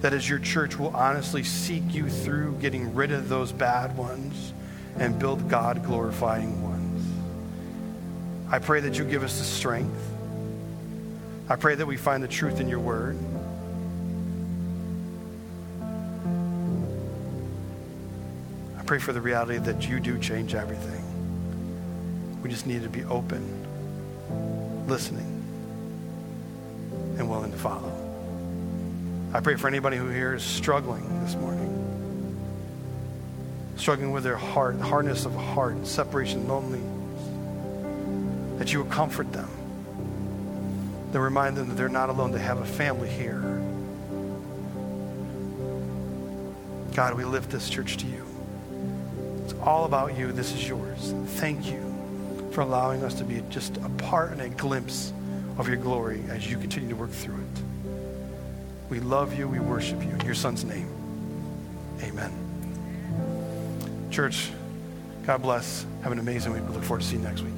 That 0.00 0.14
as 0.14 0.28
your 0.28 0.38
church 0.38 0.78
will 0.78 0.96
honestly 0.96 1.42
seek 1.42 1.82
you 1.92 2.08
through 2.08 2.56
getting 2.60 2.94
rid 2.94 3.12
of 3.12 3.28
those 3.28 3.52
bad 3.52 3.96
ones 3.96 4.54
and 4.98 5.18
build 5.18 5.48
God 5.48 5.84
glorifying 5.84 6.62
ones. 6.62 6.79
I 8.52 8.58
pray 8.58 8.80
that 8.80 8.98
you 8.98 9.04
give 9.04 9.22
us 9.22 9.38
the 9.38 9.44
strength. 9.44 9.96
I 11.48 11.54
pray 11.54 11.76
that 11.76 11.86
we 11.86 11.96
find 11.96 12.20
the 12.20 12.28
truth 12.28 12.58
in 12.60 12.68
your 12.68 12.80
word. 12.80 13.16
I 18.76 18.82
pray 18.82 18.98
for 18.98 19.12
the 19.12 19.20
reality 19.20 19.58
that 19.58 19.88
you 19.88 20.00
do 20.00 20.18
change 20.18 20.56
everything. 20.56 21.04
We 22.42 22.50
just 22.50 22.66
need 22.66 22.82
to 22.82 22.88
be 22.88 23.04
open, 23.04 23.44
listening, 24.88 25.26
and 27.18 27.30
willing 27.30 27.52
to 27.52 27.58
follow. 27.58 27.92
I 29.32 29.38
pray 29.38 29.54
for 29.54 29.68
anybody 29.68 29.96
who 29.96 30.08
here 30.08 30.34
is 30.34 30.42
struggling 30.42 31.22
this 31.24 31.36
morning, 31.36 31.68
struggling 33.76 34.10
with 34.10 34.24
their 34.24 34.36
heart, 34.36 34.80
hardness 34.80 35.24
of 35.24 35.36
heart, 35.36 35.86
separation, 35.86 36.48
loneliness, 36.48 36.99
that 38.60 38.70
you 38.74 38.78
will 38.78 38.90
comfort 38.90 39.32
them, 39.32 39.48
that 41.12 41.18
remind 41.18 41.56
them 41.56 41.66
that 41.68 41.78
they're 41.78 41.88
not 41.88 42.10
alone, 42.10 42.30
they 42.30 42.38
have 42.38 42.58
a 42.58 42.64
family 42.66 43.08
here. 43.08 43.40
God, 46.94 47.14
we 47.14 47.24
lift 47.24 47.48
this 47.48 47.70
church 47.70 47.96
to 47.96 48.06
you. 48.06 48.26
It's 49.44 49.54
all 49.62 49.86
about 49.86 50.14
you. 50.14 50.30
This 50.30 50.52
is 50.52 50.68
yours. 50.68 51.14
Thank 51.38 51.72
you 51.72 52.50
for 52.52 52.60
allowing 52.60 53.02
us 53.02 53.14
to 53.14 53.24
be 53.24 53.42
just 53.48 53.78
a 53.78 53.88
part 53.96 54.32
and 54.32 54.42
a 54.42 54.50
glimpse 54.50 55.14
of 55.56 55.66
your 55.66 55.78
glory 55.78 56.22
as 56.28 56.50
you 56.50 56.58
continue 56.58 56.90
to 56.90 56.96
work 56.96 57.12
through 57.12 57.36
it. 57.36 57.62
We 58.90 59.00
love 59.00 59.38
you. 59.38 59.48
We 59.48 59.58
worship 59.58 60.02
you. 60.04 60.10
In 60.10 60.20
your 60.20 60.34
son's 60.34 60.66
name, 60.66 60.90
amen. 62.02 62.30
Church, 64.10 64.50
God 65.24 65.40
bless. 65.40 65.86
Have 66.02 66.12
an 66.12 66.18
amazing 66.18 66.52
week. 66.52 66.62
We 66.68 66.74
look 66.74 66.84
forward 66.84 67.00
to 67.00 67.06
seeing 67.06 67.22
you 67.22 67.28
next 67.28 67.40
week. 67.40 67.54